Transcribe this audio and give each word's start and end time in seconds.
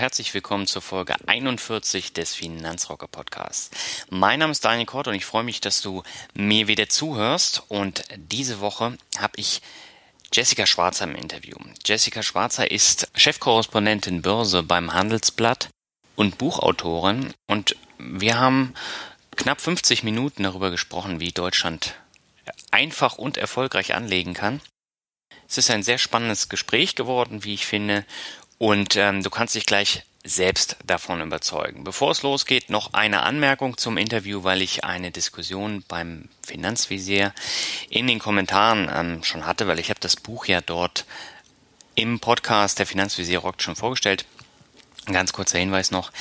Herzlich 0.00 0.32
willkommen 0.32 0.66
zur 0.66 0.80
Folge 0.80 1.14
41 1.26 2.14
des 2.14 2.34
Finanzrocker 2.34 3.06
Podcasts. 3.06 3.68
Mein 4.08 4.38
Name 4.38 4.50
ist 4.50 4.64
Daniel 4.64 4.86
Kort 4.86 5.08
und 5.08 5.14
ich 5.14 5.26
freue 5.26 5.44
mich, 5.44 5.60
dass 5.60 5.82
du 5.82 6.04
mir 6.32 6.68
wieder 6.68 6.88
zuhörst. 6.88 7.64
Und 7.68 8.04
diese 8.16 8.60
Woche 8.60 8.96
habe 9.18 9.32
ich 9.36 9.60
Jessica 10.32 10.64
Schwarzer 10.64 11.04
im 11.04 11.14
Interview. 11.14 11.54
Jessica 11.84 12.22
Schwarzer 12.22 12.70
ist 12.70 13.10
Chefkorrespondentin 13.14 14.22
Börse 14.22 14.62
beim 14.62 14.94
Handelsblatt 14.94 15.68
und 16.16 16.38
Buchautorin. 16.38 17.34
Und 17.46 17.76
wir 17.98 18.38
haben 18.38 18.72
knapp 19.36 19.60
50 19.60 20.02
Minuten 20.02 20.44
darüber 20.44 20.70
gesprochen, 20.70 21.20
wie 21.20 21.32
Deutschland 21.32 21.94
einfach 22.70 23.18
und 23.18 23.36
erfolgreich 23.36 23.94
anlegen 23.94 24.32
kann. 24.32 24.62
Es 25.50 25.58
ist 25.58 25.70
ein 25.70 25.82
sehr 25.82 25.98
spannendes 25.98 26.48
Gespräch 26.48 26.94
geworden, 26.94 27.42
wie 27.42 27.54
ich 27.54 27.66
finde. 27.66 28.06
Und 28.60 28.94
ähm, 28.96 29.22
du 29.22 29.30
kannst 29.30 29.54
dich 29.54 29.64
gleich 29.64 30.02
selbst 30.22 30.76
davon 30.84 31.22
überzeugen. 31.22 31.82
Bevor 31.82 32.10
es 32.10 32.20
losgeht, 32.20 32.68
noch 32.68 32.92
eine 32.92 33.22
Anmerkung 33.22 33.78
zum 33.78 33.96
Interview, 33.96 34.44
weil 34.44 34.60
ich 34.60 34.84
eine 34.84 35.10
Diskussion 35.10 35.82
beim 35.88 36.28
Finanzvisier 36.46 37.32
in 37.88 38.06
den 38.06 38.18
Kommentaren 38.18 38.90
ähm, 38.94 39.24
schon 39.24 39.46
hatte, 39.46 39.66
weil 39.66 39.78
ich 39.78 39.88
habe 39.88 39.98
das 40.00 40.16
Buch 40.16 40.44
ja 40.44 40.60
dort 40.60 41.06
im 41.94 42.20
Podcast 42.20 42.78
der 42.78 42.84
Finanzvisier 42.84 43.38
rockt 43.38 43.62
schon 43.62 43.76
vorgestellt. 43.76 44.26
Ein 45.06 45.14
ganz 45.14 45.32
kurzer 45.32 45.58
Hinweis 45.58 45.90
noch. 45.90 46.12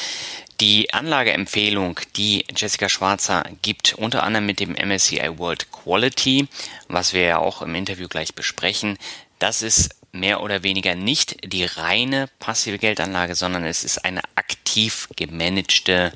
Die 0.62 0.94
Anlageempfehlung, 0.94 2.00
die 2.16 2.46
Jessica 2.56 2.88
Schwarzer 2.88 3.44
gibt, 3.62 3.96
unter 3.96 4.24
anderem 4.24 4.46
mit 4.46 4.62
dem 4.62 4.78
MSCI 4.78 5.38
World 5.38 5.74
Quality, 5.74 6.48
was 6.88 7.12
wir 7.12 7.24
ja 7.24 7.38
auch 7.40 7.62
im 7.62 7.76
Interview 7.76 8.08
gleich 8.08 8.34
besprechen, 8.34 8.98
das 9.40 9.62
ist 9.62 9.99
mehr 10.12 10.42
oder 10.42 10.64
weniger 10.64 10.96
nicht 10.96 11.38
die 11.52 11.66
reine 11.66 12.28
passive 12.40 12.78
Geldanlage, 12.78 13.36
sondern 13.36 13.64
es 13.66 13.84
ist 13.84 14.06
eine 14.06 14.22
aktiv 14.36 15.10
gemanagte 15.16 16.14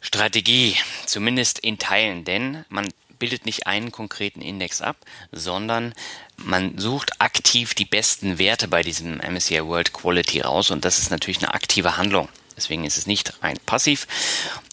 Strategie, 0.00 0.76
zumindest 1.06 1.58
in 1.58 1.78
Teilen, 1.78 2.24
denn 2.24 2.64
man 2.68 2.88
bildet 3.18 3.44
nicht 3.44 3.66
einen 3.66 3.92
konkreten 3.92 4.40
Index 4.40 4.80
ab, 4.80 4.96
sondern 5.30 5.94
man 6.36 6.78
sucht 6.78 7.20
aktiv 7.20 7.74
die 7.74 7.84
besten 7.84 8.38
Werte 8.38 8.66
bei 8.66 8.82
diesem 8.82 9.18
MSCI 9.18 9.64
World 9.64 9.92
Quality 9.92 10.40
raus 10.40 10.70
und 10.70 10.84
das 10.84 10.98
ist 10.98 11.10
natürlich 11.10 11.38
eine 11.38 11.52
aktive 11.52 11.96
Handlung. 11.96 12.28
Deswegen 12.56 12.84
ist 12.84 12.96
es 12.98 13.06
nicht 13.06 13.42
rein 13.42 13.58
passiv. 13.66 14.06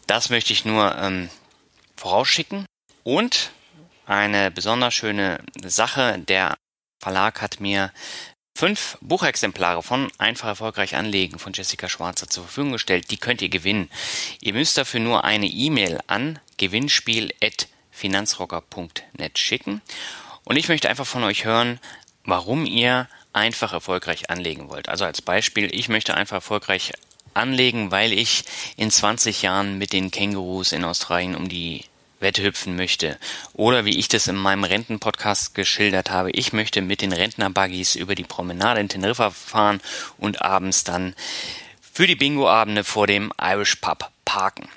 Das 0.08 0.30
möchte 0.30 0.53
ich 0.53 0.66
nur 0.66 0.96
ähm, 0.97 1.30
vorausschicken. 1.96 2.66
Und 3.03 3.52
eine 4.06 4.52
besonders 4.52 4.94
schöne 4.94 5.40
Sache, 5.64 6.20
der 6.20 6.58
Verlag 7.00 7.41
hat 7.41 7.59
mir 7.59 7.91
fünf 8.56 8.97
Buchexemplare 9.02 9.84
von 9.84 10.09
Einfach 10.18 10.47
erfolgreich 10.47 10.96
anlegen 10.96 11.38
von 11.38 11.53
Jessica 11.53 11.88
Schwarzer 11.88 12.28
zur 12.28 12.46
Verfügung 12.46 12.72
gestellt. 12.72 13.12
Die 13.12 13.18
könnt 13.18 13.40
ihr 13.41 13.50
gewinnen. 13.50 13.91
Ihr 14.41 14.53
müsst 14.53 14.78
dafür 14.78 15.00
nur 15.00 15.24
eine 15.24 15.46
E-Mail 15.46 16.00
an 16.08 16.40
gewinnspiel.finanzrocker.net 16.58 19.38
schicken. 19.38 19.84
Und 20.44 20.58
ich 20.58 20.69
möchte 20.69 20.90
einfach 20.90 21.06
von 21.06 21.24
euch 21.24 21.46
hören, 21.46 21.80
warum 22.24 22.66
ihr 22.66 23.08
einfach 23.31 23.74
erfolgreich 23.74 24.31
anlegen 24.31 24.69
wollt. 24.69 24.90
Also 24.90 25.06
als 25.06 25.22
Beispiel, 25.22 25.69
ich 25.72 25.90
möchte 25.90 26.16
einfach 26.16 26.38
erfolgreich 26.38 26.94
anlegen, 27.35 27.91
weil 27.91 28.12
ich 28.12 28.44
in 28.75 28.90
20 28.90 29.44
Jahren 29.44 29.78
mit 29.78 29.94
den 29.94 30.09
Kängurus 30.09 30.72
in 30.72 30.84
Australien 30.84 31.35
um 31.35 31.47
die 31.47 31.84
Wette 32.19 32.44
hüpfen 32.44 32.75
möchte. 32.75 33.17
Oder 33.53 33.85
wie 33.85 33.97
ich 33.97 34.07
das 34.07 34.28
in 34.28 34.35
meinem 34.35 34.63
Rentenpodcast 34.63 35.53
geschildert 35.55 36.09
habe, 36.09 36.31
ich 36.31 36.53
möchte 36.53 36.81
mit 36.81 37.01
den 37.01 37.13
Rentnerbuggies 37.13 37.95
über 37.95 38.16
die 38.16 38.23
Promenade 38.23 38.79
in 38.79 38.89
Teneriffa 38.89 39.31
fahren 39.31 39.81
und 40.17 40.41
abends 40.41 40.83
dann 40.83 41.16
für 41.81 42.07
die 42.07 42.16
Bingo-Abende 42.16 42.83
vor 42.83 43.07
dem 43.07 43.31
Irish 43.41 43.75
Pub 43.78 44.11
parken. 44.25 44.69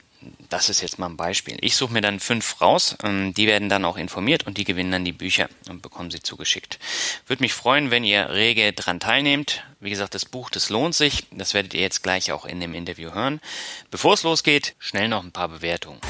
Das 0.50 0.68
ist 0.68 0.82
jetzt 0.82 0.98
mal 0.98 1.06
ein 1.06 1.16
Beispiel. 1.16 1.56
Ich 1.60 1.76
suche 1.76 1.92
mir 1.92 2.00
dann 2.00 2.20
fünf 2.20 2.60
raus, 2.60 2.96
ähm, 3.02 3.32
die 3.32 3.46
werden 3.46 3.68
dann 3.68 3.84
auch 3.84 3.96
informiert 3.96 4.46
und 4.46 4.58
die 4.58 4.64
gewinnen 4.64 4.90
dann 4.90 5.04
die 5.04 5.12
Bücher 5.12 5.48
und 5.68 5.80
bekommen 5.80 6.10
sie 6.10 6.20
zugeschickt. 6.20 6.78
Würde 7.26 7.42
mich 7.42 7.54
freuen, 7.54 7.90
wenn 7.90 8.04
ihr 8.04 8.30
rege 8.30 8.72
dran 8.72 9.00
teilnehmt. 9.00 9.64
Wie 9.78 9.90
gesagt, 9.90 10.14
das 10.14 10.26
Buch, 10.26 10.50
das 10.50 10.68
lohnt 10.68 10.94
sich. 10.94 11.26
Das 11.30 11.54
werdet 11.54 11.72
ihr 11.74 11.80
jetzt 11.80 12.02
gleich 12.02 12.32
auch 12.32 12.44
in 12.44 12.60
dem 12.60 12.74
Interview 12.74 13.12
hören. 13.12 13.40
Bevor 13.90 14.14
es 14.14 14.22
losgeht, 14.22 14.74
schnell 14.78 15.08
noch 15.08 15.22
ein 15.22 15.32
paar 15.32 15.48
Bewertungen. 15.48 16.00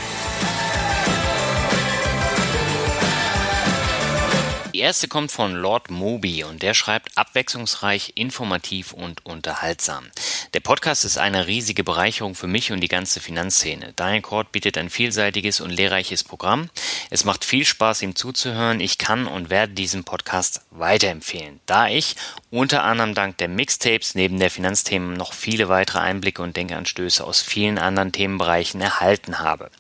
Die 4.81 4.85
erste 4.85 5.09
kommt 5.09 5.31
von 5.31 5.55
Lord 5.57 5.91
Moby 5.91 6.43
und 6.43 6.63
der 6.63 6.73
schreibt 6.73 7.19
abwechslungsreich, 7.19 8.13
informativ 8.15 8.95
und 8.95 9.27
unterhaltsam. 9.27 10.11
Der 10.55 10.61
Podcast 10.61 11.05
ist 11.05 11.19
eine 11.19 11.47
riesige 11.47 11.85
Bereicherung 11.85 12.35
für 12.35 12.47
mich 12.47 12.73
und 12.73 12.81
die 12.81 12.89
ganze 12.89 13.21
Finanzszene. 13.21 13.93
Daniel 13.97 14.23
Kort 14.23 14.53
bietet 14.53 14.79
ein 14.79 14.89
vielseitiges 14.89 15.61
und 15.61 15.69
lehrreiches 15.69 16.25
Programm. 16.25 16.71
Es 17.11 17.27
macht 17.27 17.45
viel 17.45 17.67
Spaß, 17.67 18.01
ihm 18.01 18.17
zuzuhören. 18.17 18.81
Ich 18.81 18.97
kann 18.97 19.27
und 19.27 19.51
werde 19.51 19.75
diesen 19.75 20.05
Podcast 20.05 20.63
weiterempfehlen, 20.71 21.61
da 21.67 21.87
ich 21.87 22.17
unter 22.51 22.83
anderem 22.83 23.15
dank 23.15 23.37
der 23.37 23.49
Mixtapes 23.49 24.15
neben 24.15 24.41
der 24.41 24.51
Finanzthemen 24.51 25.13
noch 25.13 25.35
viele 25.35 25.69
weitere 25.69 25.99
Einblicke 25.99 26.41
und 26.41 26.57
Denkanstöße 26.57 27.23
aus 27.23 27.43
vielen 27.43 27.77
anderen 27.77 28.13
Themenbereichen 28.13 28.81
erhalten 28.81 29.41
habe. 29.41 29.71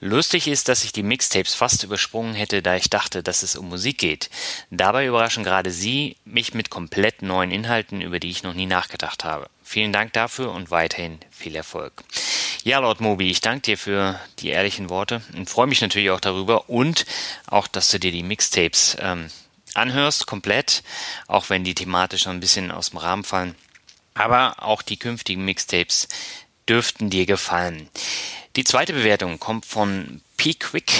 Lustig 0.00 0.48
ist, 0.48 0.68
dass 0.68 0.82
ich 0.82 0.90
die 0.90 1.04
Mixtapes 1.04 1.54
fast 1.54 1.84
übersprungen 1.84 2.34
hätte, 2.34 2.60
da 2.60 2.74
ich 2.74 2.90
dachte, 2.90 3.22
dass 3.22 3.44
es 3.44 3.54
um 3.54 3.68
Musik 3.68 3.98
geht. 3.98 4.30
Dabei 4.70 5.06
überraschen 5.06 5.44
gerade 5.44 5.70
Sie 5.70 6.16
mich 6.24 6.54
mit 6.54 6.70
komplett 6.70 7.22
neuen 7.22 7.50
Inhalten, 7.50 8.00
über 8.00 8.18
die 8.18 8.30
ich 8.30 8.42
noch 8.42 8.54
nie 8.54 8.66
nachgedacht 8.66 9.24
habe. 9.24 9.48
Vielen 9.62 9.92
Dank 9.92 10.12
dafür 10.12 10.52
und 10.52 10.70
weiterhin 10.70 11.18
viel 11.30 11.56
Erfolg. 11.56 12.04
Ja, 12.64 12.78
Lord 12.78 13.00
Moby, 13.00 13.30
ich 13.30 13.40
danke 13.40 13.62
dir 13.62 13.78
für 13.78 14.20
die 14.38 14.48
ehrlichen 14.48 14.88
Worte 14.88 15.22
und 15.34 15.50
freue 15.50 15.66
mich 15.66 15.80
natürlich 15.80 16.10
auch 16.10 16.20
darüber 16.20 16.68
und 16.68 17.06
auch, 17.46 17.66
dass 17.66 17.90
du 17.90 17.98
dir 17.98 18.12
die 18.12 18.22
Mixtapes 18.22 18.96
ähm, 19.00 19.30
anhörst, 19.74 20.26
komplett, 20.26 20.82
auch 21.26 21.50
wenn 21.50 21.64
die 21.64 21.74
thematisch 21.74 22.26
noch 22.26 22.32
ein 22.32 22.40
bisschen 22.40 22.70
aus 22.70 22.90
dem 22.90 22.98
Rahmen 22.98 23.24
fallen. 23.24 23.54
Aber 24.14 24.62
auch 24.62 24.82
die 24.82 24.96
künftigen 24.96 25.44
Mixtapes 25.44 26.08
dürften 26.68 27.10
dir 27.10 27.26
gefallen. 27.26 27.88
Die 28.56 28.64
zweite 28.64 28.92
Bewertung 28.92 29.38
kommt 29.38 29.64
von 29.66 30.20
P. 30.36 30.54
Quick. 30.54 30.92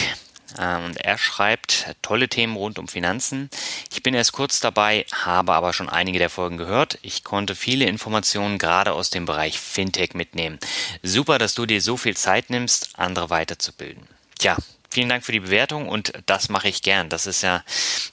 Äh, 0.59 0.77
und 0.85 0.97
er 0.97 1.19
schreibt 1.19 1.97
tolle 2.03 2.29
Themen 2.29 2.57
rund 2.57 2.79
um 2.79 2.89
Finanzen. 2.89 3.51
Ich 3.93 4.03
bin 4.03 4.15
erst 4.15 4.33
kurz 4.33 4.61
dabei, 4.61 5.07
habe 5.13 5.53
aber 5.53 5.73
schon 5.73 5.89
einige 5.89 6.19
der 6.19 6.31
Folgen 6.31 6.57
gehört. 6.57 6.99
Ich 7.03 7.25
konnte 7.25 7.55
viele 7.55 7.87
Informationen 7.87 8.59
gerade 8.59 8.93
aus 8.93 9.11
dem 9.11 9.27
Bereich 9.27 9.59
Fintech 9.59 10.15
mitnehmen. 10.15 10.59
Super, 11.03 11.39
dass 11.39 11.55
du 11.55 11.67
dir 11.67 11.81
so 11.81 11.97
viel 11.97 12.17
Zeit 12.17 12.51
nimmst, 12.51 12.91
andere 12.99 13.31
weiterzubilden. 13.31 14.07
Tja, 14.39 14.57
vielen 14.91 15.09
Dank 15.09 15.25
für 15.25 15.33
die 15.33 15.41
Bewertung 15.41 15.89
und 15.89 16.13
das 16.27 16.49
mache 16.49 16.69
ich 16.69 16.83
gern. 16.83 17.09
Das 17.09 17.27
ist 17.27 17.43
ja 17.43 17.63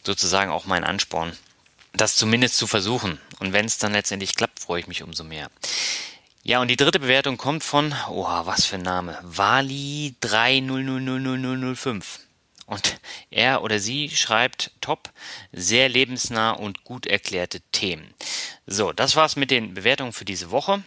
sozusagen 0.03 0.51
auch 0.51 0.65
mein 0.65 0.83
Ansporn, 0.83 1.33
das 1.93 2.15
zumindest 2.15 2.57
zu 2.57 2.67
versuchen. 2.67 3.19
Und 3.39 3.53
wenn 3.53 3.65
es 3.65 3.77
dann 3.77 3.93
letztendlich 3.93 4.35
klappt, 4.35 4.59
freue 4.59 4.81
ich 4.81 4.87
mich 4.87 5.03
umso 5.03 5.23
mehr. 5.23 5.49
Ja, 6.43 6.61
und 6.61 6.69
die 6.69 6.77
dritte 6.77 6.99
Bewertung 6.99 7.37
kommt 7.37 7.63
von, 7.63 7.93
oh, 8.09 8.25
was 8.45 8.65
für 8.65 8.75
ein 8.77 8.81
Name, 8.81 9.19
Wali 9.23 10.15
30000005. 10.21 12.19
Und 12.69 12.99
er 13.31 13.63
oder 13.63 13.79
sie 13.79 14.09
schreibt 14.09 14.69
top, 14.79 15.09
sehr 15.51 15.89
lebensnah 15.89 16.51
und 16.51 16.83
gut 16.83 17.07
erklärte 17.07 17.61
Themen. 17.71 18.13
So, 18.67 18.93
das 18.93 19.15
war's 19.15 19.35
mit 19.35 19.49
den 19.49 19.73
Bewertungen 19.73 20.13
für 20.13 20.25
diese 20.25 20.51
Woche. 20.51 20.83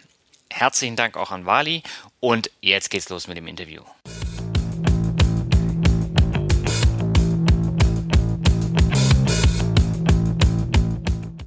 Herzlichen 0.48 0.94
Dank 0.94 1.16
auch 1.16 1.32
an 1.32 1.44
Wali 1.44 1.82
und 2.20 2.50
jetzt 2.60 2.90
geht's 2.90 3.08
los 3.08 3.26
mit 3.26 3.36
dem 3.36 3.48
Interview. 3.48 3.82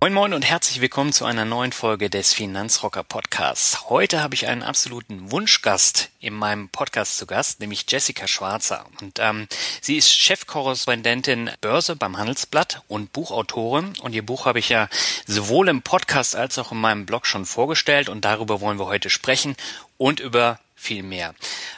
Moin 0.06 0.14
Moin 0.14 0.34
und 0.36 0.46
herzlich 0.46 0.82
willkommen 0.82 1.14
zu 1.14 1.26
einer 1.26 1.46
neuen 1.46 1.72
Folge 1.72 2.12
des 2.12 2.32
Finanzrocker 2.32 3.04
Podcasts. 3.04 3.90
Heute 3.90 4.22
habe 4.22 4.36
ich 4.36 4.46
einen 4.46 4.62
absoluten 4.62 5.32
Wunschgast 5.32 6.12
in 6.20 6.36
meinem 6.36 6.70
Podcast 6.70 7.18
zu 7.18 7.26
Gast, 7.26 7.60
nämlich 7.60 7.88
Jessica 7.90 8.28
Schwarzer. 8.28 8.86
Und 9.02 9.18
ähm, 9.18 9.48
sie 9.82 9.98
ist 9.98 10.12
Chefkorrespondentin 10.12 11.50
Börse 11.60 11.96
beim 11.96 12.20
Handelsblatt 12.20 12.84
und 12.88 13.14
Buchautorin. 13.14 13.94
Und 14.00 14.14
ihr 14.14 14.24
Buch 14.24 14.46
habe 14.46 14.60
ich 14.60 14.70
ja 14.70 14.90
sowohl 15.26 15.70
im 15.70 15.82
Podcast 15.82 16.36
als 16.36 16.60
auch 16.60 16.72
in 16.72 16.80
meinem 16.80 17.08
Blog 17.08 17.26
schon 17.26 17.48
vorgestellt 17.48 18.08
und 18.08 18.26
darüber 18.26 18.62
wollen 18.62 18.78
wir 18.78 18.86
heute 18.86 19.10
sprechen 19.10 19.56
und 19.98 20.20
über 20.20 20.60
viel 20.76 21.02
mehr. 21.02 21.34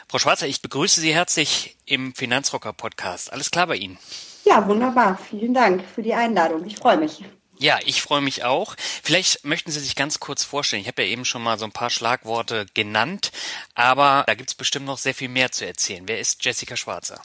Frau 0.06 0.18
Schwarzer, 0.18 0.46
ich 0.46 0.60
begrüße 0.60 1.00
Sie 1.00 1.14
herzlich 1.14 1.78
im 1.86 2.14
Finanzrocker 2.14 2.74
Podcast. 2.74 3.32
Alles 3.32 3.50
klar 3.50 3.68
bei 3.68 3.76
Ihnen? 3.76 3.96
Ja, 4.44 4.68
wunderbar. 4.68 5.18
Vielen 5.30 5.54
Dank 5.54 5.82
für 5.94 6.02
die 6.02 6.12
Einladung. 6.12 6.66
Ich 6.66 6.76
freue 6.76 6.98
mich. 6.98 7.24
Ja, 7.58 7.78
ich 7.84 8.02
freue 8.02 8.20
mich 8.20 8.44
auch. 8.44 8.74
Vielleicht 9.02 9.44
möchten 9.44 9.70
Sie 9.70 9.80
sich 9.80 9.96
ganz 9.96 10.20
kurz 10.20 10.44
vorstellen. 10.44 10.82
Ich 10.82 10.88
habe 10.88 11.02
ja 11.02 11.08
eben 11.08 11.24
schon 11.24 11.42
mal 11.42 11.58
so 11.58 11.64
ein 11.64 11.72
paar 11.72 11.90
Schlagworte 11.90 12.66
genannt, 12.74 13.32
aber 13.74 14.24
da 14.26 14.34
gibt 14.34 14.50
es 14.50 14.54
bestimmt 14.54 14.86
noch 14.86 14.98
sehr 14.98 15.14
viel 15.14 15.28
mehr 15.28 15.50
zu 15.50 15.66
erzählen. 15.66 16.04
Wer 16.06 16.20
ist 16.20 16.44
Jessica 16.44 16.76
Schwarzer? 16.76 17.20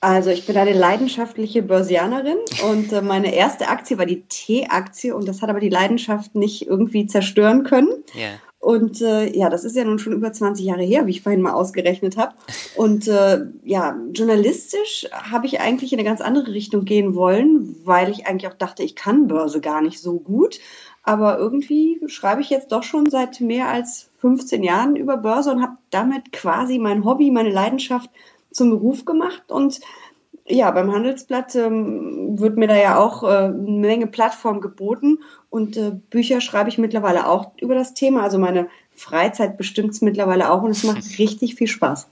Also 0.00 0.30
ich 0.30 0.46
bin 0.46 0.56
eine 0.56 0.72
leidenschaftliche 0.72 1.62
Börsianerin 1.62 2.38
und 2.64 2.92
äh, 2.92 3.02
meine 3.02 3.32
erste 3.32 3.68
Aktie 3.68 3.98
war 3.98 4.06
die 4.06 4.22
T-Aktie 4.22 5.14
und 5.14 5.28
das 5.28 5.42
hat 5.42 5.48
aber 5.48 5.60
die 5.60 5.68
Leidenschaft 5.68 6.34
nicht 6.34 6.66
irgendwie 6.66 7.06
zerstören 7.06 7.62
können. 7.62 8.02
Yeah. 8.12 8.40
Und 8.62 9.02
äh, 9.02 9.36
ja, 9.36 9.50
das 9.50 9.64
ist 9.64 9.74
ja 9.74 9.82
nun 9.82 9.98
schon 9.98 10.12
über 10.12 10.32
20 10.32 10.64
Jahre 10.64 10.84
her, 10.84 11.04
wie 11.08 11.10
ich 11.10 11.22
vorhin 11.22 11.42
mal 11.42 11.52
ausgerechnet 11.52 12.16
habe. 12.16 12.34
Und 12.76 13.08
äh, 13.08 13.46
ja, 13.64 13.98
journalistisch 14.12 15.08
habe 15.12 15.46
ich 15.46 15.60
eigentlich 15.60 15.92
in 15.92 15.98
eine 15.98 16.08
ganz 16.08 16.20
andere 16.20 16.52
Richtung 16.52 16.84
gehen 16.84 17.16
wollen, 17.16 17.74
weil 17.82 18.08
ich 18.08 18.28
eigentlich 18.28 18.48
auch 18.48 18.56
dachte, 18.56 18.84
ich 18.84 18.94
kann 18.94 19.26
Börse 19.26 19.60
gar 19.60 19.82
nicht 19.82 19.98
so 19.98 20.20
gut. 20.20 20.60
Aber 21.02 21.38
irgendwie 21.38 22.00
schreibe 22.06 22.40
ich 22.40 22.50
jetzt 22.50 22.70
doch 22.70 22.84
schon 22.84 23.10
seit 23.10 23.40
mehr 23.40 23.68
als 23.68 24.10
15 24.18 24.62
Jahren 24.62 24.94
über 24.94 25.16
Börse 25.16 25.50
und 25.50 25.60
habe 25.60 25.78
damit 25.90 26.30
quasi 26.30 26.78
mein 26.78 27.04
Hobby, 27.04 27.32
meine 27.32 27.50
Leidenschaft 27.50 28.10
zum 28.52 28.70
Beruf 28.70 29.04
gemacht. 29.04 29.50
Und 29.50 29.80
ja, 30.46 30.70
beim 30.70 30.92
Handelsblatt 30.92 31.54
ähm, 31.54 32.38
wird 32.38 32.56
mir 32.56 32.66
da 32.66 32.76
ja 32.76 32.98
auch 32.98 33.22
äh, 33.22 33.26
eine 33.26 33.52
Menge 33.52 34.06
Plattform 34.06 34.60
geboten 34.60 35.18
und 35.50 35.76
äh, 35.76 35.92
Bücher 36.10 36.40
schreibe 36.40 36.68
ich 36.68 36.78
mittlerweile 36.78 37.28
auch 37.28 37.52
über 37.60 37.74
das 37.74 37.94
Thema. 37.94 38.22
Also 38.22 38.38
meine 38.38 38.68
Freizeit 38.96 39.56
bestimmt 39.56 39.92
es 39.92 40.00
mittlerweile 40.00 40.50
auch 40.50 40.62
und 40.62 40.70
es 40.70 40.82
macht 40.82 41.18
richtig 41.18 41.54
viel 41.54 41.68
Spaß. 41.68 42.06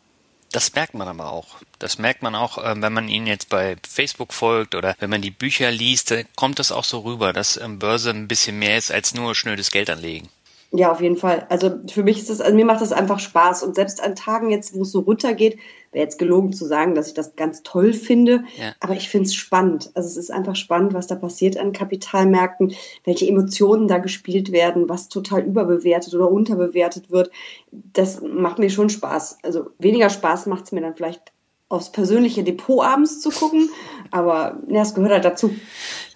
Das 0.53 0.75
merkt 0.75 0.95
man 0.95 1.07
aber 1.07 1.31
auch. 1.31 1.57
Das 1.79 1.99
merkt 1.99 2.23
man 2.23 2.35
auch, 2.35 2.59
äh, 2.59 2.75
wenn 2.81 2.93
man 2.93 3.09
ihnen 3.09 3.27
jetzt 3.27 3.49
bei 3.49 3.77
Facebook 3.89 4.33
folgt 4.33 4.75
oder 4.75 4.95
wenn 4.99 5.11
man 5.11 5.23
die 5.23 5.31
Bücher 5.31 5.71
liest, 5.71 6.15
kommt 6.37 6.59
das 6.59 6.73
auch 6.73 6.85
so 6.85 7.01
rüber, 7.01 7.33
dass 7.33 7.57
ähm, 7.57 7.79
Börse 7.79 8.11
ein 8.11 8.29
bisschen 8.29 8.59
mehr 8.59 8.79
ist 8.79 8.93
als 8.93 9.15
nur 9.15 9.35
schnödes 9.35 9.71
Geld 9.71 9.91
anlegen. 9.91 10.29
Ja, 10.73 10.93
auf 10.93 11.01
jeden 11.01 11.17
Fall. 11.17 11.47
Also 11.49 11.81
für 11.89 12.05
mich 12.05 12.19
ist 12.19 12.31
das, 12.31 12.41
also 12.41 12.55
mir 12.55 12.65
macht 12.65 12.81
das 12.81 12.93
einfach 12.93 13.19
Spaß. 13.19 13.65
Und 13.65 13.75
selbst 13.75 14.01
an 14.01 14.15
Tagen 14.15 14.51
jetzt, 14.51 14.73
wo 14.73 14.83
es 14.83 14.93
so 14.93 15.01
runtergeht, 15.01 15.59
wäre 15.91 16.05
jetzt 16.05 16.19
gelogen 16.19 16.53
zu 16.53 16.65
sagen, 16.65 16.95
dass 16.95 17.09
ich 17.09 17.15
das 17.15 17.35
ganz 17.35 17.65
toll 17.65 17.93
finde. 17.93 18.45
Ja. 18.57 18.73
Aber 18.79 18.95
ich 18.95 19.09
finde 19.09 19.27
es 19.27 19.35
spannend. 19.35 19.91
Also 19.95 20.09
es 20.09 20.17
ist 20.17 20.31
einfach 20.31 20.55
spannend, 20.55 20.95
was 20.95 21.09
da 21.09 21.17
passiert 21.17 21.57
an 21.57 21.73
Kapitalmärkten, 21.73 22.75
welche 23.05 23.27
Emotionen 23.27 23.89
da 23.89 23.99
gespielt 23.99 24.53
werden, 24.53 24.89
was 24.89 25.09
total 25.09 25.43
überbewertet 25.43 26.15
oder 26.15 26.31
unterbewertet 26.31 27.11
wird. 27.11 27.33
Das 27.73 28.21
macht 28.21 28.61
mir 28.61 28.71
schon 28.71 28.91
Spaß. 28.91 29.39
Also 29.43 29.71
weniger 29.81 30.09
Spaß 30.09 30.47
macht 30.47 30.67
es 30.67 30.73
mir 30.73 30.83
dann 30.83 30.95
vielleicht 30.95 31.33
aufs 31.69 31.91
persönliche 31.91 32.45
Depot 32.45 32.85
abends 32.85 33.21
zu 33.21 33.31
gucken. 33.31 33.71
Aber 34.13 34.61
ja, 34.69 34.81
das 34.81 34.95
gehört 34.95 35.13
halt 35.13 35.25
dazu. 35.25 35.53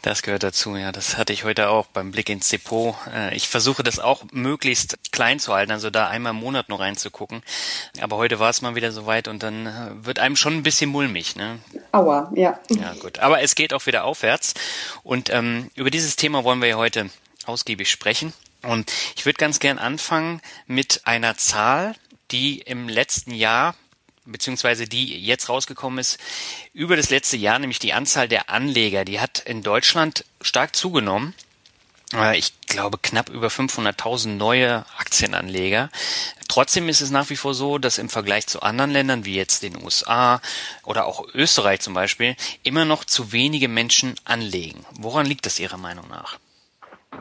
Das 0.05 0.21
gehört 0.21 0.43
dazu, 0.43 0.77
ja. 0.77 0.93
Das 0.93 1.17
hatte 1.17 1.33
ich 1.33 1.45
heute 1.45 1.71
auch 1.71 1.87
beim 1.87 2.11
Blick 2.11 2.29
ins 2.29 2.51
Depot. 2.51 2.95
Äh, 3.11 3.35
ich 3.35 3.49
versuche 3.49 3.83
das 3.83 3.99
auch 3.99 4.23
möglichst 4.33 4.99
klein 5.13 5.41
zu 5.41 5.55
halten, 5.55 5.73
also 5.73 5.89
da 5.89 6.09
einmal 6.09 6.35
im 6.35 6.41
Monat 6.41 6.69
nur 6.69 6.79
reinzugucken. 6.79 7.43
Aber 8.03 8.19
heute 8.19 8.39
war 8.39 8.51
es 8.51 8.61
mal 8.61 8.75
wieder 8.75 8.93
soweit 8.93 9.29
und 9.29 9.43
dann 9.43 9.67
äh, 9.67 10.05
wird 10.05 10.19
einem 10.19 10.37
schon 10.37 10.53
ein 10.59 10.63
bisschen 10.63 10.91
mulmig, 10.91 11.37
ne? 11.37 11.59
Aua, 11.93 12.31
ja. 12.35 12.61
Ja, 12.69 12.93
gut. 13.01 13.21
Aber 13.21 13.41
es 13.41 13.55
geht 13.55 13.73
auch 13.73 13.87
wieder 13.87 14.05
aufwärts. 14.05 14.53
Und 15.05 15.31
ähm, 15.31 15.71
über 15.75 15.91
dieses 15.91 16.17
Thema 16.17 16.45
wollen 16.45 16.61
wir 16.61 16.69
ja 16.69 16.77
heute 16.77 17.09
ausgiebig 17.47 17.91
sprechen. 17.91 18.35
Und 18.61 18.93
ich 19.17 19.25
würde 19.25 19.39
ganz 19.39 19.59
gern 19.59 19.79
anfangen 19.79 20.43
mit 20.67 21.01
einer 21.05 21.39
Zahl, 21.39 21.95
die 22.31 22.59
im 22.59 22.91
letzten 22.91 23.31
Jahr 23.33 23.75
beziehungsweise 24.25 24.87
die 24.87 25.19
jetzt 25.25 25.49
rausgekommen 25.49 25.99
ist, 25.99 26.19
über 26.73 26.97
das 26.97 27.11
letzte 27.11 27.37
Jahr, 27.37 27.59
nämlich 27.59 27.79
die 27.79 27.93
Anzahl 27.93 28.29
der 28.29 28.51
Anleger, 28.51 29.05
die 29.05 29.21
hat 29.21 29.41
in 29.41 29.63
Deutschland 29.63 30.25
stark 30.41 30.75
zugenommen. 30.75 31.35
Äh, 32.13 32.39
ich 32.39 32.53
glaube 32.67 32.99
knapp 32.99 33.29
über 33.29 33.49
500.000 33.49 34.29
neue 34.29 34.85
Aktienanleger. 34.99 35.91
Trotzdem 36.49 36.89
ist 36.89 37.01
es 37.01 37.11
nach 37.11 37.31
wie 37.31 37.37
vor 37.37 37.55
so, 37.55 37.79
dass 37.79 37.99
im 37.99 38.09
Vergleich 38.09 38.47
zu 38.47 38.63
anderen 38.63 38.91
Ländern 38.91 39.25
wie 39.25 39.35
jetzt 39.35 39.63
den 39.63 39.83
USA 39.83 40.41
oder 40.85 41.07
auch 41.07 41.27
Österreich 41.35 41.81
zum 41.81 41.95
Beispiel 41.95 42.37
immer 42.63 42.85
noch 42.85 43.05
zu 43.05 43.33
wenige 43.33 43.69
Menschen 43.69 44.15
anlegen. 44.25 44.85
Woran 44.93 45.27
liegt 45.27 45.47
das 45.47 45.59
Ihrer 45.59 45.79
Meinung 45.79 46.09
nach? 46.09 46.39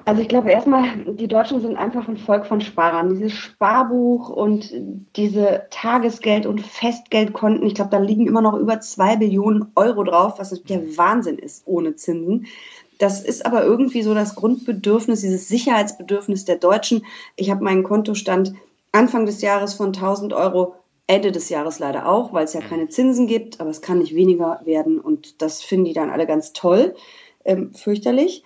Also 0.06 0.22
ich 0.22 0.28
glaube 0.28 0.52
erstmal, 0.52 0.98
die 1.06 1.28
Deutschen 1.28 1.62
sind 1.62 1.78
einfach 1.78 2.08
ein 2.08 2.18
Volk 2.18 2.46
von 2.46 2.62
Sparern. 2.62 3.10
Dieses 3.10 3.34
Sparbuch 3.34 4.30
und 4.30 4.74
diese 5.16 5.68
Tagesgeld- 5.70 6.46
und 6.46 6.62
Festgeldkonten, 6.62 7.66
ich 7.66 7.76
glaube, 7.76 7.92
da 7.92 8.00
liegen 8.00 8.28
immer 8.28 8.42
noch 8.42 8.58
über 8.58 8.82
zwei 8.82 9.16
Billionen 9.16 9.72
Euro 9.76 10.04
drauf, 10.04 10.40
was 10.40 10.62
der 10.64 10.98
Wahnsinn 10.98 11.38
ist 11.38 11.64
ohne 11.66 11.96
Zinsen. 11.96 12.48
Das 13.00 13.24
ist 13.24 13.46
aber 13.46 13.64
irgendwie 13.64 14.04
so 14.04 14.14
das 14.14 14.36
Grundbedürfnis, 14.36 15.22
dieses 15.22 15.48
Sicherheitsbedürfnis 15.48 16.46
der 16.46 16.58
Deutschen. 16.58 17.06
Ich 17.36 17.50
habe 17.50 17.64
meinen 17.64 17.84
Kontostand 17.84 18.54
Anfang 18.92 19.26
des 19.26 19.42
Jahres 19.42 19.74
von 19.74 19.88
1000 19.88 20.34
Euro, 20.34 20.76
Ende 21.08 21.32
des 21.32 21.50
Jahres 21.50 21.80
leider 21.80 22.08
auch, 22.08 22.32
weil 22.32 22.46
es 22.46 22.54
ja 22.54 22.62
keine 22.62 22.88
Zinsen 22.90 23.28
gibt, 23.28 23.60
aber 23.60 23.70
es 23.70 23.82
kann 23.82 23.98
nicht 24.00 24.16
weniger 24.16 24.62
werden 24.64 25.00
und 25.00 25.42
das 25.42 25.62
finden 25.62 25.86
die 25.86 25.94
dann 25.94 26.10
alle 26.10 26.28
ganz 26.28 26.54
toll, 26.54 26.96
ähm, 27.44 27.74
fürchterlich 27.74 28.44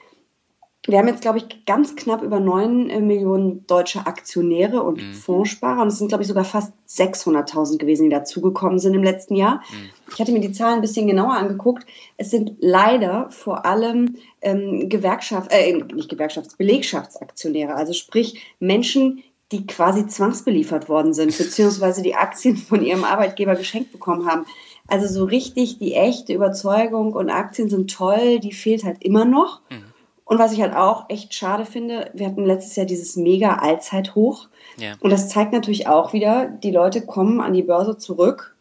wir 0.87 0.97
haben 0.97 1.07
jetzt, 1.07 1.21
glaube 1.21 1.39
ich, 1.39 1.65
ganz 1.65 1.97
knapp 1.97 2.23
über 2.23 2.39
neun 2.39 2.89
äh, 2.89 3.01
Millionen 3.01 3.67
deutsche 3.67 4.07
Aktionäre 4.07 4.81
und 4.81 5.01
mhm. 5.01 5.13
Fondssparer. 5.13 5.81
Und 5.81 5.89
es 5.89 5.97
sind, 5.97 6.07
glaube 6.07 6.23
ich, 6.23 6.29
sogar 6.29 6.45
fast 6.45 6.71
600.000 6.87 7.77
gewesen, 7.77 8.05
die 8.05 8.09
dazugekommen 8.09 8.79
sind 8.79 8.93
im 8.93 9.03
letzten 9.03 9.35
Jahr. 9.35 9.61
Mhm. 9.69 9.89
Ich 10.13 10.19
hatte 10.19 10.31
mir 10.31 10.39
die 10.39 10.53
Zahlen 10.53 10.75
ein 10.75 10.81
bisschen 10.81 11.05
genauer 11.05 11.33
angeguckt. 11.33 11.85
Es 12.15 12.31
sind 12.31 12.53
leider 12.59 13.29
vor 13.31 13.65
allem 13.65 14.15
ähm, 14.41 14.87
Gewerkschaft, 14.87 15.51
äh, 15.51 15.73
nicht 15.73 16.09
Gewerkschafts-, 16.09 16.57
Belegschaftsaktionäre. 16.57 17.75
Also 17.75 17.91
sprich 17.91 18.55
Menschen, 18.59 19.23
die 19.51 19.67
quasi 19.67 20.07
zwangsbeliefert 20.07 20.87
worden 20.87 21.13
sind, 21.13 21.37
beziehungsweise 21.37 22.01
die 22.01 22.15
Aktien 22.15 22.55
von 22.55 22.81
ihrem 22.81 23.03
Arbeitgeber 23.03 23.55
geschenkt 23.55 23.91
bekommen 23.91 24.25
haben. 24.25 24.45
Also 24.87 25.07
so 25.07 25.25
richtig 25.25 25.79
die 25.79 25.95
echte 25.95 26.31
Überzeugung 26.31 27.11
und 27.11 27.29
Aktien 27.29 27.69
sind 27.69 27.91
toll, 27.93 28.39
die 28.39 28.53
fehlt 28.53 28.85
halt 28.85 29.03
immer 29.03 29.25
noch. 29.25 29.59
Mhm. 29.69 29.96
Und 30.27 30.39
was 30.39 30.51
ich 30.51 30.61
halt 30.61 30.75
auch 30.75 31.05
echt 31.07 31.33
schade 31.33 31.65
finde, 31.65 32.11
wir 32.13 32.27
hatten 32.27 32.43
letztes 32.43 32.75
Jahr 32.75 32.85
dieses 32.85 33.15
mega 33.15 33.55
Allzeithoch. 33.55 34.49
Ja. 34.77 34.95
Und 34.99 35.09
das 35.09 35.29
zeigt 35.29 35.53
natürlich 35.53 35.87
auch 35.87 36.11
wieder, 36.11 36.47
die 36.47 36.71
Leute 36.71 37.05
kommen 37.05 37.39
an 37.39 37.53
die 37.53 37.63
Börse 37.63 37.97
zurück, 37.97 38.57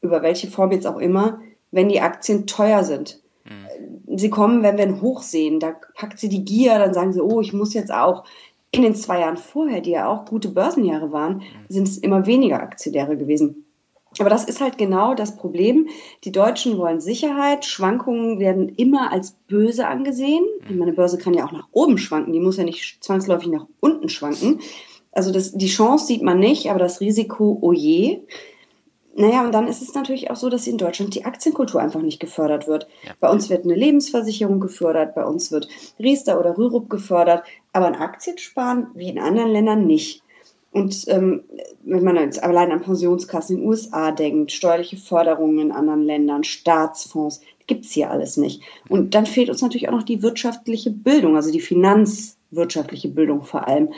über 0.00 0.22
welche 0.22 0.48
Form 0.48 0.70
jetzt 0.70 0.86
auch 0.86 0.98
immer, 0.98 1.40
wenn 1.72 1.88
die 1.88 2.00
Aktien 2.00 2.46
teuer 2.46 2.84
sind. 2.84 3.20
Mhm. 3.44 4.16
Sie 4.16 4.30
kommen, 4.30 4.62
wenn 4.62 4.76
wir 4.76 4.84
ein 4.84 5.02
Hoch 5.02 5.22
sehen, 5.22 5.58
da 5.58 5.74
packt 5.96 6.20
sie 6.20 6.28
die 6.28 6.44
Gier, 6.44 6.78
dann 6.78 6.94
sagen 6.94 7.12
sie, 7.12 7.20
oh, 7.20 7.40
ich 7.40 7.52
muss 7.52 7.74
jetzt 7.74 7.92
auch. 7.92 8.22
In 8.70 8.82
den 8.82 8.94
zwei 8.94 9.20
Jahren 9.20 9.36
vorher, 9.36 9.80
die 9.80 9.90
ja 9.90 10.06
auch 10.08 10.24
gute 10.24 10.50
Börsenjahre 10.50 11.10
waren, 11.10 11.38
mhm. 11.38 11.42
sind 11.68 11.88
es 11.88 11.98
immer 11.98 12.26
weniger 12.26 12.62
Aktionäre 12.62 13.16
gewesen. 13.16 13.61
Aber 14.18 14.30
das 14.30 14.44
ist 14.44 14.60
halt 14.60 14.78
genau 14.78 15.14
das 15.14 15.36
Problem. 15.36 15.88
Die 16.24 16.32
Deutschen 16.32 16.76
wollen 16.78 17.00
Sicherheit. 17.00 17.64
Schwankungen 17.64 18.38
werden 18.38 18.68
immer 18.68 19.12
als 19.12 19.32
böse 19.48 19.86
angesehen. 19.86 20.44
Meine 20.68 20.92
Börse 20.92 21.18
kann 21.18 21.34
ja 21.34 21.46
auch 21.46 21.52
nach 21.52 21.68
oben 21.72 21.98
schwanken. 21.98 22.32
Die 22.32 22.40
muss 22.40 22.58
ja 22.58 22.64
nicht 22.64 23.02
zwangsläufig 23.02 23.48
nach 23.48 23.66
unten 23.80 24.08
schwanken. 24.08 24.60
Also 25.12 25.30
das, 25.32 25.52
die 25.52 25.66
Chance 25.66 26.06
sieht 26.06 26.22
man 26.22 26.38
nicht, 26.38 26.70
aber 26.70 26.78
das 26.78 27.00
Risiko, 27.00 27.58
oh 27.60 27.72
je. 27.72 28.22
Naja, 29.14 29.44
und 29.44 29.52
dann 29.52 29.68
ist 29.68 29.82
es 29.82 29.94
natürlich 29.94 30.30
auch 30.30 30.36
so, 30.36 30.48
dass 30.48 30.66
in 30.66 30.78
Deutschland 30.78 31.14
die 31.14 31.26
Aktienkultur 31.26 31.82
einfach 31.82 32.00
nicht 32.00 32.18
gefördert 32.18 32.66
wird. 32.66 32.86
Ja. 33.04 33.12
Bei 33.20 33.30
uns 33.30 33.50
wird 33.50 33.64
eine 33.64 33.74
Lebensversicherung 33.74 34.58
gefördert, 34.58 35.14
bei 35.14 35.24
uns 35.24 35.52
wird 35.52 35.68
Riester 35.98 36.40
oder 36.40 36.56
Rürup 36.56 36.88
gefördert, 36.88 37.44
aber 37.74 37.86
ein 37.86 37.94
Aktiensparen 37.94 38.86
wie 38.94 39.10
in 39.10 39.18
anderen 39.18 39.50
Ländern 39.50 39.86
nicht. 39.86 40.22
Und 40.72 41.04
ähm, 41.08 41.44
wenn 41.84 42.02
man 42.02 42.16
jetzt 42.16 42.42
allein 42.42 42.72
an 42.72 42.80
Pensionskassen 42.80 43.56
in 43.56 43.62
den 43.62 43.68
USA 43.68 44.10
denkt, 44.10 44.52
steuerliche 44.52 44.96
Förderungen 44.96 45.58
in 45.58 45.72
anderen 45.72 46.02
Ländern, 46.02 46.44
Staatsfonds, 46.44 47.42
gibt 47.66 47.84
es 47.84 47.92
hier 47.92 48.10
alles 48.10 48.38
nicht. 48.38 48.62
Und 48.88 49.14
dann 49.14 49.26
fehlt 49.26 49.50
uns 49.50 49.60
natürlich 49.60 49.88
auch 49.88 49.92
noch 49.92 50.02
die 50.02 50.22
wirtschaftliche 50.22 50.90
Bildung, 50.90 51.36
also 51.36 51.52
die 51.52 51.60
finanzwirtschaftliche 51.60 53.08
Bildung 53.08 53.44
vor 53.44 53.68
allem. 53.68 53.92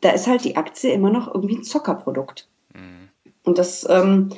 Da 0.00 0.10
ist 0.10 0.26
halt 0.26 0.44
die 0.44 0.56
Aktie 0.56 0.92
immer 0.92 1.10
noch 1.10 1.32
irgendwie 1.32 1.56
ein 1.56 1.64
Zockerprodukt. 1.64 2.48
Mhm. 2.74 3.08
Und 3.44 3.58
das, 3.58 3.86
ähm, 3.88 4.30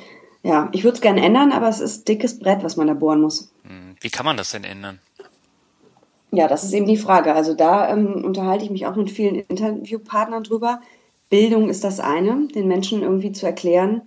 ja, 0.43 0.69
ich 0.73 0.83
würde 0.83 0.95
es 0.95 1.01
gerne 1.01 1.23
ändern, 1.23 1.53
aber 1.53 1.69
es 1.69 1.79
ist 1.79 2.09
dickes 2.09 2.39
Brett, 2.39 2.63
was 2.63 2.75
man 2.75 2.87
da 2.87 2.93
bohren 2.93 3.21
muss. 3.21 3.51
Mhm. 3.63 3.95
Wie 4.01 4.09
kann 4.09 4.25
man 4.25 4.35
das 4.35 4.51
denn 4.51 4.65
ändern? 4.65 4.99
Ja, 6.31 6.47
das 6.47 6.63
ist 6.63 6.73
eben 6.73 6.85
die 6.85 6.97
Frage. 6.97 7.33
Also 7.33 7.53
da 7.53 7.89
ähm, 7.89 8.23
unterhalte 8.23 8.65
ich 8.65 8.69
mich 8.69 8.85
auch 8.85 8.95
mit 8.95 9.09
vielen 9.09 9.35
Interviewpartnern 9.35 10.43
drüber. 10.43 10.81
Bildung 11.29 11.69
ist 11.69 11.83
das 11.83 11.99
eine, 11.99 12.47
den 12.47 12.67
Menschen 12.67 13.03
irgendwie 13.03 13.31
zu 13.31 13.45
erklären, 13.45 14.01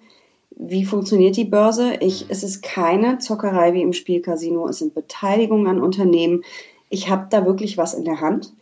wie 0.57 0.85
funktioniert 0.85 1.37
die 1.37 1.45
Börse. 1.45 1.95
Ich, 2.01 2.27
es 2.29 2.43
ist 2.43 2.63
keine 2.63 3.19
Zockerei 3.19 3.73
wie 3.75 3.83
im 3.83 3.93
Spielcasino, 3.93 4.69
es 4.69 4.79
sind 4.79 4.95
Beteiligungen 4.95 5.67
an 5.67 5.81
Unternehmen. 5.81 6.45
Ich 6.89 7.09
habe 7.09 7.29
da 7.31 7.47
wirklich 7.47 7.79
was 7.79 7.95
in 7.95 8.05
der 8.05 8.21
Hand, 8.21 8.53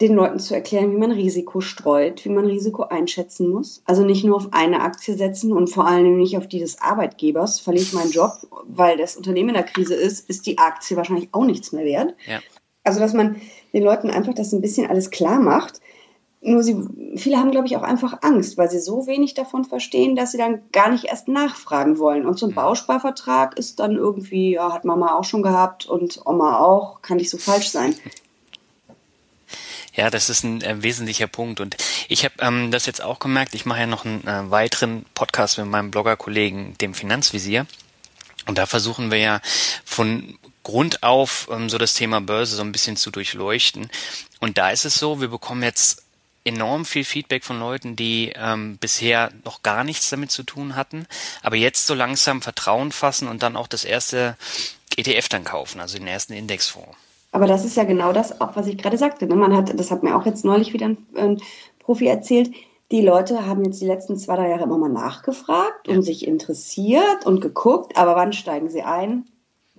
den 0.00 0.14
Leuten 0.14 0.40
zu 0.40 0.54
erklären, 0.54 0.92
wie 0.92 0.98
man 0.98 1.12
Risiko 1.12 1.60
streut, 1.60 2.24
wie 2.24 2.30
man 2.30 2.46
Risiko 2.46 2.82
einschätzen 2.82 3.48
muss. 3.48 3.82
Also 3.86 4.04
nicht 4.04 4.24
nur 4.24 4.36
auf 4.36 4.48
eine 4.52 4.80
Aktie 4.80 5.14
setzen 5.14 5.52
und 5.52 5.68
vor 5.68 5.86
allem 5.86 6.18
nicht 6.18 6.36
auf 6.36 6.48
die 6.48 6.58
des 6.58 6.80
Arbeitgebers. 6.80 7.60
Verliere 7.60 7.84
ich 7.84 7.92
meinen 7.92 8.10
Job, 8.10 8.32
weil 8.64 8.96
das 8.96 9.16
Unternehmen 9.16 9.50
in 9.50 9.54
der 9.54 9.62
Krise 9.62 9.94
ist, 9.94 10.28
ist 10.28 10.46
die 10.46 10.58
Aktie 10.58 10.96
wahrscheinlich 10.96 11.28
auch 11.30 11.44
nichts 11.44 11.70
mehr 11.72 11.84
wert. 11.84 12.14
Ja. 12.26 12.40
Also 12.82 12.98
dass 12.98 13.12
man 13.12 13.40
den 13.72 13.84
Leuten 13.84 14.10
einfach 14.10 14.34
das 14.34 14.52
ein 14.52 14.60
bisschen 14.60 14.90
alles 14.90 15.10
klar 15.10 15.38
macht 15.38 15.80
nur 16.44 16.64
sie, 16.64 16.76
viele 17.16 17.38
haben, 17.38 17.52
glaube 17.52 17.68
ich, 17.68 17.76
auch 17.76 17.82
einfach 17.82 18.18
Angst, 18.22 18.58
weil 18.58 18.68
sie 18.68 18.80
so 18.80 19.06
wenig 19.06 19.34
davon 19.34 19.64
verstehen, 19.64 20.16
dass 20.16 20.32
sie 20.32 20.38
dann 20.38 20.60
gar 20.72 20.90
nicht 20.90 21.04
erst 21.04 21.28
nachfragen 21.28 21.98
wollen. 21.98 22.26
Und 22.26 22.38
so 22.38 22.46
ein 22.46 22.50
mhm. 22.50 22.56
Bausparvertrag 22.56 23.56
ist 23.56 23.78
dann 23.78 23.96
irgendwie, 23.96 24.54
ja, 24.54 24.72
hat 24.72 24.84
Mama 24.84 25.14
auch 25.14 25.24
schon 25.24 25.42
gehabt 25.42 25.86
und 25.86 26.20
Oma 26.26 26.58
auch, 26.58 27.00
kann 27.00 27.18
nicht 27.18 27.30
so 27.30 27.38
falsch 27.38 27.70
sein. 27.70 27.94
Ja, 29.94 30.08
das 30.08 30.30
ist 30.30 30.42
ein 30.42 30.62
äh, 30.62 30.82
wesentlicher 30.82 31.26
Punkt. 31.26 31.60
Und 31.60 31.76
ich 32.08 32.24
habe 32.24 32.32
ähm, 32.38 32.70
das 32.70 32.86
jetzt 32.86 33.02
auch 33.02 33.18
gemerkt. 33.18 33.54
Ich 33.54 33.66
mache 33.66 33.80
ja 33.80 33.86
noch 33.86 34.06
einen 34.06 34.26
äh, 34.26 34.50
weiteren 34.50 35.04
Podcast 35.12 35.58
mit 35.58 35.66
meinem 35.66 35.90
Bloggerkollegen, 35.90 36.78
dem 36.78 36.94
Finanzvisier. 36.94 37.66
Und 38.46 38.56
da 38.56 38.64
versuchen 38.64 39.10
wir 39.10 39.18
ja 39.18 39.40
von 39.84 40.38
Grund 40.62 41.02
auf 41.02 41.46
ähm, 41.52 41.68
so 41.68 41.76
das 41.76 41.92
Thema 41.92 42.22
Börse 42.22 42.56
so 42.56 42.62
ein 42.62 42.72
bisschen 42.72 42.96
zu 42.96 43.10
durchleuchten. 43.10 43.90
Und 44.40 44.56
da 44.56 44.70
ist 44.70 44.86
es 44.86 44.94
so, 44.94 45.20
wir 45.20 45.28
bekommen 45.28 45.62
jetzt 45.62 46.02
enorm 46.44 46.84
viel 46.84 47.04
Feedback 47.04 47.44
von 47.44 47.60
Leuten, 47.60 47.96
die 47.96 48.32
ähm, 48.36 48.76
bisher 48.78 49.30
noch 49.44 49.62
gar 49.62 49.84
nichts 49.84 50.10
damit 50.10 50.30
zu 50.30 50.42
tun 50.42 50.76
hatten, 50.76 51.06
aber 51.42 51.56
jetzt 51.56 51.86
so 51.86 51.94
langsam 51.94 52.42
Vertrauen 52.42 52.92
fassen 52.92 53.28
und 53.28 53.42
dann 53.42 53.56
auch 53.56 53.68
das 53.68 53.84
erste 53.84 54.36
ETF 54.96 55.28
dann 55.28 55.44
kaufen, 55.44 55.80
also 55.80 55.98
den 55.98 56.06
ersten 56.06 56.32
Indexfonds. 56.32 56.96
Aber 57.30 57.46
das 57.46 57.64
ist 57.64 57.76
ja 57.76 57.84
genau 57.84 58.12
das, 58.12 58.40
auch 58.40 58.56
was 58.56 58.66
ich 58.66 58.76
gerade 58.76 58.98
sagte. 58.98 59.26
Ne? 59.26 59.34
Man 59.34 59.56
hat, 59.56 59.78
das 59.78 59.90
hat 59.90 60.02
mir 60.02 60.14
auch 60.14 60.26
jetzt 60.26 60.44
neulich 60.44 60.74
wieder 60.74 60.86
ein, 60.86 60.98
ein 61.16 61.42
Profi 61.78 62.06
erzählt. 62.06 62.50
Die 62.90 63.00
Leute 63.00 63.46
haben 63.46 63.64
jetzt 63.64 63.80
die 63.80 63.86
letzten 63.86 64.18
zwei, 64.18 64.36
drei 64.36 64.50
Jahre 64.50 64.64
immer 64.64 64.76
mal 64.76 64.90
nachgefragt 64.90 65.88
und 65.88 66.02
sich 66.02 66.26
interessiert 66.26 67.24
und 67.24 67.40
geguckt, 67.40 67.96
aber 67.96 68.16
wann 68.16 68.34
steigen 68.34 68.68
sie 68.68 68.82
ein? 68.82 69.24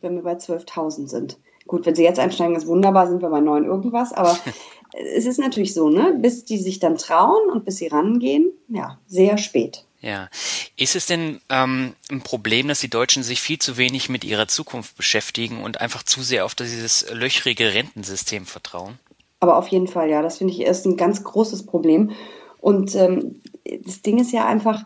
Wenn 0.02 0.16
wir 0.16 0.24
bei 0.24 0.34
12.000 0.34 1.08
sind. 1.08 1.38
Gut, 1.68 1.86
wenn 1.86 1.96
sie 1.96 2.04
jetzt 2.04 2.20
einsteigen, 2.20 2.56
ist 2.56 2.68
wunderbar, 2.68 3.08
sind 3.08 3.22
wir 3.22 3.30
bei 3.30 3.40
neun 3.40 3.66
irgendwas, 3.66 4.14
aber 4.14 4.36
es 4.94 5.26
ist 5.26 5.40
natürlich 5.40 5.74
so, 5.74 5.90
ne, 5.90 6.18
bis 6.20 6.46
die 6.46 6.58
sich 6.58 6.80
dann 6.80 6.98
trauen 6.98 7.50
und 7.52 7.66
bis 7.66 7.78
sie 7.78 7.88
rangehen, 7.88 8.52
ja, 8.70 9.00
sehr 9.08 9.38
spät. 9.38 9.86
Ja. 10.02 10.30
Ist 10.76 10.96
es 10.96 11.06
denn 11.06 11.40
ähm, 11.50 11.94
ein 12.12 12.22
Problem, 12.22 12.68
dass 12.68 12.82
die 12.82 12.90
Deutschen 12.90 13.24
sich 13.24 13.40
viel 13.40 13.58
zu 13.58 13.78
wenig 13.78 14.10
mit 14.10 14.26
ihrer 14.26 14.48
Zukunft 14.48 14.98
beschäftigen 14.98 15.64
und 15.64 15.80
einfach 15.80 16.04
zu 16.04 16.22
sehr 16.22 16.46
auf 16.46 16.56
dieses 16.56 17.10
löchrige 17.12 17.74
Rentensystem 17.74 18.46
vertrauen? 18.46 19.00
Aber 19.40 19.58
auf 19.58 19.70
jeden 19.70 19.88
Fall, 19.88 20.10
ja. 20.10 20.22
Das 20.22 20.40
finde 20.40 20.54
ich 20.54 20.62
ist 20.62 20.86
ein 20.86 20.98
ganz 20.98 21.24
großes 21.24 21.66
Problem. 21.66 22.12
Und 22.60 22.96
ähm, 22.96 23.42
das 23.86 24.02
Ding 24.02 24.20
ist 24.20 24.32
ja 24.32 24.46
einfach, 24.46 24.86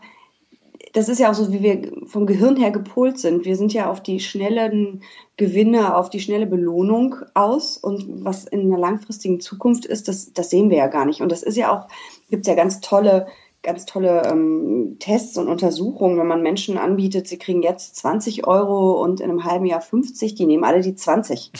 das 0.92 1.08
ist 1.08 1.18
ja 1.18 1.30
auch 1.30 1.34
so, 1.34 1.52
wie 1.52 1.62
wir 1.62 2.06
vom 2.06 2.26
Gehirn 2.26 2.56
her 2.56 2.70
gepolt 2.70 3.18
sind. 3.18 3.44
Wir 3.44 3.56
sind 3.56 3.72
ja 3.72 3.90
auf 3.90 4.02
die 4.02 4.20
schnellen 4.20 5.02
Gewinne, 5.36 5.96
auf 5.96 6.10
die 6.10 6.20
schnelle 6.20 6.46
Belohnung 6.46 7.16
aus. 7.34 7.76
Und 7.76 8.24
was 8.24 8.44
in 8.44 8.60
einer 8.60 8.78
langfristigen 8.78 9.40
Zukunft 9.40 9.84
ist, 9.84 10.08
das, 10.08 10.32
das 10.32 10.50
sehen 10.50 10.70
wir 10.70 10.78
ja 10.78 10.86
gar 10.86 11.04
nicht. 11.04 11.20
Und 11.20 11.30
das 11.30 11.42
ist 11.42 11.56
ja 11.56 11.72
auch, 11.72 11.88
gibt 12.30 12.46
es 12.46 12.48
ja 12.48 12.54
ganz 12.54 12.80
tolle, 12.80 13.26
ganz 13.62 13.86
tolle 13.86 14.22
ähm, 14.30 14.96
Tests 14.98 15.36
und 15.36 15.48
Untersuchungen, 15.48 16.18
wenn 16.18 16.26
man 16.26 16.42
Menschen 16.42 16.78
anbietet, 16.78 17.26
sie 17.28 17.38
kriegen 17.38 17.62
jetzt 17.62 17.96
20 17.96 18.46
Euro 18.46 19.02
und 19.02 19.20
in 19.20 19.30
einem 19.30 19.44
halben 19.44 19.66
Jahr 19.66 19.80
50, 19.80 20.34
die 20.34 20.46
nehmen 20.46 20.64
alle 20.64 20.80
die 20.80 20.94
20. 20.94 21.52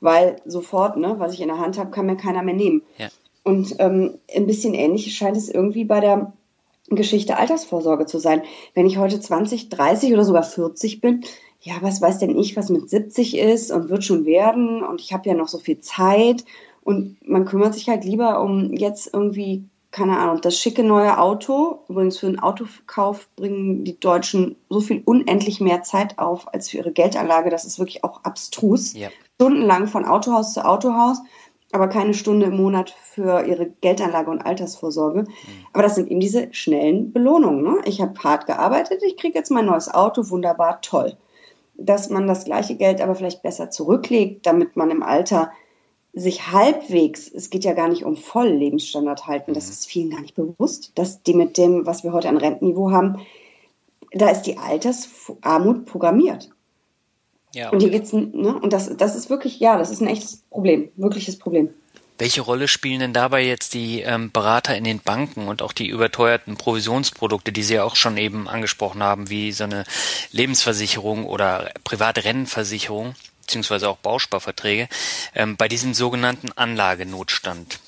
Weil 0.00 0.36
sofort, 0.44 0.96
ne, 0.96 1.16
was 1.18 1.34
ich 1.34 1.40
in 1.40 1.48
der 1.48 1.58
Hand 1.58 1.78
habe, 1.78 1.90
kann 1.90 2.06
mir 2.06 2.16
keiner 2.16 2.42
mehr 2.42 2.54
nehmen. 2.54 2.82
Ja. 2.98 3.08
Und 3.42 3.76
ähm, 3.78 4.18
ein 4.34 4.46
bisschen 4.46 4.74
ähnlich 4.74 5.14
scheint 5.14 5.36
es 5.36 5.48
irgendwie 5.48 5.84
bei 5.84 6.00
der 6.00 6.32
Geschichte 6.88 7.36
Altersvorsorge 7.38 8.06
zu 8.06 8.18
sein. 8.18 8.42
Wenn 8.74 8.86
ich 8.86 8.98
heute 8.98 9.20
20, 9.20 9.68
30 9.68 10.12
oder 10.12 10.24
sogar 10.24 10.42
40 10.42 11.00
bin, 11.00 11.24
ja, 11.60 11.74
was 11.80 12.02
weiß 12.02 12.18
denn 12.18 12.38
ich, 12.38 12.56
was 12.56 12.68
mit 12.68 12.90
70 12.90 13.38
ist 13.38 13.70
und 13.70 13.88
wird 13.88 14.04
schon 14.04 14.26
werden 14.26 14.82
und 14.82 15.00
ich 15.00 15.12
habe 15.12 15.28
ja 15.28 15.34
noch 15.34 15.48
so 15.48 15.58
viel 15.58 15.80
Zeit 15.80 16.44
und 16.82 17.16
man 17.26 17.46
kümmert 17.46 17.74
sich 17.74 17.88
halt 17.88 18.04
lieber 18.04 18.42
um 18.42 18.74
jetzt 18.74 19.08
irgendwie, 19.14 19.64
keine 19.90 20.18
Ahnung, 20.18 20.42
das 20.42 20.58
schicke 20.58 20.84
neue 20.84 21.18
Auto. 21.18 21.78
Übrigens 21.88 22.18
für 22.18 22.26
einen 22.26 22.38
Autokauf 22.38 23.28
bringen 23.36 23.84
die 23.84 23.98
Deutschen 23.98 24.56
so 24.68 24.80
viel 24.80 25.00
unendlich 25.06 25.60
mehr 25.62 25.82
Zeit 25.82 26.18
auf 26.18 26.52
als 26.52 26.68
für 26.68 26.78
ihre 26.78 26.92
Geldanlage. 26.92 27.48
Das 27.48 27.64
ist 27.64 27.78
wirklich 27.78 28.04
auch 28.04 28.22
abstrus. 28.24 28.92
Ja. 28.92 29.08
Stundenlang 29.36 29.88
von 29.88 30.04
Autohaus 30.04 30.52
zu 30.52 30.64
Autohaus 30.64 31.18
aber 31.74 31.88
keine 31.88 32.14
Stunde 32.14 32.46
im 32.46 32.56
Monat 32.56 32.90
für 32.90 33.44
ihre 33.44 33.66
Geldanlage 33.66 34.30
und 34.30 34.40
Altersvorsorge. 34.40 35.22
Mhm. 35.22 35.28
Aber 35.72 35.82
das 35.82 35.96
sind 35.96 36.08
eben 36.08 36.20
diese 36.20 36.54
schnellen 36.54 37.12
Belohnungen. 37.12 37.62
Ne? 37.64 37.80
Ich 37.84 38.00
habe 38.00 38.18
hart 38.22 38.46
gearbeitet, 38.46 39.02
ich 39.04 39.16
kriege 39.16 39.36
jetzt 39.36 39.50
mein 39.50 39.66
neues 39.66 39.92
Auto, 39.92 40.30
wunderbar, 40.30 40.80
toll. 40.82 41.16
Dass 41.74 42.10
man 42.10 42.28
das 42.28 42.44
gleiche 42.44 42.76
Geld 42.76 43.00
aber 43.00 43.16
vielleicht 43.16 43.42
besser 43.42 43.70
zurücklegt, 43.70 44.46
damit 44.46 44.76
man 44.76 44.92
im 44.92 45.02
Alter 45.02 45.50
sich 46.12 46.52
halbwegs, 46.52 47.28
es 47.28 47.50
geht 47.50 47.64
ja 47.64 47.72
gar 47.72 47.88
nicht 47.88 48.04
um 48.04 48.16
voll 48.16 48.46
Lebensstandard 48.46 49.26
halten, 49.26 49.52
das 49.52 49.66
mhm. 49.66 49.70
ist 49.72 49.86
vielen 49.86 50.10
gar 50.10 50.20
nicht 50.20 50.36
bewusst, 50.36 50.92
dass 50.94 51.24
die 51.24 51.34
mit 51.34 51.58
dem, 51.58 51.86
was 51.86 52.04
wir 52.04 52.12
heute 52.12 52.28
an 52.28 52.36
Rentenniveau 52.36 52.92
haben, 52.92 53.18
da 54.12 54.28
ist 54.28 54.42
die 54.42 54.58
Altersarmut 54.58 55.86
programmiert. 55.86 56.53
Ja, 57.54 57.70
und 57.70 57.80
hier 57.80 57.90
geht's, 57.90 58.12
ne? 58.12 58.58
Und 58.60 58.72
das, 58.72 58.96
das 58.96 59.14
ist 59.14 59.30
wirklich, 59.30 59.60
ja, 59.60 59.78
das 59.78 59.90
ist 59.90 60.00
ein 60.00 60.08
echtes 60.08 60.42
Problem, 60.50 60.90
wirkliches 60.96 61.38
Problem. 61.38 61.70
Welche 62.18 62.42
Rolle 62.42 62.68
spielen 62.68 63.00
denn 63.00 63.12
dabei 63.12 63.44
jetzt 63.44 63.74
die 63.74 64.02
ähm, 64.02 64.30
Berater 64.30 64.76
in 64.76 64.84
den 64.84 65.00
Banken 65.00 65.48
und 65.48 65.62
auch 65.62 65.72
die 65.72 65.88
überteuerten 65.88 66.56
Provisionsprodukte, 66.56 67.50
die 67.50 67.62
Sie 67.64 67.74
ja 67.74 67.84
auch 67.84 67.96
schon 67.96 68.16
eben 68.16 68.48
angesprochen 68.48 69.02
haben, 69.02 69.30
wie 69.30 69.50
so 69.50 69.64
eine 69.64 69.84
Lebensversicherung 70.30 71.26
oder 71.26 71.70
private 71.82 72.24
Rennenversicherung, 72.24 73.14
beziehungsweise 73.40 73.88
auch 73.88 73.96
Bausparverträge, 73.96 74.88
ähm, 75.34 75.56
bei 75.56 75.66
diesem 75.66 75.92
sogenannten 75.92 76.52
Anlagenotstand? 76.54 77.80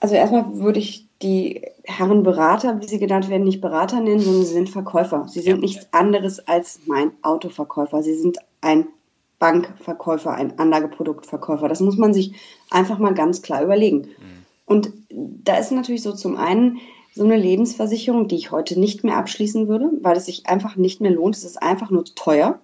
Also 0.00 0.14
erstmal 0.14 0.44
würde 0.58 0.78
ich 0.78 1.06
die 1.22 1.62
Herren 1.84 2.22
Berater, 2.22 2.78
wie 2.80 2.86
sie 2.86 2.98
genannt 2.98 3.30
werden, 3.30 3.44
nicht 3.44 3.62
Berater 3.62 4.00
nennen, 4.00 4.20
sondern 4.20 4.44
sie 4.44 4.52
sind 4.52 4.68
Verkäufer. 4.68 5.26
Sie 5.28 5.40
sind 5.40 5.56
ja. 5.56 5.60
nichts 5.60 5.86
anderes 5.92 6.46
als 6.46 6.80
mein 6.84 7.12
Autoverkäufer. 7.22 8.02
Sie 8.02 8.14
sind 8.14 8.36
ein 8.66 8.88
Bankverkäufer, 9.38 10.32
ein 10.32 10.58
Anlageproduktverkäufer. 10.58 11.68
Das 11.68 11.80
muss 11.80 11.96
man 11.96 12.12
sich 12.12 12.34
einfach 12.70 12.98
mal 12.98 13.14
ganz 13.14 13.42
klar 13.42 13.62
überlegen. 13.62 13.98
Mhm. 13.98 14.46
Und 14.64 14.92
da 15.10 15.56
ist 15.56 15.72
natürlich 15.72 16.02
so 16.02 16.12
zum 16.12 16.36
einen 16.36 16.78
so 17.14 17.24
eine 17.24 17.36
Lebensversicherung, 17.36 18.28
die 18.28 18.36
ich 18.36 18.50
heute 18.50 18.78
nicht 18.78 19.04
mehr 19.04 19.16
abschließen 19.16 19.68
würde, 19.68 19.90
weil 20.02 20.16
es 20.16 20.26
sich 20.26 20.46
einfach 20.46 20.76
nicht 20.76 21.00
mehr 21.00 21.12
lohnt. 21.12 21.36
Es 21.36 21.44
ist 21.44 21.62
einfach 21.62 21.90
nur 21.90 22.04
teuer. 22.04 22.60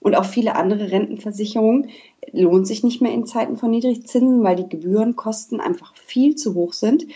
Und 0.00 0.16
auch 0.16 0.24
viele 0.24 0.56
andere 0.56 0.90
Rentenversicherungen 0.90 1.90
lohnt 2.32 2.66
sich 2.66 2.82
nicht 2.82 3.00
mehr 3.00 3.12
in 3.12 3.26
Zeiten 3.26 3.56
von 3.56 3.70
Niedrigzinsen, 3.70 4.42
weil 4.42 4.56
die 4.56 4.68
Gebührenkosten 4.68 5.60
einfach 5.60 5.94
viel 5.94 6.34
zu 6.34 6.54
hoch 6.54 6.72
sind. 6.72 7.06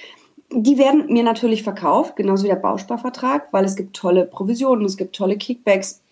Die 0.52 0.78
werden 0.78 1.12
mir 1.12 1.24
natürlich 1.24 1.64
verkauft, 1.64 2.14
genauso 2.14 2.44
wie 2.44 2.48
der 2.48 2.56
Bausparvertrag, 2.56 3.52
weil 3.52 3.64
es 3.64 3.74
gibt 3.74 3.96
tolle 3.96 4.24
Provisionen, 4.24 4.84
es 4.84 4.96
gibt 4.96 5.16
tolle 5.16 5.36
Kickbacks, 5.36 6.02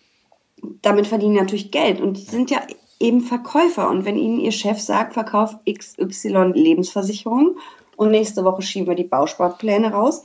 damit 0.81 1.07
verdienen 1.07 1.33
die 1.35 1.41
natürlich 1.41 1.71
Geld 1.71 2.01
und 2.01 2.17
die 2.17 2.23
sind 2.23 2.51
ja 2.51 2.61
eben 2.99 3.21
Verkäufer. 3.21 3.89
Und 3.89 4.05
wenn 4.05 4.17
ihnen 4.17 4.39
ihr 4.39 4.51
Chef 4.51 4.79
sagt, 4.79 5.13
verkauf 5.13 5.55
XY 5.69 6.53
Lebensversicherung 6.53 7.57
und 7.97 8.11
nächste 8.11 8.43
Woche 8.43 8.61
schieben 8.61 8.87
wir 8.87 8.95
die 8.95 9.03
Bausparpläne 9.03 9.91
raus, 9.91 10.23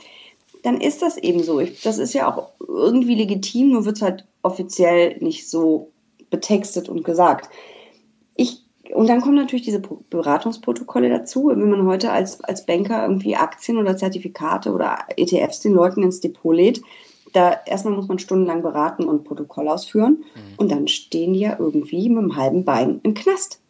dann 0.63 0.81
ist 0.81 1.03
das 1.03 1.17
eben 1.17 1.43
so. 1.43 1.61
das 1.61 1.99
ist 1.99 2.13
ja 2.13 2.29
auch 2.29 2.51
irgendwie 2.67 3.15
legitim, 3.15 3.71
nur 3.71 3.85
wird 3.85 3.97
es 3.97 4.03
halt 4.03 4.27
offiziell 4.43 5.17
nicht 5.19 5.49
so 5.49 5.91
betextet 6.31 6.89
und 6.89 7.05
gesagt. 7.05 7.49
Ich 8.37 8.65
und 8.93 9.09
dann 9.09 9.21
kommen 9.21 9.37
natürlich 9.37 9.65
diese 9.65 9.81
Beratungsprotokolle 9.81 11.09
dazu. 11.09 11.47
Wenn 11.47 11.71
man 11.71 11.87
heute 11.87 12.11
als, 12.11 12.43
als 12.43 12.67
Banker 12.67 13.03
irgendwie 13.03 13.37
Aktien 13.37 13.79
oder 13.79 13.97
Zertifikate 13.97 14.73
oder 14.73 14.99
ETFs 15.17 15.61
den 15.61 15.75
Leuten 15.75 16.03
ins 16.03 16.21
Depot 16.21 16.55
lädt, 16.55 16.83
da 17.33 17.59
erstmal 17.67 17.95
muss 17.95 18.09
man 18.09 18.19
stundenlang 18.19 18.63
beraten 18.63 19.05
und 19.05 19.25
Protokoll 19.25 19.69
ausführen. 19.69 20.25
Mhm. 20.35 20.55
Und 20.57 20.71
dann 20.71 20.89
stehen 20.89 21.33
die 21.33 21.41
ja 21.41 21.57
irgendwie 21.59 22.09
mit 22.09 22.19
einem 22.19 22.37
halben 22.37 22.65
Bein 22.65 23.01
im 23.03 23.15
Knast, 23.15 23.61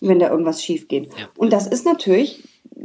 wenn 0.00 0.18
da 0.18 0.30
irgendwas 0.30 0.62
schief 0.62 0.88
geht. 0.88 1.12
Ja. 1.18 1.28
Und 1.36 1.52
das 1.52 1.66
ist 1.66 1.84
natürlich 1.84 2.42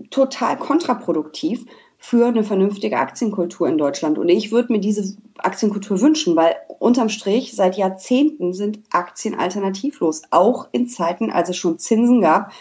total 0.10 0.58
kontraproduktiv 0.58 1.66
für 1.98 2.28
eine 2.28 2.44
vernünftige 2.44 2.98
Aktienkultur 2.98 3.68
in 3.68 3.78
Deutschland. 3.78 4.18
Und 4.18 4.30
ich 4.30 4.52
würde 4.52 4.72
mir 4.72 4.80
diese 4.80 5.18
Aktienkultur 5.40 6.02
wünschen, 6.02 6.36
weil 6.36 6.56
unterm 6.80 7.10
Strich 7.10 7.56
seit 7.56 7.78
Jahrzehnten 7.78 8.54
sind 8.54 8.80
Aktien 8.92 9.34
alternativlos. 9.34 10.22
Auch 10.30 10.68
in 10.72 10.88
Zeiten, 10.88 11.32
als 11.32 11.50
es 11.50 11.58
schon 11.58 11.80
Zinsen 11.80 12.22
gab, 12.22 12.52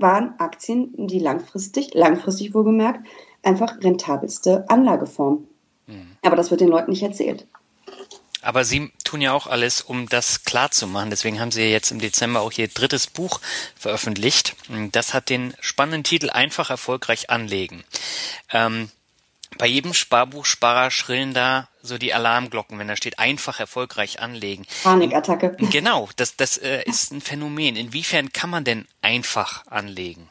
waren 0.00 0.34
Aktien 0.38 0.94
die 0.96 1.18
langfristig, 1.18 1.94
langfristig 1.94 2.54
wohlgemerkt, 2.54 3.06
einfach 3.42 3.78
rentabelste 3.82 4.68
Anlageform. 4.68 5.46
Mhm. 5.86 6.16
Aber 6.22 6.36
das 6.36 6.50
wird 6.50 6.60
den 6.60 6.68
Leuten 6.68 6.90
nicht 6.90 7.02
erzählt. 7.02 7.46
Aber 8.42 8.64
Sie 8.64 8.92
tun 9.02 9.20
ja 9.20 9.32
auch 9.32 9.46
alles, 9.48 9.80
um 9.80 10.08
das 10.08 10.44
klar 10.44 10.70
zu 10.70 10.86
machen. 10.86 11.10
Deswegen 11.10 11.40
haben 11.40 11.50
Sie 11.50 11.62
ja 11.62 11.68
jetzt 11.68 11.90
im 11.90 11.98
Dezember 11.98 12.42
auch 12.42 12.52
Ihr 12.52 12.68
drittes 12.68 13.08
Buch 13.08 13.40
veröffentlicht. 13.74 14.54
Das 14.92 15.14
hat 15.14 15.30
den 15.30 15.54
spannenden 15.60 16.04
Titel 16.04 16.30
Einfach 16.30 16.70
erfolgreich 16.70 17.28
anlegen. 17.30 17.82
Ähm, 18.52 18.90
bei 19.58 19.66
jedem 19.66 19.94
Sparbuchsparer 19.94 20.90
schrillen 20.90 21.34
da 21.34 21.68
so 21.82 21.98
die 21.98 22.12
Alarmglocken, 22.12 22.78
wenn 22.78 22.88
da 22.88 22.96
steht 22.96 23.18
einfach 23.18 23.58
erfolgreich 23.58 24.20
anlegen. 24.20 24.66
Panikattacke. 24.82 25.56
Genau, 25.70 26.08
das, 26.16 26.36
das 26.36 26.58
äh, 26.58 26.82
ist 26.84 27.12
ein 27.12 27.20
Phänomen. 27.20 27.76
Inwiefern 27.76 28.32
kann 28.32 28.50
man 28.50 28.64
denn 28.64 28.86
einfach 29.02 29.66
anlegen? 29.66 30.28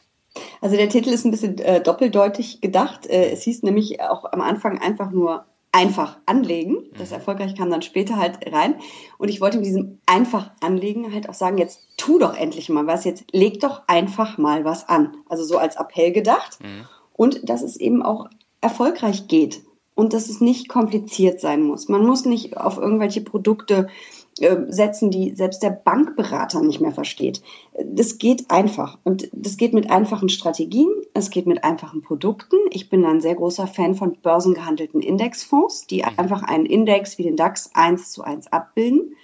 Also 0.60 0.76
der 0.76 0.88
Titel 0.88 1.10
ist 1.10 1.24
ein 1.24 1.30
bisschen 1.30 1.58
äh, 1.58 1.80
doppeldeutig 1.80 2.60
gedacht. 2.60 3.06
Äh, 3.06 3.30
es 3.30 3.42
hieß 3.42 3.62
nämlich 3.62 4.00
auch 4.00 4.24
am 4.32 4.40
Anfang 4.40 4.78
einfach 4.80 5.10
nur 5.10 5.44
einfach 5.72 6.18
anlegen. 6.24 6.84
Das 6.96 7.10
mhm. 7.10 7.16
erfolgreich 7.16 7.54
kam 7.54 7.70
dann 7.70 7.82
später 7.82 8.16
halt 8.16 8.50
rein. 8.50 8.76
Und 9.18 9.28
ich 9.28 9.40
wollte 9.40 9.58
mit 9.58 9.66
diesem 9.66 9.98
einfach 10.06 10.50
anlegen 10.60 11.12
halt 11.12 11.28
auch 11.28 11.34
sagen, 11.34 11.58
jetzt 11.58 11.86
tu 11.98 12.18
doch 12.18 12.34
endlich 12.34 12.70
mal 12.70 12.86
was, 12.86 13.04
jetzt 13.04 13.24
leg 13.32 13.60
doch 13.60 13.82
einfach 13.86 14.38
mal 14.38 14.64
was 14.64 14.88
an. 14.88 15.16
Also 15.28 15.44
so 15.44 15.58
als 15.58 15.76
Appell 15.76 16.12
gedacht. 16.12 16.58
Mhm. 16.62 16.86
Und 17.12 17.48
dass 17.48 17.62
es 17.62 17.76
eben 17.76 18.02
auch 18.02 18.28
erfolgreich 18.60 19.28
geht 19.28 19.62
und 19.94 20.12
dass 20.12 20.28
es 20.28 20.40
nicht 20.40 20.68
kompliziert 20.68 21.40
sein 21.40 21.62
muss. 21.62 21.88
Man 21.88 22.06
muss 22.06 22.24
nicht 22.24 22.56
auf 22.56 22.78
irgendwelche 22.78 23.20
Produkte 23.20 23.88
setzen, 24.38 25.10
die 25.10 25.34
selbst 25.34 25.62
der 25.62 25.70
Bankberater 25.70 26.60
nicht 26.60 26.80
mehr 26.80 26.92
versteht. 26.92 27.40
Das 27.82 28.18
geht 28.18 28.50
einfach 28.50 28.98
und 29.02 29.30
das 29.32 29.56
geht 29.56 29.72
mit 29.72 29.90
einfachen 29.90 30.28
Strategien, 30.28 30.90
es 31.14 31.30
geht 31.30 31.46
mit 31.46 31.64
einfachen 31.64 32.02
Produkten. 32.02 32.56
Ich 32.70 32.90
bin 32.90 33.04
ein 33.06 33.22
sehr 33.22 33.34
großer 33.34 33.66
Fan 33.66 33.94
von 33.94 34.18
börsengehandelten 34.20 35.00
Indexfonds, 35.00 35.86
die 35.86 36.02
mhm. 36.02 36.18
einfach 36.18 36.42
einen 36.42 36.66
Index 36.66 37.16
wie 37.16 37.22
den 37.22 37.36
DAX 37.36 37.70
eins 37.72 38.12
zu 38.12 38.22
eins 38.22 38.52
abbilden. 38.52 39.16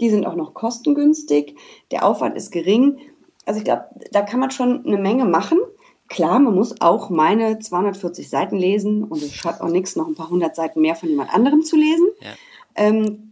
Die 0.00 0.10
sind 0.10 0.26
auch 0.26 0.36
noch 0.36 0.52
kostengünstig, 0.52 1.56
der 1.90 2.04
Aufwand 2.04 2.36
ist 2.36 2.52
gering. 2.52 2.98
Also 3.46 3.58
ich 3.58 3.64
glaube, 3.64 3.86
da 4.12 4.20
kann 4.20 4.38
man 4.38 4.50
schon 4.50 4.84
eine 4.84 4.98
Menge 4.98 5.24
machen. 5.24 5.58
Klar, 6.08 6.38
man 6.38 6.54
muss 6.54 6.80
auch 6.80 7.08
meine 7.08 7.58
240 7.58 8.28
Seiten 8.28 8.56
lesen 8.56 9.04
und 9.04 9.22
es 9.22 9.34
schadet 9.34 9.62
auch 9.62 9.68
nichts, 9.68 9.96
noch 9.96 10.06
ein 10.06 10.14
paar 10.14 10.30
hundert 10.30 10.56
Seiten 10.56 10.82
mehr 10.82 10.94
von 10.94 11.08
jemand 11.08 11.32
anderem 11.32 11.62
zu 11.62 11.76
lesen. 11.76 12.06
Ja. 12.20 12.30
Ähm, 12.76 13.27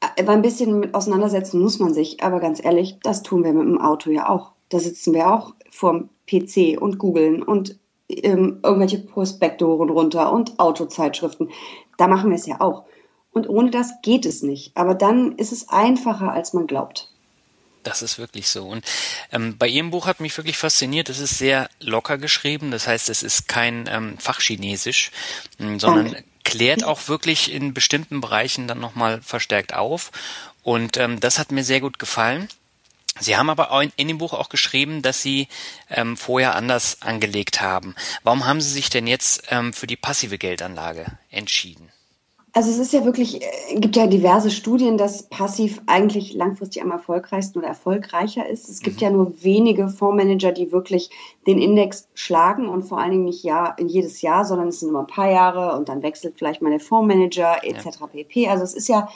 aber 0.00 0.32
ein 0.32 0.42
bisschen 0.42 0.80
mit 0.80 0.94
auseinandersetzen 0.94 1.60
muss 1.60 1.78
man 1.78 1.94
sich. 1.94 2.22
Aber 2.22 2.40
ganz 2.40 2.62
ehrlich, 2.62 2.98
das 3.02 3.22
tun 3.22 3.44
wir 3.44 3.52
mit 3.52 3.66
dem 3.66 3.80
Auto 3.80 4.10
ja 4.10 4.28
auch. 4.28 4.52
Da 4.68 4.78
sitzen 4.78 5.14
wir 5.14 5.32
auch 5.32 5.54
vorm 5.70 6.08
PC 6.26 6.80
und 6.80 6.98
googeln 6.98 7.42
und 7.42 7.76
ähm, 8.08 8.60
irgendwelche 8.62 8.98
Prospektoren 8.98 9.90
runter 9.90 10.32
und 10.32 10.58
Autozeitschriften. 10.58 11.50
Da 11.98 12.08
machen 12.08 12.30
wir 12.30 12.36
es 12.36 12.46
ja 12.46 12.60
auch. 12.60 12.84
Und 13.32 13.48
ohne 13.48 13.70
das 13.70 14.00
geht 14.02 14.26
es 14.26 14.42
nicht. 14.42 14.76
Aber 14.76 14.94
dann 14.94 15.32
ist 15.36 15.52
es 15.52 15.68
einfacher, 15.68 16.32
als 16.32 16.52
man 16.52 16.66
glaubt. 16.66 17.08
Das 17.82 18.02
ist 18.02 18.18
wirklich 18.18 18.48
so. 18.48 18.66
Und 18.66 18.84
ähm, 19.32 19.56
bei 19.56 19.66
Ihrem 19.66 19.90
Buch 19.90 20.06
hat 20.06 20.20
mich 20.20 20.36
wirklich 20.36 20.58
fasziniert. 20.58 21.08
Es 21.08 21.18
ist 21.18 21.38
sehr 21.38 21.70
locker 21.80 22.18
geschrieben. 22.18 22.70
Das 22.70 22.86
heißt, 22.86 23.08
es 23.08 23.22
ist 23.22 23.48
kein 23.48 23.88
ähm, 23.90 24.18
Fachchinesisch, 24.18 25.10
sondern 25.58 26.12
Danke 26.12 26.24
klärt 26.44 26.84
auch 26.84 27.08
wirklich 27.08 27.52
in 27.52 27.74
bestimmten 27.74 28.20
Bereichen 28.20 28.68
dann 28.68 28.80
nochmal 28.80 29.20
verstärkt 29.22 29.74
auf. 29.74 30.10
Und 30.62 30.96
ähm, 30.96 31.20
das 31.20 31.38
hat 31.38 31.52
mir 31.52 31.64
sehr 31.64 31.80
gut 31.80 31.98
gefallen. 31.98 32.48
Sie 33.18 33.36
haben 33.36 33.50
aber 33.50 33.70
in, 33.82 33.92
in 33.96 34.08
dem 34.08 34.18
Buch 34.18 34.32
auch 34.32 34.48
geschrieben, 34.48 35.02
dass 35.02 35.20
Sie 35.20 35.48
ähm, 35.88 36.16
vorher 36.16 36.54
anders 36.54 37.02
angelegt 37.02 37.60
haben. 37.60 37.94
Warum 38.22 38.46
haben 38.46 38.60
Sie 38.60 38.70
sich 38.70 38.88
denn 38.88 39.06
jetzt 39.06 39.42
ähm, 39.50 39.72
für 39.72 39.86
die 39.86 39.96
passive 39.96 40.38
Geldanlage 40.38 41.18
entschieden? 41.30 41.90
Also 42.52 42.70
es 42.70 42.78
ist 42.78 42.92
ja 42.92 43.04
wirklich, 43.04 43.42
äh, 43.42 43.78
gibt 43.78 43.96
ja 43.96 44.06
diverse 44.06 44.50
Studien, 44.50 44.98
dass 44.98 45.24
passiv 45.24 45.80
eigentlich 45.86 46.34
langfristig 46.34 46.82
am 46.82 46.90
erfolgreichsten 46.90 47.58
oder 47.58 47.68
erfolgreicher 47.68 48.48
ist. 48.48 48.68
Es 48.68 48.80
gibt 48.80 48.96
mhm. 48.96 49.02
ja 49.02 49.10
nur 49.10 49.42
wenige 49.42 49.88
Fondsmanager, 49.88 50.52
die 50.52 50.72
wirklich 50.72 51.10
den 51.46 51.58
Index 51.58 52.08
schlagen 52.14 52.68
und 52.68 52.82
vor 52.82 52.98
allen 52.98 53.12
Dingen 53.12 53.24
nicht 53.24 53.44
Jahr, 53.44 53.78
in 53.78 53.88
jedes 53.88 54.20
Jahr, 54.22 54.44
sondern 54.44 54.68
es 54.68 54.80
sind 54.80 54.88
immer 54.88 55.00
ein 55.00 55.06
paar 55.06 55.30
Jahre 55.30 55.76
und 55.76 55.88
dann 55.88 56.02
wechselt 56.02 56.34
vielleicht 56.36 56.60
mal 56.60 56.70
der 56.70 56.80
Fondsmanager 56.80 57.62
etc. 57.62 58.00
Ja. 58.00 58.06
pp. 58.08 58.48
Also 58.48 58.64
es 58.64 58.74
ist 58.74 58.88
ja, 58.88 59.08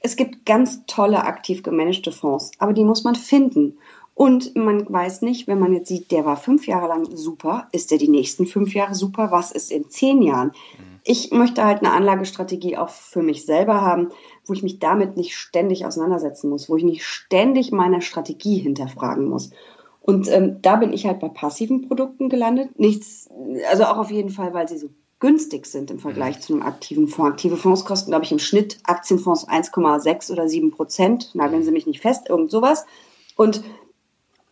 es 0.00 0.16
gibt 0.16 0.46
ganz 0.46 0.84
tolle 0.86 1.24
aktiv 1.24 1.62
gemanagte 1.62 2.12
Fonds, 2.12 2.52
aber 2.58 2.72
die 2.72 2.84
muss 2.84 3.04
man 3.04 3.14
finden. 3.14 3.76
Und 4.20 4.54
man 4.54 4.84
weiß 4.92 5.22
nicht, 5.22 5.48
wenn 5.48 5.58
man 5.58 5.72
jetzt 5.72 5.88
sieht, 5.88 6.10
der 6.10 6.26
war 6.26 6.36
fünf 6.36 6.66
Jahre 6.66 6.88
lang 6.88 7.08
super, 7.16 7.68
ist 7.72 7.90
der 7.90 7.96
die 7.96 8.08
nächsten 8.08 8.44
fünf 8.44 8.74
Jahre 8.74 8.94
super? 8.94 9.30
Was 9.30 9.50
ist 9.50 9.72
in 9.72 9.88
zehn 9.88 10.20
Jahren? 10.20 10.48
Mhm 10.48 10.90
ich 11.04 11.30
möchte 11.30 11.64
halt 11.64 11.78
eine 11.78 11.92
Anlagestrategie 11.92 12.76
auch 12.76 12.90
für 12.90 13.22
mich 13.22 13.46
selber 13.46 13.80
haben, 13.80 14.10
wo 14.44 14.52
ich 14.52 14.62
mich 14.62 14.78
damit 14.78 15.16
nicht 15.16 15.36
ständig 15.36 15.86
auseinandersetzen 15.86 16.50
muss, 16.50 16.68
wo 16.68 16.76
ich 16.76 16.84
nicht 16.84 17.04
ständig 17.04 17.72
meine 17.72 18.02
Strategie 18.02 18.58
hinterfragen 18.58 19.28
muss. 19.28 19.50
Und 20.00 20.28
ähm, 20.28 20.62
da 20.62 20.76
bin 20.76 20.92
ich 20.92 21.06
halt 21.06 21.20
bei 21.20 21.28
passiven 21.28 21.86
Produkten 21.88 22.28
gelandet. 22.28 22.78
Nichts, 22.78 23.28
also 23.70 23.84
auch 23.84 23.98
auf 23.98 24.10
jeden 24.10 24.30
Fall, 24.30 24.54
weil 24.54 24.68
sie 24.68 24.78
so 24.78 24.88
günstig 25.20 25.66
sind 25.66 25.90
im 25.90 25.98
Vergleich 25.98 26.36
mhm. 26.36 26.40
zu 26.40 26.52
einem 26.54 26.62
aktiven 26.62 27.08
Fonds. 27.08 27.32
Aktive 27.32 27.56
Fonds 27.56 27.84
kosten, 27.84 28.10
glaube 28.10 28.24
ich, 28.24 28.32
im 28.32 28.38
Schnitt 28.38 28.78
Aktienfonds 28.84 29.48
1,6 29.48 30.32
oder 30.32 30.48
7 30.48 30.70
Prozent. 30.70 31.34
Nageln 31.34 31.62
Sie 31.62 31.70
mich 31.70 31.86
nicht 31.86 32.00
fest, 32.00 32.28
irgend 32.28 32.50
sowas. 32.50 32.86
Und 33.36 33.62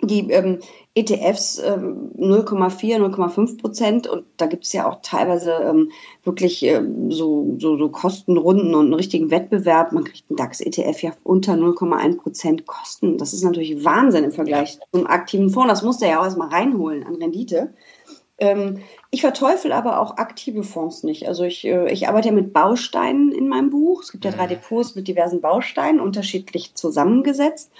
die 0.01 0.31
ähm, 0.31 0.61
ETFs 0.95 1.59
ähm, 1.59 2.13
0,4, 2.17 2.99
0,5 2.99 3.61
Prozent 3.61 4.07
und 4.07 4.25
da 4.37 4.47
gibt 4.47 4.65
es 4.65 4.73
ja 4.73 4.89
auch 4.89 4.99
teilweise 5.03 5.53
ähm, 5.53 5.91
wirklich 6.23 6.63
ähm, 6.63 7.11
so, 7.11 7.57
so, 7.59 7.77
so 7.77 7.89
Kostenrunden 7.89 8.75
und 8.75 8.87
einen 8.87 8.95
richtigen 8.95 9.31
Wettbewerb. 9.31 9.93
Man 9.93 10.05
kriegt 10.05 10.25
einen 10.29 10.37
DAX-ETF 10.37 11.03
ja 11.03 11.13
unter 11.25 11.55
0,1 11.55 12.17
Prozent 12.19 12.67
Kosten. 12.67 13.19
Das 13.19 13.33
ist 13.33 13.43
natürlich 13.43 13.85
Wahnsinn 13.85 14.25
im 14.25 14.33
Vergleich 14.33 14.79
zum 14.93 15.07
aktiven 15.07 15.51
Fonds. 15.51 15.69
Das 15.69 15.83
muss 15.83 15.99
der 15.99 16.11
ja 16.11 16.21
auch 16.21 16.25
erstmal 16.25 16.49
reinholen 16.49 17.05
an 17.05 17.17
Rendite. 17.17 17.75
Ähm, 18.39 18.79
ich 19.11 19.23
verteufel 19.23 19.73
aber 19.73 20.01
auch 20.01 20.17
aktive 20.17 20.63
Fonds 20.63 21.03
nicht. 21.03 21.27
Also 21.27 21.43
ich, 21.43 21.65
äh, 21.65 21.91
ich 21.93 22.09
arbeite 22.09 22.29
ja 22.29 22.35
mit 22.35 22.53
Bausteinen 22.53 23.33
in 23.33 23.49
meinem 23.49 23.71
Buch. 23.71 24.03
Es 24.03 24.13
gibt 24.13 24.25
ja 24.25 24.31
drei 24.31 24.45
mhm. 24.45 24.51
Depots 24.51 24.95
mit 24.95 25.09
diversen 25.09 25.41
Bausteinen, 25.41 26.01
unterschiedlich 26.01 26.75
zusammengesetzt. 26.75 27.73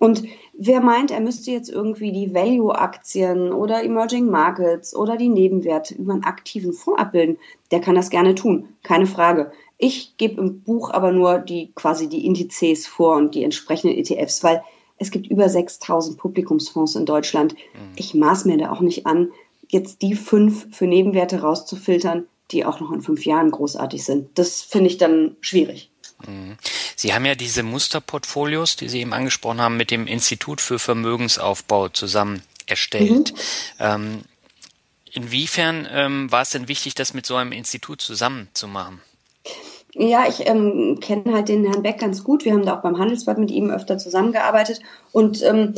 Und 0.00 0.24
wer 0.54 0.80
meint, 0.80 1.10
er 1.10 1.20
müsste 1.20 1.50
jetzt 1.50 1.68
irgendwie 1.68 2.10
die 2.10 2.32
Value-Aktien 2.34 3.52
oder 3.52 3.84
Emerging 3.84 4.30
Markets 4.30 4.96
oder 4.96 5.18
die 5.18 5.28
Nebenwerte 5.28 5.94
über 5.94 6.14
einen 6.14 6.24
aktiven 6.24 6.72
Fonds 6.72 6.98
abbilden, 6.98 7.36
der 7.70 7.82
kann 7.82 7.96
das 7.96 8.08
gerne 8.08 8.34
tun, 8.34 8.70
keine 8.82 9.06
Frage. 9.06 9.52
Ich 9.76 10.16
gebe 10.16 10.40
im 10.40 10.62
Buch 10.62 10.90
aber 10.90 11.12
nur 11.12 11.38
die 11.38 11.72
quasi 11.74 12.08
die 12.08 12.24
Indizes 12.24 12.86
vor 12.86 13.16
und 13.16 13.34
die 13.34 13.44
entsprechenden 13.44 13.98
ETFs, 13.98 14.42
weil 14.42 14.62
es 14.96 15.10
gibt 15.10 15.26
über 15.26 15.50
6000 15.50 16.16
Publikumsfonds 16.16 16.96
in 16.96 17.04
Deutschland. 17.04 17.52
Mhm. 17.52 17.92
Ich 17.96 18.14
maß 18.14 18.46
mir 18.46 18.56
da 18.56 18.72
auch 18.72 18.80
nicht 18.80 19.06
an, 19.06 19.30
jetzt 19.68 20.00
die 20.00 20.14
fünf 20.14 20.74
für 20.74 20.86
Nebenwerte 20.86 21.42
rauszufiltern, 21.42 22.26
die 22.52 22.64
auch 22.64 22.80
noch 22.80 22.90
in 22.90 23.02
fünf 23.02 23.26
Jahren 23.26 23.50
großartig 23.50 24.02
sind. 24.02 24.30
Das 24.38 24.62
finde 24.62 24.88
ich 24.88 24.96
dann 24.96 25.36
schwierig. 25.42 25.90
Sie 27.00 27.14
haben 27.14 27.24
ja 27.24 27.34
diese 27.34 27.62
Musterportfolios, 27.62 28.76
die 28.76 28.90
Sie 28.90 29.00
eben 29.00 29.14
angesprochen 29.14 29.62
haben, 29.62 29.78
mit 29.78 29.90
dem 29.90 30.06
Institut 30.06 30.60
für 30.60 30.78
Vermögensaufbau 30.78 31.88
zusammen 31.88 32.42
erstellt. 32.66 33.32
Mhm. 33.32 33.38
Ähm, 33.78 34.24
inwiefern 35.10 35.88
ähm, 35.90 36.30
war 36.30 36.42
es 36.42 36.50
denn 36.50 36.68
wichtig, 36.68 36.94
das 36.94 37.14
mit 37.14 37.24
so 37.24 37.36
einem 37.36 37.52
Institut 37.52 38.02
zusammen 38.02 38.48
zu 38.52 38.68
machen? 38.68 39.00
Ja, 39.94 40.24
ich 40.28 40.46
ähm, 40.48 40.98
kenne 41.00 41.32
halt 41.32 41.48
den 41.48 41.64
Herrn 41.64 41.82
Beck 41.82 41.98
ganz 41.98 42.22
gut. 42.22 42.44
Wir 42.44 42.52
haben 42.52 42.64
da 42.64 42.76
auch 42.76 42.82
beim 42.82 42.98
Handelsblatt 42.98 43.38
mit 43.38 43.50
ihm 43.50 43.70
öfter 43.70 43.98
zusammengearbeitet. 43.98 44.80
Und 45.12 45.42
ähm, 45.42 45.74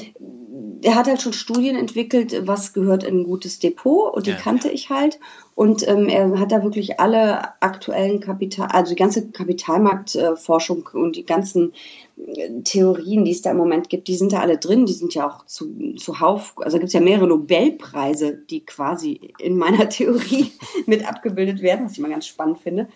er 0.82 0.96
hat 0.96 1.06
halt 1.06 1.22
schon 1.22 1.32
Studien 1.32 1.76
entwickelt, 1.76 2.46
was 2.46 2.72
gehört 2.72 3.04
in 3.04 3.20
ein 3.20 3.24
gutes 3.24 3.58
Depot 3.58 4.12
und 4.12 4.26
die 4.26 4.32
ja. 4.32 4.36
kannte 4.36 4.68
ich 4.68 4.90
halt. 4.90 5.18
Und 5.54 5.86
ähm, 5.86 6.08
er 6.08 6.38
hat 6.38 6.50
da 6.50 6.62
wirklich 6.62 6.98
alle 6.98 7.60
aktuellen 7.62 8.20
Kapital, 8.20 8.68
also 8.68 8.90
die 8.90 8.98
ganze 8.98 9.30
Kapitalmarktforschung 9.30 10.88
äh, 10.92 10.96
und 10.96 11.16
die 11.16 11.26
ganzen 11.26 11.72
äh, 12.16 12.50
Theorien, 12.64 13.24
die 13.24 13.30
es 13.30 13.42
da 13.42 13.52
im 13.52 13.58
Moment 13.58 13.90
gibt, 13.90 14.08
die 14.08 14.16
sind 14.16 14.32
da 14.32 14.40
alle 14.40 14.58
drin. 14.58 14.86
Die 14.86 14.92
sind 14.92 15.14
ja 15.14 15.28
auch 15.28 15.46
zu, 15.46 15.94
zuhauf, 15.96 16.54
also 16.56 16.78
gibt 16.78 16.88
es 16.88 16.94
ja 16.94 17.00
mehrere 17.00 17.28
Nobelpreise, 17.28 18.34
die 18.34 18.64
quasi 18.64 19.20
in 19.38 19.56
meiner 19.56 19.88
Theorie 19.88 20.50
mit 20.86 21.08
abgebildet 21.08 21.62
werden, 21.62 21.84
was 21.84 21.92
ich 21.92 22.00
mal 22.00 22.10
ganz 22.10 22.26
spannend 22.26 22.58
finde. 22.58 22.88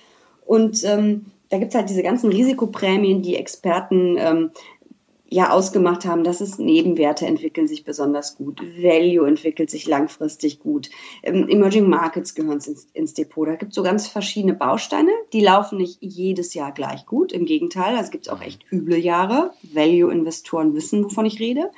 Und 0.47 0.85
ähm, 0.85 1.27
da 1.49 1.59
gibt 1.59 1.71
es 1.71 1.75
halt 1.75 1.91
diese 1.91 2.03
ganzen 2.03 2.31
Risikoprämien, 2.31 3.23
die 3.23 3.37
Experten 3.37 4.17
ähm, 4.19 4.51
ja 5.29 5.51
ausgemacht 5.51 6.05
haben, 6.05 6.23
dass 6.23 6.41
es 6.41 6.59
Nebenwerte 6.59 7.27
entwickeln 7.27 7.67
sich 7.67 7.85
besonders 7.85 8.37
gut, 8.37 8.63
Value 8.81 9.27
entwickelt 9.27 9.71
sich 9.71 9.87
langfristig 9.87 10.61
gut, 10.61 10.89
ähm, 11.23 11.49
Emerging 11.49 11.89
Markets 11.89 12.35
gehören 12.35 12.61
ins, 12.61 12.87
ins 12.93 13.15
Depot. 13.15 13.49
Da 13.49 13.57
gibt 13.57 13.73
es 13.73 13.75
so 13.75 13.83
ganz 13.83 14.07
verschiedene 14.07 14.55
Bausteine, 14.55 15.11
die 15.33 15.41
laufen 15.41 15.79
nicht 15.79 15.99
jedes 16.01 16.55
Jahr 16.55 16.73
gleich 16.73 17.07
gut, 17.07 17.33
im 17.33 17.45
Gegenteil, 17.45 17.97
es 17.99 18.11
gibt 18.11 18.31
auch 18.31 18.41
echt 18.41 18.65
üble 18.71 18.99
Jahre. 18.99 19.51
Value-Investoren 19.63 20.75
wissen, 20.75 21.05
wovon 21.05 21.27
ich 21.27 21.41
rede, 21.41 21.71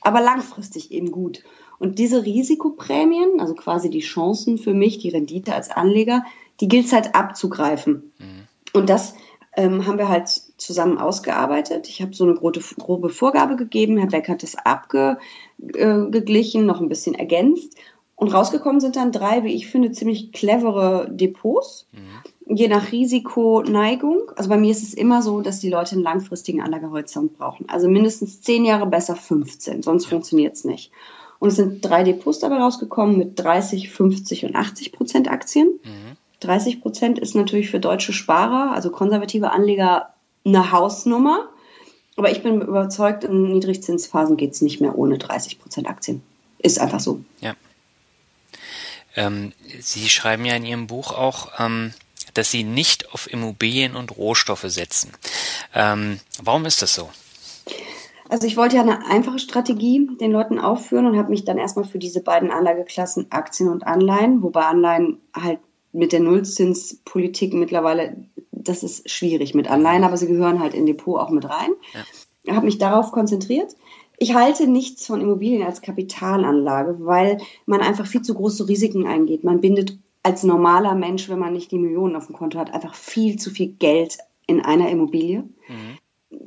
aber 0.00 0.20
langfristig 0.20 0.90
eben 0.90 1.12
gut. 1.12 1.44
Und 1.78 2.00
diese 2.00 2.24
Risikoprämien, 2.24 3.38
also 3.38 3.54
quasi 3.54 3.88
die 3.88 4.00
Chancen 4.00 4.58
für 4.58 4.74
mich, 4.74 4.98
die 4.98 5.10
Rendite 5.10 5.54
als 5.54 5.70
Anleger, 5.70 6.24
die 6.60 6.68
gilt 6.68 6.86
es 6.86 6.92
halt 6.92 7.14
abzugreifen. 7.14 8.12
Mhm. 8.18 8.48
Und 8.72 8.90
das 8.90 9.14
ähm, 9.56 9.86
haben 9.86 9.98
wir 9.98 10.08
halt 10.08 10.28
zusammen 10.28 10.98
ausgearbeitet. 10.98 11.88
Ich 11.88 12.02
habe 12.02 12.14
so 12.14 12.24
eine 12.24 12.34
grobe, 12.34 12.60
grobe 12.78 13.10
Vorgabe 13.10 13.56
gegeben. 13.56 13.98
Herr 13.98 14.06
Beck 14.06 14.28
hat 14.28 14.42
das 14.42 14.56
abgeglichen, 14.56 16.62
äh, 16.62 16.64
noch 16.64 16.80
ein 16.80 16.88
bisschen 16.88 17.14
ergänzt. 17.14 17.74
Und 18.14 18.34
rausgekommen 18.34 18.80
sind 18.80 18.96
dann 18.96 19.12
drei, 19.12 19.44
wie 19.44 19.54
ich 19.54 19.68
finde, 19.68 19.92
ziemlich 19.92 20.32
clevere 20.32 21.08
Depots. 21.10 21.86
Mhm. 21.92 22.56
Je 22.56 22.68
nach 22.68 22.92
Risikoneigung. 22.92 24.32
Also 24.36 24.48
bei 24.48 24.56
mir 24.56 24.70
ist 24.70 24.82
es 24.82 24.94
immer 24.94 25.22
so, 25.22 25.40
dass 25.40 25.60
die 25.60 25.70
Leute 25.70 25.94
einen 25.94 26.02
langfristigen 26.02 26.60
Anlagehorizont 26.60 27.38
brauchen. 27.38 27.66
Also 27.68 27.88
mindestens 27.88 28.42
zehn 28.42 28.64
Jahre, 28.64 28.86
besser 28.86 29.16
15, 29.16 29.82
sonst 29.82 30.04
ja. 30.04 30.10
funktioniert 30.10 30.54
es 30.54 30.64
nicht. 30.64 30.90
Und 31.38 31.50
es 31.50 31.56
sind 31.56 31.84
drei 31.84 32.02
Depots 32.02 32.40
dabei 32.40 32.58
rausgekommen 32.58 33.18
mit 33.18 33.38
30, 33.38 33.90
50 33.90 34.46
und 34.46 34.56
80 34.56 34.92
Prozent 34.92 35.30
Aktien. 35.30 35.78
Mhm. 35.84 36.16
30 36.40 36.80
Prozent 36.80 37.18
ist 37.18 37.34
natürlich 37.34 37.70
für 37.70 37.80
deutsche 37.80 38.12
Sparer, 38.12 38.72
also 38.72 38.90
konservative 38.90 39.50
Anleger, 39.50 40.14
eine 40.44 40.72
Hausnummer. 40.72 41.48
Aber 42.16 42.30
ich 42.30 42.42
bin 42.42 42.60
überzeugt, 42.60 43.24
in 43.24 43.52
Niedrigzinsphasen 43.52 44.36
geht 44.36 44.52
es 44.52 44.60
nicht 44.60 44.80
mehr 44.80 44.96
ohne 44.96 45.18
30 45.18 45.60
Prozent 45.60 45.88
Aktien. 45.88 46.22
Ist 46.58 46.80
einfach 46.80 47.00
so. 47.00 47.22
Ja. 47.40 47.54
Ähm, 49.14 49.52
Sie 49.80 50.08
schreiben 50.08 50.44
ja 50.44 50.54
in 50.54 50.64
Ihrem 50.64 50.86
Buch 50.86 51.12
auch, 51.12 51.48
ähm, 51.58 51.92
dass 52.34 52.50
Sie 52.50 52.64
nicht 52.64 53.12
auf 53.12 53.32
Immobilien 53.32 53.96
und 53.96 54.16
Rohstoffe 54.16 54.66
setzen. 54.66 55.12
Ähm, 55.74 56.20
warum 56.42 56.66
ist 56.66 56.82
das 56.82 56.94
so? 56.94 57.08
Also 58.28 58.46
ich 58.46 58.56
wollte 58.56 58.76
ja 58.76 58.82
eine 58.82 59.06
einfache 59.06 59.38
Strategie 59.38 60.08
den 60.20 60.32
Leuten 60.32 60.58
aufführen 60.58 61.06
und 61.06 61.16
habe 61.16 61.30
mich 61.30 61.44
dann 61.44 61.56
erstmal 61.56 61.86
für 61.86 61.98
diese 61.98 62.20
beiden 62.20 62.50
Anlageklassen 62.50 63.30
Aktien 63.30 63.70
und 63.70 63.86
Anleihen, 63.86 64.42
wobei 64.42 64.62
Anleihen 64.62 65.18
halt 65.34 65.60
mit 65.98 66.12
der 66.12 66.20
Nullzinspolitik 66.20 67.52
mittlerweile, 67.52 68.16
das 68.52 68.82
ist 68.82 69.10
schwierig 69.10 69.54
mit 69.54 69.68
Anleihen, 69.68 70.04
aber 70.04 70.16
sie 70.16 70.28
gehören 70.28 70.60
halt 70.60 70.74
in 70.74 70.86
Depot 70.86 71.20
auch 71.20 71.30
mit 71.30 71.44
rein. 71.44 71.70
Ja. 71.92 72.00
Ich 72.44 72.54
habe 72.54 72.66
mich 72.66 72.78
darauf 72.78 73.12
konzentriert. 73.12 73.74
Ich 74.16 74.34
halte 74.34 74.66
nichts 74.66 75.06
von 75.06 75.20
Immobilien 75.20 75.64
als 75.64 75.82
Kapitalanlage, 75.82 76.96
weil 77.00 77.38
man 77.66 77.80
einfach 77.80 78.06
viel 78.06 78.22
zu 78.22 78.34
große 78.34 78.68
Risiken 78.68 79.06
eingeht. 79.06 79.44
Man 79.44 79.60
bindet 79.60 79.98
als 80.22 80.44
normaler 80.44 80.94
Mensch, 80.94 81.28
wenn 81.28 81.38
man 81.38 81.52
nicht 81.52 81.70
die 81.70 81.78
Millionen 81.78 82.16
auf 82.16 82.26
dem 82.26 82.34
Konto 82.34 82.58
hat, 82.58 82.72
einfach 82.72 82.94
viel 82.94 83.36
zu 83.36 83.50
viel 83.50 83.68
Geld 83.68 84.18
in 84.46 84.60
einer 84.60 84.88
Immobilie. 84.88 85.40
Mhm 85.68 85.87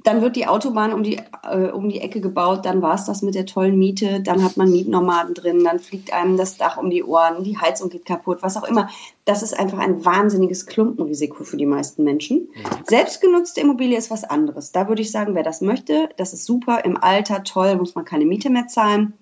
dann 0.04 0.22
wird 0.22 0.36
die 0.36 0.48
Autobahn 0.48 0.94
um 0.94 1.04
die, 1.04 1.20
äh, 1.44 1.70
um 1.70 1.90
die 1.90 2.00
Ecke 2.00 2.22
gebaut, 2.22 2.66
dann 2.66 2.82
war 2.82 2.96
es 2.96 3.06
das 3.06 3.22
mit 3.22 3.36
der 3.36 3.46
tollen 3.46 3.78
Miete, 3.78 4.22
dann 4.22 4.44
hat 4.44 4.58
man 4.58 4.72
Mietnomaden 4.72 5.34
drin, 5.34 5.64
dann 5.64 5.80
fliegt 5.80 6.14
einem 6.14 6.38
das 6.38 6.58
Dach 6.58 6.78
um 6.78 6.90
die 6.90 7.04
Ohren, 7.04 7.44
die 7.44 7.58
Heizung 7.58 7.90
geht 7.90 8.06
kaputt, 8.06 8.40
was 8.42 8.58
auch 8.58 8.64
immer. 8.64 8.90
Das 9.26 9.44
ist 9.44 9.58
einfach 9.58 9.80
ein 9.80 10.04
wahnsinniges 10.04 10.66
Klumpenrisiko 10.66 11.44
für 11.44 11.58
die 11.58 11.66
meisten 11.66 12.04
Menschen. 12.04 12.50
Mhm. 12.54 12.86
Selbstgenutzte 12.88 13.62
Immobilie 13.62 13.98
ist 13.98 14.12
was 14.12 14.24
anderes. 14.24 14.72
Da 14.72 14.88
würde 14.88 15.02
ich 15.02 15.12
sagen, 15.12 15.36
wer 15.36 15.44
das 15.44 15.62
möchte, 15.62 16.10
das 16.18 16.34
ist 16.34 16.46
super, 16.46 16.86
im 16.86 16.98
Alter 16.98 17.44
toll, 17.44 17.76
muss 17.76 17.96
man 17.96 18.06
keine 18.06 18.26
Miete 18.26 18.50
mehr 18.50 18.68
zahlen, 18.68 19.14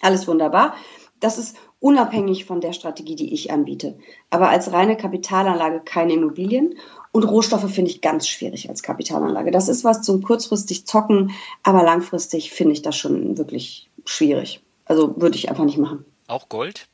alles 0.00 0.28
wunderbar. 0.28 0.74
Das 1.20 1.38
ist 1.38 1.56
unabhängig 1.80 2.44
von 2.44 2.60
der 2.60 2.72
Strategie, 2.72 3.16
die 3.16 3.32
ich 3.34 3.52
anbiete. 3.52 3.98
Aber 4.30 4.48
als 4.48 4.72
reine 4.72 4.96
Kapitalanlage 4.96 5.80
keine 5.84 6.14
Immobilien. 6.14 6.74
Und 7.14 7.22
Rohstoffe 7.22 7.72
finde 7.72 7.92
ich 7.92 8.00
ganz 8.00 8.26
schwierig 8.26 8.68
als 8.68 8.82
Kapitalanlage. 8.82 9.52
Das 9.52 9.68
ist 9.68 9.84
was 9.84 10.02
zum 10.02 10.20
kurzfristig 10.20 10.84
zocken, 10.84 11.30
aber 11.62 11.84
langfristig 11.84 12.50
finde 12.50 12.72
ich 12.72 12.82
das 12.82 12.96
schon 12.96 13.38
wirklich 13.38 13.88
schwierig. 14.04 14.64
Also 14.84 15.14
würde 15.20 15.36
ich 15.36 15.48
einfach 15.48 15.64
nicht 15.64 15.78
machen. 15.78 16.04
Auch 16.26 16.48
Gold? 16.48 16.88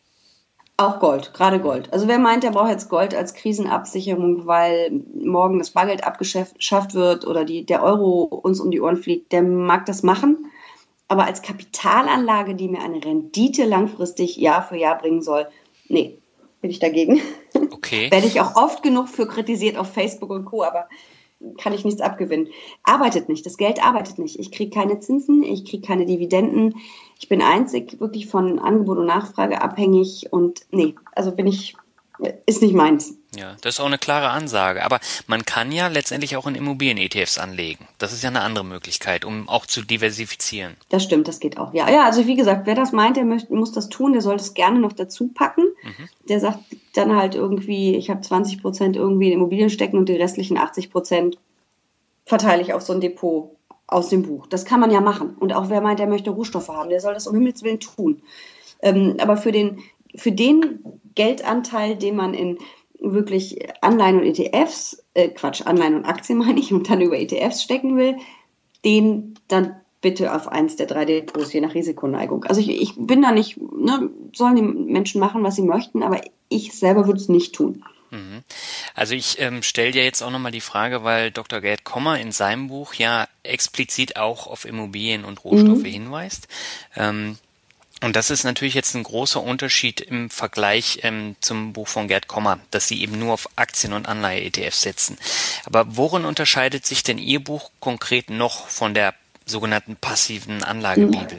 Auch 0.77 1.01
Gold, 1.01 1.33
gerade 1.33 1.59
Gold. 1.59 1.91
Also 1.91 2.07
wer 2.07 2.19
meint, 2.19 2.43
der 2.43 2.51
braucht 2.51 2.69
jetzt 2.69 2.91
Gold 2.91 3.15
als 3.15 3.33
Krisenabsicherung, 3.33 4.47
weil 4.47 4.91
morgen 5.15 5.59
das 5.59 5.71
Bargeld 5.71 6.05
abgeschafft 6.05 6.93
wird 6.93 7.27
oder 7.27 7.47
die, 7.47 7.65
der 7.65 7.83
Euro 7.83 8.25
uns 8.25 8.61
um 8.61 8.71
die 8.71 8.83
Ohren 8.83 8.99
fliegt, 8.99 9.33
der 9.33 9.41
mag 9.41 9.87
das 9.87 10.03
machen. 10.03 10.51
Aber 11.09 11.25
als 11.25 11.41
Kapitalanlage, 11.41 12.57
die 12.57 12.69
mir 12.69 12.83
eine 12.83 13.03
Rendite 13.03 13.65
langfristig 13.65 14.37
Jahr 14.37 14.63
für 14.63 14.77
Jahr 14.77 14.99
bringen 14.99 15.23
soll, 15.23 15.47
nee, 15.89 16.20
bin 16.61 16.71
ich 16.71 16.79
dagegen. 16.79 17.21
Okay. 17.73 18.11
Werde 18.11 18.27
ich 18.27 18.41
auch 18.41 18.57
oft 18.57 18.83
genug 18.83 19.09
für 19.09 19.27
kritisiert 19.27 19.77
auf 19.77 19.91
Facebook 19.91 20.31
und 20.31 20.45
Co., 20.45 20.63
aber 20.63 20.87
kann 21.59 21.73
ich 21.73 21.85
nichts 21.85 22.03
abgewinnen. 22.03 22.49
Arbeitet 22.83 23.29
nicht, 23.29 23.47
das 23.47 23.57
Geld 23.57 23.83
arbeitet 23.83 24.19
nicht. 24.19 24.39
Ich 24.39 24.53
kriege 24.53 24.71
keine 24.71 25.01
Zinsen, 25.01 25.43
ich 25.43 25.65
kriege 25.65 25.87
keine 25.87 26.05
Dividenden. 26.05 26.75
Ich 27.19 27.29
bin 27.29 27.41
einzig 27.41 27.99
wirklich 27.99 28.27
von 28.27 28.59
Angebot 28.59 28.99
und 28.99 29.07
Nachfrage 29.07 29.63
abhängig 29.63 30.27
und 30.31 30.67
nee, 30.71 30.95
also 31.13 31.33
bin 31.33 31.47
ich 31.47 31.75
ist 32.47 32.63
nicht 32.63 32.75
meins. 32.75 33.17
Ja, 33.37 33.57
das 33.61 33.75
ist 33.75 33.81
auch 33.81 33.87
eine 33.87 33.99
klare 33.99 34.31
Ansage. 34.31 34.85
Aber 34.85 34.99
man 35.27 35.45
kann 35.45 35.71
ja 35.71 35.87
letztendlich 35.87 36.37
auch 36.37 36.47
in 36.47 36.57
Immobilien-ETFs 36.57 37.39
anlegen. 37.39 37.87
Das 37.99 38.13
ist 38.13 38.23
ja 38.23 38.29
eine 38.29 38.41
andere 38.41 38.65
Möglichkeit, 38.65 39.25
um 39.25 39.49
auch 39.49 39.67
zu 39.67 39.83
diversifizieren. 39.83 40.77
Das 40.89 41.05
stimmt, 41.05 41.29
das 41.29 41.39
geht 41.39 41.57
auch. 41.57 41.73
Ja, 41.73 41.89
ja, 41.89 42.05
also 42.05 42.27
wie 42.27 42.35
gesagt, 42.35 42.67
wer 42.67 42.75
das 42.75 42.93
meint, 42.93 43.17
der 43.17 43.25
möchte, 43.25 43.55
muss 43.55 43.71
das 43.73 43.89
tun, 43.89 44.13
der 44.13 44.23
soll 44.23 44.37
das 44.37 44.55
gerne 44.55 44.81
noch 44.81 44.93
dazu 44.93 45.29
packen. 45.29 45.63
Mhm. 45.83 46.09
Der 46.29 46.41
sagt 46.41 46.59
dann 46.95 47.15
halt 47.15 47.37
irgendwie, 47.37 47.95
ich 47.95 48.11
habe 48.11 48.21
20 48.21 48.61
Prozent 48.61 48.97
irgendwie 48.97 49.29
in 49.29 49.35
Immobilien 49.35 49.71
stecken 49.71 49.99
und 49.99 50.09
die 50.09 50.17
restlichen 50.17 50.59
80 50.59 50.91
Prozent 50.91 51.39
verteile 52.25 52.63
ich 52.63 52.75
auf 52.75 52.83
so 52.83 52.93
ein 52.93 53.01
Depot 53.01 53.57
aus 53.87 54.09
dem 54.09 54.23
Buch. 54.23 54.47
Das 54.47 54.65
kann 54.65 54.81
man 54.81 54.91
ja 54.91 55.01
machen. 55.01 55.37
Und 55.39 55.53
auch 55.53 55.69
wer 55.69 55.81
meint, 55.81 56.01
der 56.01 56.07
möchte 56.09 56.31
Rohstoffe 56.31 56.69
haben, 56.69 56.91
der 56.91 57.01
soll 57.01 57.15
das 57.15 57.27
um 57.29 57.35
Himmels 57.35 57.63
Willen 57.63 57.81
tun. 57.81 58.23
Ähm, 58.83 59.17
aber 59.21 59.37
für 59.37 59.53
den 59.53 59.83
für 60.17 60.33
den 60.33 60.81
Geldanteil, 61.15 61.97
den 61.97 62.17
man 62.17 62.35
in 62.35 62.59
wirklich 63.01 63.59
Anleihen 63.83 64.21
und 64.21 64.27
ETFs, 64.27 65.03
äh, 65.15 65.29
Quatsch, 65.29 65.63
Anleihen 65.63 65.97
und 65.97 66.05
Aktien 66.05 66.39
meine 66.47 66.61
ich, 66.61 66.73
und 66.73 66.89
dann 66.89 67.01
über 67.01 67.19
ETFs 67.19 67.63
stecken 67.63 67.97
will, 67.97 68.17
den 68.85 69.35
dann 69.49 69.77
bitte 70.01 70.35
auf 70.35 70.49
eins 70.49 70.77
der 70.77 70.87
drei 70.87 71.05
Depots, 71.05 71.53
je 71.53 71.61
nach 71.61 71.75
Risikoneigung. 71.75 72.45
Also 72.45 72.61
ich, 72.61 72.71
ich 72.71 72.95
bin 72.97 73.23
da 73.23 73.33
nicht, 73.33 73.59
ne, 73.59 74.09
sollen 74.35 74.57
die 74.57 74.63
Menschen 74.63 75.21
machen, 75.21 75.43
was 75.45 75.57
sie 75.57 75.63
möchten, 75.63 76.03
aber 76.03 76.23
ich 76.49 76.73
selber 76.73 77.07
würde 77.07 77.21
es 77.21 77.29
nicht 77.29 77.55
tun. 77.55 77.85
Mhm. 78.11 78.43
Also 78.95 79.15
ich 79.15 79.41
ähm, 79.41 79.63
stelle 79.63 79.93
dir 79.93 80.05
jetzt 80.05 80.23
auch 80.23 80.31
nochmal 80.31 80.53
die 80.53 80.61
Frage, 80.61 81.05
weil 81.05 81.31
Dr. 81.31 81.61
Gerd 81.61 81.85
Kommer 81.85 82.19
in 82.19 82.33
seinem 82.33 82.69
Buch 82.69 82.95
ja 82.95 83.29
explizit 83.43 84.17
auch 84.17 84.47
auf 84.47 84.65
Immobilien 84.65 85.25
und 85.25 85.45
Rohstoffe 85.45 85.81
mhm. 85.81 85.85
hinweist. 85.85 86.49
Ähm, 86.97 87.37
und 88.03 88.17
das 88.17 88.31
ist 88.31 88.45
natürlich 88.45 88.75
jetzt 88.75 88.95
ein 88.95 89.03
großer 89.03 89.43
Unterschied 89.43 90.01
im 90.01 90.31
Vergleich 90.31 91.01
ähm, 91.03 91.37
zum 91.41 91.73
Buch 91.73 91.89
von 91.89 92.09
Gerd 92.09 92.29
Kommer, 92.29 92.59
dass 92.71 92.89
sie 92.89 93.03
eben 93.03 93.19
nur 93.19 93.35
auf 93.35 93.49
Aktien- 93.57 93.93
und 93.93 94.09
Anleihe-ETFs 94.09 94.81
setzen. 94.81 95.19
Aber 95.67 95.97
worin 95.97 96.25
unterscheidet 96.25 96.87
sich 96.87 97.03
denn 97.03 97.19
Ihr 97.19 97.45
Buch 97.45 97.71
konkret 97.81 98.31
noch 98.31 98.69
von 98.69 98.95
der 98.95 99.15
sogenannten 99.45 99.97
passiven 99.97 100.63
Anlagebibel? 100.63 101.39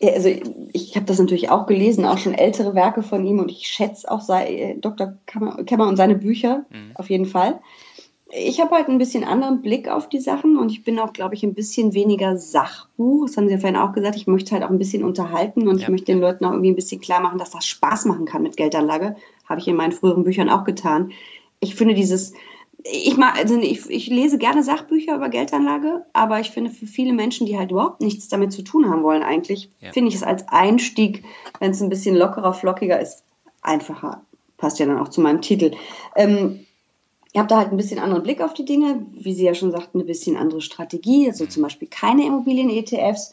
Ja, 0.00 0.12
also 0.12 0.28
ich 0.72 0.96
habe 0.96 1.06
das 1.06 1.18
natürlich 1.18 1.50
auch 1.50 1.66
gelesen, 1.66 2.04
auch 2.04 2.18
schon 2.18 2.34
ältere 2.34 2.74
Werke 2.74 3.02
von 3.02 3.24
ihm 3.24 3.38
und 3.38 3.50
ich 3.50 3.66
schätze 3.68 4.10
auch 4.10 4.22
sei, 4.22 4.54
äh, 4.54 4.74
Dr. 4.78 5.14
Kemmer 5.26 5.86
und 5.86 5.96
seine 5.96 6.14
Bücher 6.14 6.64
mhm. 6.70 6.92
auf 6.94 7.10
jeden 7.10 7.26
Fall 7.26 7.60
ich 8.32 8.60
habe 8.60 8.76
halt 8.76 8.88
ein 8.88 8.98
bisschen 8.98 9.24
anderen 9.24 9.60
Blick 9.60 9.88
auf 9.88 10.08
die 10.08 10.20
Sachen 10.20 10.56
und 10.56 10.70
ich 10.70 10.84
bin 10.84 10.98
auch, 10.98 11.12
glaube 11.12 11.34
ich, 11.34 11.42
ein 11.42 11.54
bisschen 11.54 11.94
weniger 11.94 12.36
Sachbuch. 12.36 13.26
Das 13.26 13.36
haben 13.36 13.48
Sie 13.48 13.54
ja 13.54 13.60
vorhin 13.60 13.78
auch 13.78 13.92
gesagt. 13.92 14.16
Ich 14.16 14.26
möchte 14.26 14.52
halt 14.52 14.62
auch 14.62 14.70
ein 14.70 14.78
bisschen 14.78 15.04
unterhalten 15.04 15.68
und 15.68 15.78
ja. 15.78 15.82
ich 15.82 15.88
möchte 15.88 16.06
den 16.06 16.20
Leuten 16.20 16.44
auch 16.44 16.52
irgendwie 16.52 16.70
ein 16.70 16.76
bisschen 16.76 17.00
klar 17.00 17.20
machen, 17.20 17.38
dass 17.38 17.50
das 17.50 17.66
Spaß 17.66 18.04
machen 18.04 18.26
kann 18.26 18.42
mit 18.42 18.56
Geldanlage. 18.56 19.16
Habe 19.48 19.60
ich 19.60 19.68
in 19.68 19.76
meinen 19.76 19.92
früheren 19.92 20.24
Büchern 20.24 20.48
auch 20.48 20.64
getan. 20.64 21.12
Ich 21.58 21.74
finde 21.74 21.94
dieses 21.94 22.32
ich 22.84 23.16
mag, 23.16 23.36
also 23.36 23.58
ich, 23.58 23.88
ich 23.90 24.06
lese 24.06 24.38
gerne 24.38 24.62
Sachbücher 24.62 25.14
über 25.14 25.28
Geldanlage, 25.28 26.06
aber 26.14 26.40
ich 26.40 26.50
finde 26.50 26.70
für 26.70 26.86
viele 26.86 27.12
Menschen, 27.12 27.46
die 27.46 27.58
halt 27.58 27.70
überhaupt 27.70 28.00
nichts 28.00 28.28
damit 28.28 28.52
zu 28.52 28.62
tun 28.62 28.88
haben 28.88 29.02
wollen, 29.02 29.22
eigentlich, 29.22 29.70
ja. 29.80 29.92
finde 29.92 30.08
ich 30.08 30.14
es 30.14 30.22
als 30.22 30.48
Einstieg, 30.48 31.24
wenn 31.58 31.72
es 31.72 31.82
ein 31.82 31.90
bisschen 31.90 32.16
lockerer, 32.16 32.54
flockiger 32.54 32.98
ist, 32.98 33.22
einfacher. 33.60 34.22
Passt 34.56 34.78
ja 34.78 34.86
dann 34.86 34.98
auch 34.98 35.08
zu 35.08 35.20
meinem 35.20 35.42
Titel. 35.42 35.72
Ähm, 36.16 36.60
ich 37.32 37.38
habe 37.38 37.48
da 37.48 37.58
halt 37.58 37.70
ein 37.70 37.76
bisschen 37.76 38.00
anderen 38.00 38.22
Blick 38.22 38.40
auf 38.40 38.54
die 38.54 38.64
Dinge, 38.64 39.06
wie 39.12 39.34
Sie 39.34 39.44
ja 39.44 39.54
schon 39.54 39.70
sagten, 39.70 40.00
ein 40.00 40.06
bisschen 40.06 40.36
andere 40.36 40.60
Strategie, 40.60 41.28
also 41.28 41.46
zum 41.46 41.62
Beispiel 41.62 41.88
keine 41.88 42.26
Immobilien-ETFs. 42.26 43.32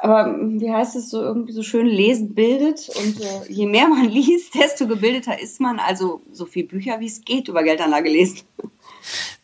Aber 0.00 0.34
wie 0.36 0.72
heißt 0.72 0.96
es 0.96 1.10
so 1.10 1.20
irgendwie 1.22 1.52
so 1.52 1.62
schön, 1.62 1.86
lesen 1.86 2.34
bildet 2.34 2.88
und 2.88 3.20
äh, 3.20 3.52
je 3.52 3.66
mehr 3.66 3.86
man 3.88 4.08
liest, 4.08 4.54
desto 4.54 4.88
gebildeter 4.88 5.38
ist 5.38 5.60
man. 5.60 5.78
Also 5.78 6.22
so 6.32 6.46
viel 6.46 6.64
Bücher 6.64 6.98
wie 7.00 7.06
es 7.06 7.24
geht 7.24 7.48
über 7.48 7.62
Geldanlage 7.62 8.08
lesen. 8.08 8.40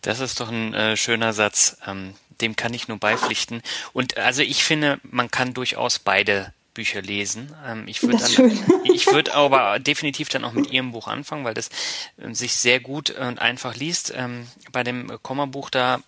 Das 0.01 0.21
ist 0.21 0.41
doch 0.41 0.51
ein 0.51 0.75
äh, 0.75 0.97
schöner 0.97 1.33
Satz. 1.33 1.77
Ähm, 1.87 2.15
dem 2.41 2.57
kann 2.57 2.73
ich 2.73 2.89
nur 2.89 2.99
beipflichten. 2.99 3.63
Und 3.93 4.17
also 4.17 4.43
ich 4.43 4.65
finde, 4.65 4.99
man 5.03 5.31
kann 5.31 5.55
durchaus 5.55 5.99
beide 5.99 6.53
Bücher 6.79 7.03
lesen. 7.03 7.53
Ähm, 7.67 7.83
ich 7.89 8.05
würde 8.05 8.23
ich 8.85 9.09
würde 9.09 9.35
aber 9.35 9.81
definitiv 9.81 10.29
dann 10.29 10.45
auch 10.45 10.53
mit 10.53 10.71
Ihrem 10.71 10.93
Buch 10.93 11.09
anfangen, 11.09 11.45
weil 11.45 11.55
das 11.55 11.71
äh, 12.19 12.33
sich 12.33 12.55
sehr 12.55 12.79
gut 12.79 13.11
und 13.11 13.41
einfach 13.41 13.75
liest. 13.75 14.15
Ähm, 14.17 14.47
bei 14.71 14.85
dem 14.85 15.11
Komma-Buch 15.23 15.71
da 15.71 15.99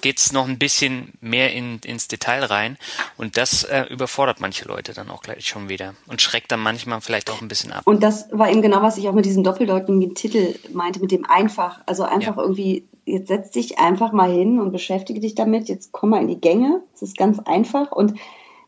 geht 0.00 0.18
es 0.18 0.32
noch 0.32 0.48
ein 0.48 0.58
bisschen 0.58 1.12
mehr 1.20 1.52
in, 1.52 1.78
ins 1.84 2.08
Detail 2.08 2.42
rein 2.42 2.76
und 3.16 3.36
das 3.36 3.62
äh, 3.62 3.84
überfordert 3.84 4.40
manche 4.40 4.66
Leute 4.66 4.94
dann 4.94 5.10
auch 5.10 5.22
gleich 5.22 5.46
schon 5.46 5.68
wieder 5.68 5.94
und 6.08 6.20
schreckt 6.20 6.50
dann 6.50 6.58
manchmal 6.58 7.00
vielleicht 7.00 7.30
auch 7.30 7.40
ein 7.40 7.46
bisschen 7.46 7.70
ab. 7.70 7.82
Und 7.84 8.02
das 8.02 8.26
war 8.32 8.50
eben 8.50 8.62
genau, 8.62 8.82
was 8.82 8.98
ich 8.98 9.08
auch 9.08 9.12
mit 9.12 9.26
diesem 9.26 9.44
doppeldeutigen 9.44 10.16
Titel 10.16 10.56
meinte, 10.72 10.98
mit 10.98 11.12
dem 11.12 11.24
einfach. 11.24 11.82
Also 11.86 12.02
einfach 12.02 12.36
ja. 12.36 12.42
irgendwie, 12.42 12.84
jetzt 13.04 13.28
setz 13.28 13.52
dich 13.52 13.78
einfach 13.78 14.10
mal 14.10 14.32
hin 14.32 14.58
und 14.58 14.72
beschäftige 14.72 15.20
dich 15.20 15.36
damit, 15.36 15.68
jetzt 15.68 15.92
komm 15.92 16.10
mal 16.10 16.20
in 16.20 16.28
die 16.28 16.40
Gänge. 16.40 16.82
Es 16.92 17.02
ist 17.02 17.16
ganz 17.16 17.38
einfach 17.38 17.92
und 17.92 18.18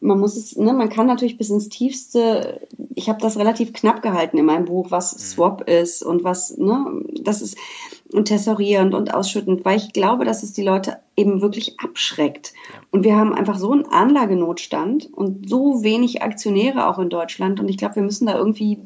man 0.00 0.18
muss 0.18 0.36
es, 0.36 0.56
ne, 0.56 0.72
man 0.72 0.88
kann 0.88 1.06
natürlich 1.06 1.38
bis 1.38 1.50
ins 1.50 1.68
Tiefste, 1.68 2.66
ich 2.94 3.08
habe 3.08 3.20
das 3.20 3.38
relativ 3.38 3.72
knapp 3.72 4.02
gehalten 4.02 4.38
in 4.38 4.44
meinem 4.44 4.66
Buch, 4.66 4.90
was 4.90 5.14
mhm. 5.14 5.18
Swap 5.18 5.68
ist 5.68 6.02
und 6.02 6.24
was, 6.24 6.56
ne, 6.58 7.02
das 7.20 7.42
ist 7.42 7.56
und 8.12 8.26
tessorierend 8.26 8.94
und 8.94 9.12
ausschüttend, 9.12 9.64
weil 9.64 9.78
ich 9.78 9.92
glaube, 9.92 10.24
dass 10.24 10.42
es 10.42 10.52
die 10.52 10.62
Leute 10.62 10.98
eben 11.16 11.40
wirklich 11.40 11.80
abschreckt. 11.80 12.52
Und 12.90 13.04
wir 13.04 13.16
haben 13.16 13.34
einfach 13.34 13.58
so 13.58 13.72
einen 13.72 13.86
Anlagenotstand 13.86 15.12
und 15.12 15.48
so 15.48 15.82
wenig 15.82 16.22
Aktionäre 16.22 16.88
auch 16.88 16.98
in 16.98 17.10
Deutschland 17.10 17.58
und 17.58 17.68
ich 17.68 17.78
glaube, 17.78 17.96
wir 17.96 18.02
müssen 18.02 18.26
da 18.26 18.36
irgendwie, 18.36 18.78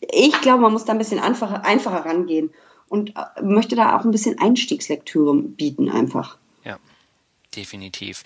ich 0.00 0.40
glaube, 0.40 0.62
man 0.62 0.72
muss 0.72 0.84
da 0.84 0.92
ein 0.92 0.98
bisschen 0.98 1.20
einfacher, 1.20 1.64
einfacher 1.64 2.04
rangehen 2.04 2.50
und 2.88 3.10
äh, 3.16 3.42
möchte 3.42 3.76
da 3.76 3.96
auch 3.96 4.04
ein 4.04 4.10
bisschen 4.10 4.38
Einstiegslektüre 4.38 5.34
bieten 5.34 5.88
einfach. 5.88 6.38
Ja, 6.64 6.78
definitiv. 7.54 8.24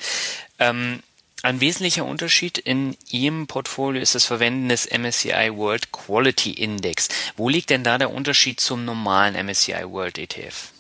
Ähm 0.59 1.01
ein 1.43 1.61
wesentlicher 1.61 2.05
Unterschied 2.05 2.59
in 2.59 2.97
Ihrem 3.11 3.47
Portfolio 3.47 4.03
ist 4.03 4.15
das 4.15 4.25
Verwenden 4.25 4.69
des 4.69 4.87
MSCI 4.87 5.51
World 5.55 5.93
Quality 5.93 6.53
Index. 6.53 7.09
Wo 7.37 7.49
liegt 7.49 7.71
denn 7.71 7.85
da 7.85 7.99
der 7.99 8.13
Unterschied 8.13 8.61
zum 8.61 8.85
normalen 8.85 9.35
MSCI 9.47 9.85
World 9.91 10.19
ETF? 10.19 10.73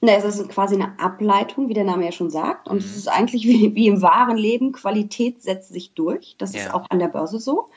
Na, 0.00 0.12
es 0.12 0.24
ist 0.24 0.48
quasi 0.50 0.74
eine 0.74 0.98
Ableitung, 0.98 1.68
wie 1.68 1.74
der 1.74 1.84
Name 1.84 2.04
ja 2.04 2.12
schon 2.12 2.30
sagt. 2.30 2.68
Und 2.68 2.76
mhm. 2.76 2.84
es 2.84 2.96
ist 2.96 3.08
eigentlich 3.08 3.44
wie, 3.44 3.74
wie, 3.74 3.86
im 3.86 4.02
wahren 4.02 4.36
Leben, 4.36 4.72
Qualität 4.72 5.42
setzt 5.42 5.72
sich 5.72 5.92
durch. 5.92 6.36
Das 6.38 6.52
ja. 6.52 6.62
ist 6.62 6.74
auch 6.74 6.90
an 6.90 6.98
der 6.98 7.08
Börse 7.08 7.40
so. 7.40 7.70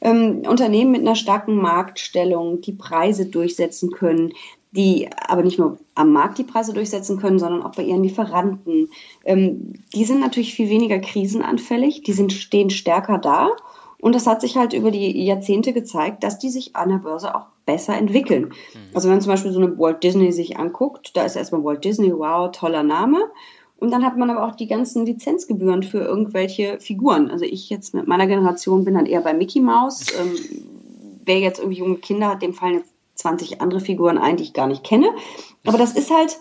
Ähm, 0.00 0.42
Unternehmen 0.46 0.90
mit 0.90 1.00
einer 1.00 1.16
starken 1.16 1.56
Marktstellung, 1.56 2.60
die 2.60 2.72
Preise 2.72 3.26
durchsetzen 3.26 3.92
können, 3.92 4.32
die 4.72 5.08
aber 5.28 5.42
nicht 5.42 5.58
nur 5.58 5.78
am 5.94 6.12
Markt 6.12 6.38
die 6.38 6.44
Preise 6.44 6.72
durchsetzen 6.72 7.18
können, 7.18 7.38
sondern 7.38 7.62
auch 7.62 7.72
bei 7.72 7.82
ihren 7.82 8.02
Lieferanten. 8.02 8.88
Ähm, 9.24 9.74
die 9.94 10.04
sind 10.04 10.20
natürlich 10.20 10.54
viel 10.54 10.70
weniger 10.70 10.98
krisenanfällig, 10.98 12.02
die 12.02 12.12
sind, 12.12 12.32
stehen 12.32 12.70
stärker 12.70 13.18
da. 13.18 13.50
Und 14.00 14.14
das 14.14 14.26
hat 14.26 14.40
sich 14.40 14.56
halt 14.56 14.72
über 14.72 14.90
die 14.90 15.24
Jahrzehnte 15.24 15.72
gezeigt, 15.72 16.24
dass 16.24 16.38
die 16.38 16.48
sich 16.48 16.74
an 16.74 16.88
der 16.88 16.96
Börse 16.96 17.36
auch 17.36 17.46
besser 17.66 17.96
entwickeln. 17.96 18.46
Mhm. 18.46 18.78
Also 18.94 19.06
wenn 19.06 19.16
man 19.16 19.20
zum 19.20 19.32
Beispiel 19.32 19.52
so 19.52 19.60
eine 19.60 19.78
Walt 19.78 20.02
Disney 20.02 20.32
sich 20.32 20.58
anguckt, 20.58 21.16
da 21.16 21.24
ist 21.24 21.36
erstmal 21.36 21.62
Walt 21.62 21.84
Disney, 21.84 22.12
wow, 22.12 22.50
toller 22.50 22.82
Name. 22.82 23.30
Und 23.78 23.90
dann 23.90 24.04
hat 24.04 24.16
man 24.16 24.30
aber 24.30 24.46
auch 24.46 24.56
die 24.56 24.68
ganzen 24.68 25.04
Lizenzgebühren 25.06 25.82
für 25.82 25.98
irgendwelche 25.98 26.80
Figuren. 26.80 27.30
Also 27.30 27.44
ich 27.44 27.68
jetzt 27.68 27.94
mit 27.94 28.06
meiner 28.06 28.26
Generation 28.26 28.84
bin 28.84 28.94
dann 28.94 29.06
eher 29.06 29.20
bei 29.20 29.34
Mickey 29.34 29.60
Mouse. 29.60 30.06
Ähm, 30.18 30.34
wer 31.24 31.40
jetzt 31.40 31.58
irgendwie 31.58 31.78
junge 31.78 31.96
Kinder 31.96 32.28
hat, 32.28 32.42
dem 32.42 32.54
fallen 32.54 32.78
jetzt 32.78 32.91
20 33.22 33.60
andere 33.60 33.80
Figuren 33.80 34.18
ein, 34.18 34.36
die 34.36 34.44
ich 34.44 34.52
gar 34.52 34.66
nicht 34.66 34.84
kenne. 34.84 35.08
Aber 35.66 35.78
das 35.78 35.94
ist 35.94 36.10
halt, 36.10 36.38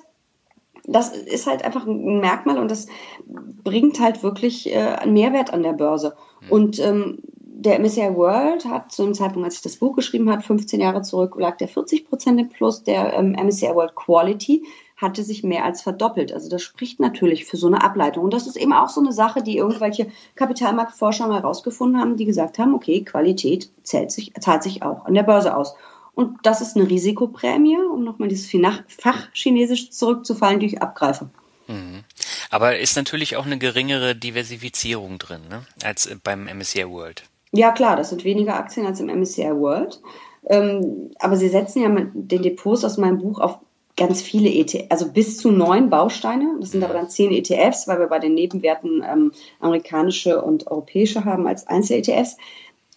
das 0.86 1.15
ist 1.15 1.48
halt 1.48 1.63
einfach 1.63 1.86
ein 1.86 2.20
Merkmal 2.20 2.58
und 2.58 2.70
das 2.70 2.88
bringt 3.26 4.00
halt 4.00 4.24
wirklich 4.24 4.70
äh, 4.74 4.80
einen 4.80 5.13
Mehrwert 5.13 5.54
an 5.54 5.63
der 5.63 5.74
Börse. 5.74 6.15
Mhm. 6.41 6.52
Und 6.52 6.80
ähm, 6.80 7.20
der 7.62 7.80
MSCI 7.80 8.15
World 8.15 8.65
hat 8.65 8.91
zu 8.91 9.04
dem 9.04 9.13
Zeitpunkt, 9.13 9.46
als 9.46 9.56
ich 9.58 9.62
das 9.62 9.78
Buch 9.78 9.96
geschrieben 9.96 10.32
habe, 10.32 10.41
15 10.41 10.82
Jahre 10.82 11.04
zurück, 11.04 11.36
lag 11.38 11.58
der 11.58 11.67
40 11.67 12.10
Prozent 12.10 12.39
im 12.39 12.50
Plus. 12.50 12.84
Der 12.84 13.13
ähm, 13.13 13.34
MSCI 13.34 13.76
World 13.76 13.96
Quality 13.96 14.65
hatte 14.98 15.24
sich 15.24 15.44
mehr 15.44 15.65
als 15.65 15.82
verdoppelt. 15.82 16.34
Also 16.34 16.50
das 16.50 16.63
spricht 16.63 17.00
natürlich 17.00 17.46
für 17.46 17.58
so 17.58 17.67
eine 17.67 17.84
Ableitung. 17.84 18.24
Und 18.24 18.34
das 18.34 18.48
ist 18.48 18.56
eben 18.56 18.74
auch 18.74 18.89
so 18.89 19.02
eine 19.02 19.13
Sache, 19.13 19.44
die 19.44 19.58
irgendwelche 19.58 20.08
Kapitalmarktforscher 20.36 21.28
mal 21.28 21.41
herausgefunden 21.41 22.00
haben, 22.00 22.17
die 22.17 22.26
gesagt 22.26 22.58
haben, 22.58 22.74
okay, 22.74 23.04
Qualität 23.04 23.70
zählt 23.84 24.12
sich, 24.12 24.34
zahlt 24.39 24.63
sich 24.63 24.84
auch 24.84 25.06
an 25.06 25.13
der 25.13 25.24
Börse 25.24 25.56
aus. 25.56 25.76
Und 26.13 26.39
das 26.43 26.62
ist 26.62 26.76
eine 26.76 26.89
Risikoprämie, 26.89 27.78
um 27.78 28.04
nochmal 28.04 28.30
dieses 28.30 28.52
Fachchinesisch 28.88 29.91
zurückzufallen, 29.91 30.60
die 30.60 30.65
ich 30.67 30.82
abgreife. 30.82 31.30
Mhm. 31.67 32.04
Aber 32.50 32.78
ist 32.78 32.97
natürlich 32.97 33.38
auch 33.38 33.45
eine 33.45 33.58
geringere 33.58 34.15
Diversifizierung 34.15 35.17
drin, 35.17 35.41
ne? 35.50 35.65
als 35.84 36.10
beim 36.24 36.45
MSCI 36.45 36.89
World. 36.89 37.24
Ja, 37.54 37.71
klar, 37.71 37.95
das 37.95 38.10
sind 38.10 38.24
weniger 38.24 38.56
Aktien 38.56 38.86
als 38.86 39.00
im 39.00 39.08
MSCI 39.08 39.52
World. 39.56 40.02
Ähm, 40.47 41.12
aber 41.19 41.38
sie 41.38 41.50
setzen 41.50 41.82
ja 41.82 41.89
mit 41.89 42.10
den 42.13 42.41
Depots 42.41 42.84
aus 42.84 42.97
meinem 42.97 43.19
Buch 43.19 43.39
auf 43.39 43.60
ganz 43.97 44.21
viele 44.21 44.50
ETFs, 44.50 44.89
also 44.89 45.12
bis 45.12 45.38
zu 45.38 45.52
neun 45.52 45.89
Bausteine. 45.89 46.58
Das 46.60 46.71
sind 46.71 46.84
aber 46.84 46.93
dann 46.93 47.10
zehn 47.10 47.32
ETFs, 47.32 47.88
weil 47.88 48.00
wir 48.00 48.08
bei 48.08 48.19
den 48.19 48.34
Nebenwerten 48.34 49.04
ähm, 49.08 49.32
amerikanische 49.60 50.41
und 50.41 50.67
europäische 50.67 51.26
haben 51.26 51.47
als 51.47 51.67
Einzel-ETFs 51.67 52.38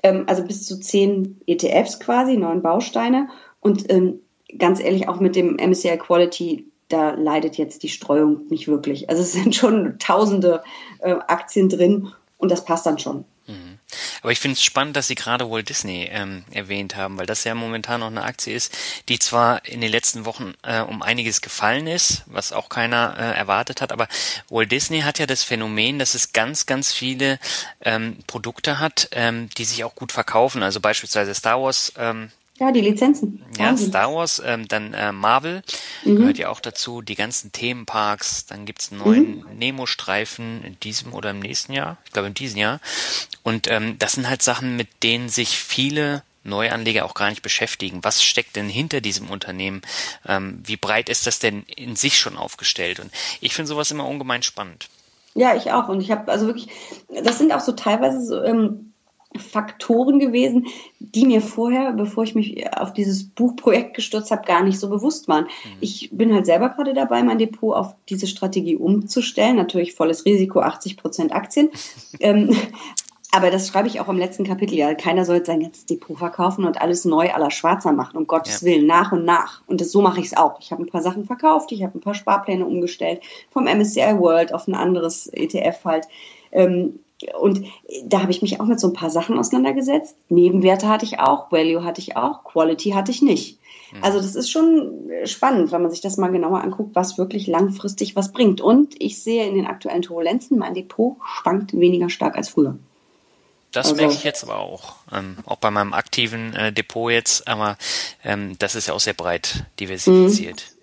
ähm, 0.05 0.25
also 0.29 0.45
bis 0.45 0.65
zu 0.65 0.79
zehn 0.79 1.41
ETFs 1.47 1.99
quasi, 1.99 2.37
neun 2.37 2.63
Bausteine. 2.63 3.29
Und 3.61 3.91
ähm, 3.91 4.21
ganz 4.57 4.79
ehrlich, 4.79 5.09
auch 5.09 5.19
mit 5.19 5.35
dem 5.35 5.57
MSCI 5.57 5.97
Quality, 5.99 6.71
da 6.89 7.15
leidet 7.15 7.57
jetzt 7.57 7.83
die 7.83 7.89
Streuung 7.89 8.47
nicht 8.49 8.69
wirklich. 8.69 9.11
Also 9.11 9.23
es 9.23 9.33
sind 9.33 9.57
schon 9.57 9.99
tausende 9.99 10.63
äh, 11.01 11.17
Aktien 11.27 11.69
drin 11.69 12.13
und 12.39 12.53
das 12.53 12.65
passt 12.65 12.87
dann 12.87 12.99
schon. 12.99 13.25
Aber 14.23 14.33
ich 14.33 14.41
finde 14.41 14.55
es 14.55 14.63
spannend, 14.63 14.97
dass 14.97 15.07
Sie 15.07 15.15
gerade 15.15 15.51
Walt 15.51 15.69
Disney 15.69 16.09
ähm, 16.11 16.45
erwähnt 16.51 16.97
haben, 16.97 17.19
weil 17.19 17.27
das 17.27 17.45
ja 17.45 17.55
momentan 17.55 18.01
noch 18.01 18.09
eine 18.09 18.23
Aktie 18.23 18.55
ist, 18.55 18.77
die 19.09 19.19
zwar 19.19 19.65
in 19.67 19.81
den 19.81 19.91
letzten 19.91 20.25
Wochen 20.25 20.55
äh, 20.63 20.81
um 20.81 21.03
einiges 21.03 21.41
gefallen 21.41 21.87
ist, 21.87 22.23
was 22.27 22.53
auch 22.53 22.69
keiner 22.69 23.17
äh, 23.19 23.37
erwartet 23.37 23.81
hat, 23.81 23.93
aber 23.93 24.09
Walt 24.49 24.73
Disney 24.73 25.01
hat 25.01 25.19
ja 25.19 25.27
das 25.27 25.43
Phänomen, 25.43 25.99
dass 25.99 26.15
es 26.15 26.33
ganz, 26.33 26.67
ganz 26.67 26.93
viele 26.93 27.39
ähm, 27.83 28.19
Produkte 28.27 28.79
hat, 28.79 29.09
ähm, 29.13 29.49
die 29.57 29.65
sich 29.65 29.85
auch 29.85 29.95
gut 29.95 30.13
verkaufen. 30.13 30.63
Also 30.63 30.81
beispielsweise 30.81 31.35
Star 31.35 31.63
Wars 31.63 31.93
ähm, 31.97 32.31
ja, 32.59 32.71
die 32.71 32.81
Lizenzen. 32.81 33.45
Ja, 33.59 33.77
Star 33.77 34.15
Wars, 34.15 34.41
ähm, 34.45 34.69
dann 34.69 34.95
äh, 34.95 35.11
Marvel 35.11 35.63
mhm. 36.05 36.17
gehört 36.17 36.39
ja 36.39 36.51
auch 36.51 36.61
dazu, 36.61 37.03
die 37.03 37.17
ganzen 37.17 37.51
Themenparks, 37.51 38.47
dann 38.47 38.65
gibt's 38.65 38.93
einen 38.93 39.01
neuen 39.03 39.39
mhm. 39.39 39.59
Nemo-Streifen 39.59 40.63
in 40.63 40.79
diesem 40.81 41.13
oder 41.15 41.31
im 41.31 41.41
nächsten 41.41 41.73
Jahr, 41.73 41.97
ich 42.05 42.13
glaube 42.13 42.29
in 42.29 42.35
diesem 42.35 42.59
Jahr. 42.59 42.81
Und 43.43 43.69
ähm, 43.69 43.97
das 43.99 44.13
sind 44.13 44.29
halt 44.29 44.43
Sachen, 44.43 44.77
mit 44.77 44.89
denen 45.03 45.29
sich 45.29 45.59
viele 45.59 46.23
Neuanleger 46.45 47.05
auch 47.05 47.15
gar 47.15 47.31
nicht 47.31 47.43
beschäftigen. 47.43 48.05
Was 48.05 48.23
steckt 48.23 48.55
denn 48.55 48.69
hinter 48.69 49.01
diesem 49.01 49.31
Unternehmen? 49.31 49.83
Ähm, 50.27 50.63
wie 50.65 50.77
breit 50.77 51.09
ist 51.09 51.27
das 51.27 51.41
denn 51.41 51.65
in 51.65 51.97
sich 51.97 52.19
schon 52.19 52.37
aufgestellt? 52.37 53.01
Und 53.01 53.11
ich 53.41 53.55
finde 53.55 53.69
sowas 53.69 53.91
immer 53.91 54.07
ungemein 54.07 54.43
spannend. 54.43 54.89
Ja, 55.35 55.57
ich 55.57 55.73
auch. 55.73 55.89
Und 55.89 56.01
ich 56.01 56.13
habe 56.13 56.31
also 56.31 56.47
wirklich, 56.47 56.69
das 57.09 57.39
sind 57.39 57.53
auch 57.53 57.61
so 57.61 57.73
teilweise 57.73 58.25
so, 58.25 58.43
ähm, 58.43 58.94
Faktoren 59.37 60.21
gewesen, 60.21 60.67
die 61.01 61.27
mir 61.27 61.41
vorher, 61.41 61.93
bevor 61.93 62.25
ich 62.25 62.35
mich 62.35 62.73
auf 62.77 62.93
dieses 62.93 63.25
Buchprojekt 63.25 63.95
gestürzt 63.95 64.31
habe, 64.31 64.47
gar 64.47 64.63
nicht 64.63 64.79
so 64.79 64.89
bewusst 64.89 65.27
waren. 65.27 65.45
Mhm. 65.45 65.71
Ich 65.81 66.11
bin 66.13 66.33
halt 66.33 66.47
selber 66.47 66.69
gerade 66.69 66.95
dabei, 66.95 67.23
mein 67.23 67.39
Depot 67.39 67.75
auf 67.75 67.95
diese 68.09 68.27
Strategie 68.27 68.77
umzustellen. 68.77 69.57
Natürlich 69.57 69.95
volles 69.95 70.25
Risiko, 70.25 70.61
80 70.61 70.97
Prozent 70.97 71.33
Aktien. 71.33 71.71
ähm, 72.21 72.57
aber 73.33 73.51
das 73.51 73.67
schreibe 73.67 73.89
ich 73.89 73.99
auch 73.99 74.09
im 74.09 74.19
letzten 74.19 74.45
Kapitel. 74.45 74.77
Ja, 74.77 74.95
keiner 74.95 75.25
soll 75.25 75.45
sein 75.45 75.59
ganzes 75.59 75.87
Depot 75.87 76.17
verkaufen 76.17 76.65
und 76.65 76.81
alles 76.81 77.05
neu 77.05 77.33
aller 77.33 77.51
Schwarzer 77.51 77.91
machen, 77.91 78.17
um 78.17 78.29
Gottes 78.29 78.61
ja. 78.61 78.69
Willen, 78.69 78.87
nach 78.87 79.11
und 79.11 79.25
nach. 79.25 79.63
Und 79.67 79.81
das, 79.81 79.91
so 79.91 80.01
mache 80.01 80.21
ich 80.21 80.27
es 80.27 80.37
auch. 80.37 80.61
Ich 80.61 80.71
habe 80.71 80.85
ein 80.85 80.89
paar 80.89 81.03
Sachen 81.03 81.25
verkauft, 81.25 81.73
ich 81.73 81.83
habe 81.83 81.99
ein 81.99 82.01
paar 82.01 82.15
Sparpläne 82.15 82.65
umgestellt, 82.65 83.21
vom 83.51 83.65
MSCI 83.65 84.21
World 84.21 84.55
auf 84.55 84.69
ein 84.69 84.77
anderes 84.77 85.27
ETF 85.27 85.85
halt. 85.85 86.07
Ähm, 86.53 87.01
und 87.41 87.65
da 88.05 88.21
habe 88.23 88.31
ich 88.31 88.43
mich 88.43 88.61
auch 88.61 88.67
mit 88.67 88.81
so 88.81 88.89
ein 88.89 88.93
paar 88.93 89.11
Sachen 89.11 89.39
auseinandergesetzt. 89.39 90.17
Nebenwerte 90.29 90.89
hatte 90.89 91.05
ich 91.05 91.19
auch, 91.19 91.51
Value 91.51 91.85
hatte 91.85 92.01
ich 92.01 92.17
auch, 92.17 92.45
Quality 92.45 92.91
hatte 92.91 93.11
ich 93.11 93.23
nicht. 93.23 93.59
Mhm. 93.93 94.03
Also 94.03 94.19
das 94.19 94.35
ist 94.35 94.51
schon 94.51 95.11
spannend, 95.25 95.73
wenn 95.73 95.83
man 95.83 95.91
sich 95.91 96.01
das 96.01 96.17
mal 96.17 96.31
genauer 96.31 96.63
anguckt, 96.63 96.95
was 96.95 97.19
wirklich 97.19 97.47
langfristig 97.47 98.17
was 98.17 98.33
bringt. 98.33 98.61
Und 98.61 98.95
ich 99.01 99.23
sehe 99.23 99.47
in 99.47 99.55
den 99.55 99.67
aktuellen 99.67 100.03
Turbulenzen, 100.03 100.59
mein 100.59 100.75
Depot 100.75 101.17
schwankt 101.25 101.73
weniger 101.73 102.11
stark 102.11 102.37
als 102.37 102.49
früher. 102.49 102.77
Das 103.73 103.87
also, 103.87 103.97
merke 103.97 104.15
ich 104.15 104.25
jetzt 104.25 104.45
aber 104.45 104.59
auch. 104.59 104.97
Ähm, 105.13 105.39
auch 105.47 105.57
bei 105.57 105.71
meinem 105.71 105.95
aktiven 105.95 106.55
äh, 106.55 106.73
Depot 106.73 107.11
jetzt, 107.11 107.49
aber 107.49 107.77
ähm, 108.23 108.57
das 108.59 108.77
ist 108.77 108.87
ja 108.87 108.95
auch 108.95 109.01
sehr 109.01 109.15
breit 109.15 109.65
diversifiziert. 109.81 110.65
Mhm. 110.69 110.74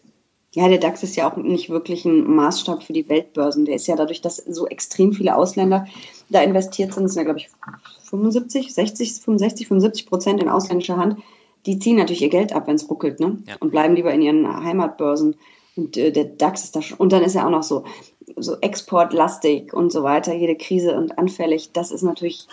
Ja, 0.54 0.68
der 0.68 0.80
DAX 0.80 1.02
ist 1.02 1.16
ja 1.16 1.32
auch 1.32 1.38
nicht 1.38 1.70
wirklich 1.70 2.04
ein 2.04 2.30
Maßstab 2.36 2.84
für 2.84 2.92
die 2.92 3.08
Weltbörsen. 3.08 3.64
Der 3.64 3.76
ist 3.76 3.88
ja 3.88 3.96
dadurch, 3.96 4.22
dass 4.22 4.36
so 4.36 4.68
extrem 4.68 5.14
viele 5.14 5.36
Ausländer 5.36 5.88
da 6.30 6.42
investiert 6.42 6.94
sind, 6.94 7.04
das 7.04 7.14
sind 7.14 7.22
ja, 7.22 7.24
glaube 7.24 7.40
ich, 7.40 7.50
75, 8.10 8.74
60, 8.74 9.14
65, 9.22 9.68
75 9.68 10.06
Prozent 10.08 10.42
in 10.42 10.50
ausländischer 10.50 10.98
Hand. 10.98 11.18
Die 11.66 11.80
ziehen 11.80 11.96
natürlich 11.96 12.22
ihr 12.22 12.30
Geld 12.30 12.54
ab, 12.54 12.68
wenn 12.68 12.76
es 12.76 12.90
ruckelt, 12.90 13.20
ne? 13.22 13.38
Ja. 13.48 13.56
Und 13.62 13.72
bleiben 13.72 13.96
lieber 13.96 14.14
in 14.14 14.22
ihren 14.22 14.64
Heimatbörsen. 14.64 15.36
Und 15.78 15.96
äh, 15.96 16.12
der 16.12 16.26
DAX 16.26 16.66
ist 16.66 16.76
da 16.76 16.82
schon. 16.82 16.98
Und 16.98 17.14
dann 17.14 17.24
ist 17.24 17.36
er 17.36 17.46
auch 17.46 17.52
noch 17.52 17.64
so, 17.64 17.86
so 18.36 18.58
exportlastig 18.60 19.74
und 19.74 19.92
so 19.92 20.04
weiter, 20.04 20.34
jede 20.34 20.58
Krise 20.58 20.98
und 20.98 21.18
anfällig. 21.18 21.72
Das 21.72 21.92
ist 21.92 22.02
natürlich 22.02 22.48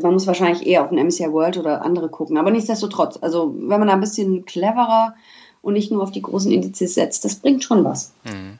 man 0.00 0.12
muss 0.12 0.28
wahrscheinlich 0.28 0.66
eher 0.68 0.84
auf 0.84 0.90
den 0.90 1.04
MSCI 1.04 1.32
World 1.32 1.58
oder 1.58 1.82
andere 1.82 2.08
gucken. 2.08 2.38
Aber 2.38 2.52
nichtsdestotrotz, 2.52 3.18
also 3.20 3.52
wenn 3.56 3.80
man 3.80 3.88
da 3.88 3.94
ein 3.94 4.00
bisschen 4.00 4.44
cleverer 4.44 5.14
und 5.62 5.74
nicht 5.74 5.90
nur 5.90 6.02
auf 6.02 6.10
die 6.10 6.22
großen 6.22 6.50
Indizes 6.50 6.94
setzt, 6.94 7.24
das 7.24 7.36
bringt 7.36 7.64
schon 7.64 7.84
was. 7.84 8.12
Mhm. 8.24 8.58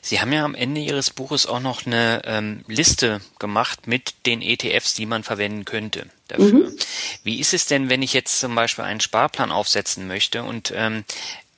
Sie 0.00 0.20
haben 0.20 0.32
ja 0.32 0.44
am 0.44 0.54
Ende 0.54 0.80
Ihres 0.80 1.10
Buches 1.10 1.46
auch 1.46 1.60
noch 1.60 1.84
eine 1.84 2.22
ähm, 2.24 2.64
Liste 2.66 3.20
gemacht 3.38 3.86
mit 3.86 4.14
den 4.26 4.40
ETFs, 4.40 4.94
die 4.94 5.06
man 5.06 5.22
verwenden 5.22 5.64
könnte 5.64 6.06
dafür. 6.28 6.70
Mhm. 6.70 6.76
Wie 7.24 7.38
ist 7.40 7.54
es 7.54 7.66
denn, 7.66 7.90
wenn 7.90 8.02
ich 8.02 8.12
jetzt 8.12 8.40
zum 8.40 8.54
Beispiel 8.54 8.84
einen 8.84 9.00
Sparplan 9.00 9.50
aufsetzen 9.50 10.06
möchte 10.06 10.42
und 10.42 10.72
ähm, 10.74 11.04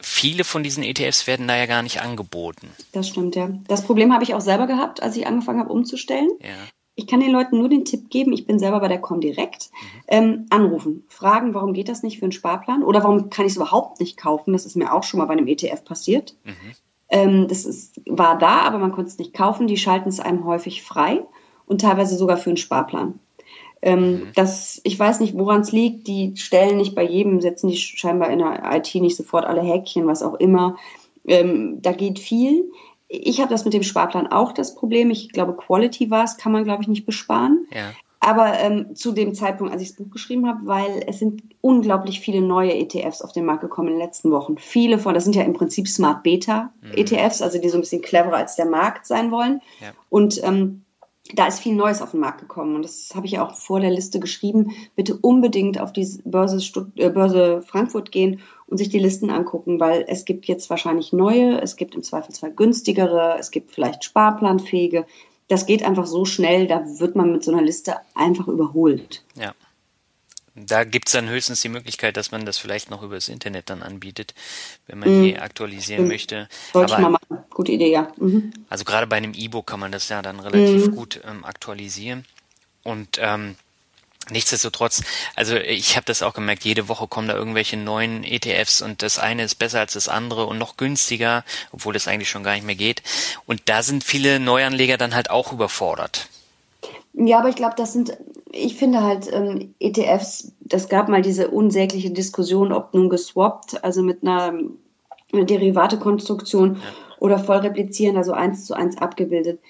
viele 0.00 0.44
von 0.44 0.62
diesen 0.62 0.83
ETFs 0.83 1.26
werden 1.26 1.46
da 1.46 1.57
ja 1.57 1.66
gar 1.66 1.83
nicht 1.83 2.00
angeboten. 2.00 2.70
Das 2.92 3.09
stimmt, 3.09 3.37
ja. 3.37 3.50
Das 3.68 3.85
Problem 3.85 4.12
habe 4.12 4.24
ich 4.24 4.35
auch 4.35 4.40
selber 4.40 4.66
gehabt, 4.66 5.03
als 5.03 5.16
ich 5.16 5.26
angefangen 5.26 5.61
habe 5.61 5.72
umzustellen. 5.72 6.31
Ja. 6.40 6.48
Ich 7.01 7.07
kann 7.07 7.21
den 7.21 7.33
Leuten 7.33 7.59
nur 7.59 7.71
den 7.71 7.87
Tipp 7.87 8.11
geben, 8.11 8.35
ich 8.35 8.47
bin 8.47 8.59
selber 8.59 8.81
bei 8.81 8.89
der 8.89 9.01
Comdirect, 9.01 9.71
ähm, 10.07 10.45
anrufen, 10.51 11.05
fragen, 11.09 11.55
warum 11.55 11.73
geht 11.73 11.89
das 11.89 12.03
nicht 12.03 12.19
für 12.19 12.27
einen 12.27 12.33
Sparplan 12.33 12.83
oder 12.83 13.03
warum 13.03 13.31
kann 13.31 13.47
ich 13.47 13.53
es 13.53 13.57
überhaupt 13.57 14.01
nicht 14.01 14.19
kaufen. 14.19 14.53
Das 14.53 14.67
ist 14.67 14.77
mir 14.77 14.93
auch 14.93 15.03
schon 15.03 15.19
mal 15.19 15.25
bei 15.25 15.33
einem 15.33 15.49
ETF 15.49 15.83
passiert. 15.83 16.37
Mhm. 16.45 16.55
Ähm, 17.09 17.49
das 17.49 17.65
ist, 17.65 18.03
war 18.07 18.37
da, 18.37 18.61
aber 18.61 18.79
man 18.79 18.93
konnte 18.93 19.09
es 19.11 19.19
nicht 19.19 19.33
kaufen. 19.33 19.67
Die 19.67 19.79
schalten 19.79 20.11
es 20.11 20.21
einem 20.21 20.45
häufig 20.45 20.83
frei 20.83 21.23
und 21.65 21.81
teilweise 21.81 22.17
sogar 22.17 22.37
für 22.37 22.51
einen 22.51 22.59
Sparplan. 22.59 23.19
Ähm, 23.83 24.11
mhm. 24.11 24.29
das, 24.35 24.83
ich 24.85 24.99
weiß 24.99 25.21
nicht, 25.21 25.39
woran 25.39 25.63
es 25.63 25.73
liegt. 25.73 26.07
Die 26.07 26.37
stellen 26.37 26.77
nicht 26.77 26.95
bei 26.95 27.03
jedem, 27.03 27.41
setzen 27.41 27.69
die 27.69 27.79
scheinbar 27.79 28.29
in 28.29 28.41
der 28.41 28.63
IT 28.77 28.95
nicht 28.95 29.17
sofort 29.17 29.47
alle 29.47 29.63
Häkchen, 29.63 30.07
was 30.07 30.23
auch 30.23 30.35
immer. 30.35 30.77
Ähm, 31.27 31.81
da 31.81 31.93
geht 31.93 32.19
viel. 32.19 32.71
Ich 33.12 33.40
habe 33.40 33.51
das 33.51 33.64
mit 33.64 33.75
dem 33.75 33.83
Sparplan 33.83 34.29
auch 34.29 34.53
das 34.53 34.77
Problem. 34.77 35.11
Ich 35.11 35.31
glaube, 35.31 35.57
Quality 35.57 36.11
war 36.11 36.25
es, 36.25 36.37
kann 36.37 36.53
man, 36.53 36.62
glaube 36.62 36.83
ich, 36.83 36.88
nicht 36.88 37.07
besparen. 37.07 37.66
Ja. 37.75 37.90
Aber 38.20 38.59
ähm, 38.59 38.94
zu 38.94 39.12
dem 39.12 39.35
Zeitpunkt, 39.35 39.73
als 39.73 39.83
ich 39.83 39.88
das 39.88 39.96
Buch 39.96 40.11
geschrieben 40.11 40.46
habe, 40.46 40.61
weil 40.64 41.03
es 41.07 41.18
sind 41.18 41.42
unglaublich 41.61 42.20
viele 42.20 42.42
neue 42.42 42.75
ETFs 42.75 43.23
auf 43.23 43.33
den 43.33 43.46
Markt 43.46 43.62
gekommen 43.62 43.88
in 43.88 43.94
den 43.94 44.03
letzten 44.03 44.31
Wochen. 44.31 44.59
Viele 44.59 44.99
von, 44.99 45.14
das 45.14 45.25
sind 45.25 45.35
ja 45.35 45.42
im 45.42 45.55
Prinzip 45.55 45.88
Smart 45.88 46.23
Beta 46.23 46.70
mhm. 46.83 46.92
ETFs, 46.92 47.42
also 47.42 47.59
die 47.59 47.68
so 47.68 47.79
ein 47.79 47.81
bisschen 47.81 48.03
cleverer 48.03 48.37
als 48.37 48.57
der 48.57 48.66
Markt 48.66 49.07
sein 49.07 49.31
wollen. 49.31 49.61
Ja. 49.81 49.88
Und 50.11 50.40
ähm, 50.44 50.85
da 51.35 51.46
ist 51.46 51.61
viel 51.61 51.75
Neues 51.75 52.03
auf 52.03 52.11
den 52.12 52.20
Markt 52.20 52.40
gekommen 52.40 52.77
und 52.77 52.83
das 52.83 53.12
habe 53.14 53.27
ich 53.27 53.33
ja 53.33 53.46
auch 53.46 53.55
vor 53.55 53.81
der 53.81 53.90
Liste 53.90 54.20
geschrieben. 54.20 54.73
Bitte 54.96 55.16
unbedingt 55.16 55.81
auf 55.81 55.92
die 55.92 56.07
Börse, 56.25 56.61
Stutt 56.61 56.88
äh, 56.96 57.11
Börse 57.11 57.62
Frankfurt 57.62 58.12
gehen 58.12 58.40
und 58.70 58.78
sich 58.78 58.88
die 58.88 58.98
Listen 58.98 59.30
angucken, 59.30 59.80
weil 59.80 60.04
es 60.09 60.24
gibt 60.24 60.46
jetzt 60.46 60.70
wahrscheinlich 60.70 61.12
neue, 61.12 61.61
es 61.61 61.76
gibt 61.76 61.94
im 61.94 62.02
Zweifelsfall 62.02 62.52
günstigere, 62.52 63.37
es 63.38 63.50
gibt 63.50 63.72
vielleicht 63.72 64.04
sparplanfähige. 64.04 65.06
Das 65.48 65.66
geht 65.66 65.83
einfach 65.83 66.06
so 66.06 66.24
schnell, 66.24 66.68
da 66.68 66.85
wird 67.00 67.16
man 67.16 67.33
mit 67.33 67.42
so 67.42 67.52
einer 67.52 67.62
Liste 67.62 67.96
einfach 68.14 68.46
überholt. 68.46 69.24
Ja. 69.35 69.52
Da 70.54 70.85
gibt 70.85 71.09
es 71.09 71.12
dann 71.12 71.28
höchstens 71.28 71.62
die 71.62 71.68
Möglichkeit, 71.68 72.16
dass 72.16 72.30
man 72.30 72.44
das 72.44 72.59
vielleicht 72.59 72.90
noch 72.90 73.02
übers 73.02 73.28
Internet 73.28 73.70
dann 73.70 73.83
anbietet, 73.83 74.35
wenn 74.87 74.98
man 74.98 75.18
mhm. 75.18 75.24
die 75.24 75.38
aktualisieren 75.38 76.04
mhm. 76.04 76.09
möchte. 76.09 76.48
Sollte 76.72 76.92
Aber, 76.94 77.02
ich 77.02 77.09
mal 77.09 77.11
machen. 77.11 77.44
Gute 77.50 77.72
Idee, 77.72 77.90
ja. 77.90 78.12
Mhm. 78.18 78.52
Also 78.68 78.85
gerade 78.85 79.06
bei 79.06 79.16
einem 79.16 79.33
E-Book 79.35 79.66
kann 79.66 79.80
man 79.80 79.90
das 79.90 80.09
ja 80.09 80.22
dann 80.22 80.38
relativ 80.38 80.88
mhm. 80.88 80.94
gut 80.94 81.20
ähm, 81.24 81.44
aktualisieren. 81.44 82.24
Und 82.83 83.18
ähm, 83.20 83.56
Nichtsdestotrotz, 84.28 85.02
also 85.35 85.56
ich 85.56 85.96
habe 85.96 86.04
das 86.04 86.22
auch 86.22 86.35
gemerkt, 86.35 86.64
jede 86.64 86.88
Woche 86.88 87.09
kommen 87.09 87.26
da 87.26 87.35
irgendwelche 87.35 87.76
neuen 87.76 88.22
ETFs 88.22 88.83
und 88.83 89.02
das 89.02 89.18
eine 89.18 89.42
ist 89.42 89.56
besser 89.56 89.80
als 89.80 89.94
das 89.94 90.09
andere 90.09 90.46
und 90.46 90.59
noch 90.59 90.76
günstiger, 90.76 91.42
obwohl 91.72 91.94
das 91.94 92.06
eigentlich 92.06 92.28
schon 92.28 92.44
gar 92.44 92.54
nicht 92.54 92.66
mehr 92.66 92.74
geht. 92.74 93.02
Und 93.46 93.62
da 93.64 93.83
sind 93.83 94.04
viele 94.04 94.38
Neuanleger 94.38 94.98
dann 94.98 95.14
halt 95.14 95.30
auch 95.30 95.52
überfordert. 95.52 96.28
Ja, 97.14 97.38
aber 97.38 97.48
ich 97.48 97.56
glaube, 97.56 97.74
das 97.76 97.92
sind, 97.92 98.16
ich 98.52 98.76
finde 98.76 99.02
halt 99.02 99.28
ähm, 99.33 99.74
ETFs, 99.80 100.52
das 100.61 100.88
gab 100.88 101.09
mal 101.09 101.22
diese 101.22 101.48
unsägliche 101.48 102.11
Diskussion, 102.11 102.72
ob 102.72 102.94
nun 102.94 103.09
geswappt, 103.09 103.83
also 103.83 104.02
mit 104.02 104.22
einer, 104.22 104.54
einer 105.33 105.44
Derivatekonstruktion 105.44 106.76
ja. 106.76 106.80
oder 107.18 107.38
voll 107.38 107.59
replizieren, 107.59 108.16
also 108.16 108.33
eins 108.33 108.66
zu 108.66 108.74
eins 108.74 108.96
abgebildet. 108.98 109.61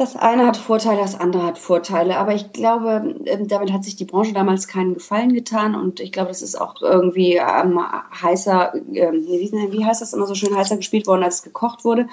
Das 0.00 0.16
eine 0.16 0.46
hat 0.46 0.56
Vorteile, 0.56 1.02
das 1.02 1.14
andere 1.14 1.42
hat 1.42 1.58
Vorteile. 1.58 2.16
Aber 2.16 2.34
ich 2.34 2.54
glaube, 2.54 3.16
ähm, 3.26 3.48
damit 3.48 3.70
hat 3.70 3.84
sich 3.84 3.96
die 3.96 4.06
Branche 4.06 4.32
damals 4.32 4.66
keinen 4.66 4.94
Gefallen 4.94 5.34
getan. 5.34 5.74
Und 5.74 6.00
ich 6.00 6.10
glaube, 6.10 6.28
das 6.28 6.40
ist 6.40 6.58
auch 6.58 6.80
irgendwie 6.80 7.34
ähm, 7.34 7.78
heißer, 7.78 8.76
äh, 8.94 9.12
wie, 9.12 9.52
wie 9.52 9.84
heißt 9.84 10.00
das 10.00 10.14
immer 10.14 10.26
so 10.26 10.34
schön, 10.34 10.56
heißer 10.56 10.78
gespielt 10.78 11.06
worden, 11.06 11.22
als 11.22 11.34
es 11.34 11.42
gekocht 11.42 11.84
wurde. 11.84 12.08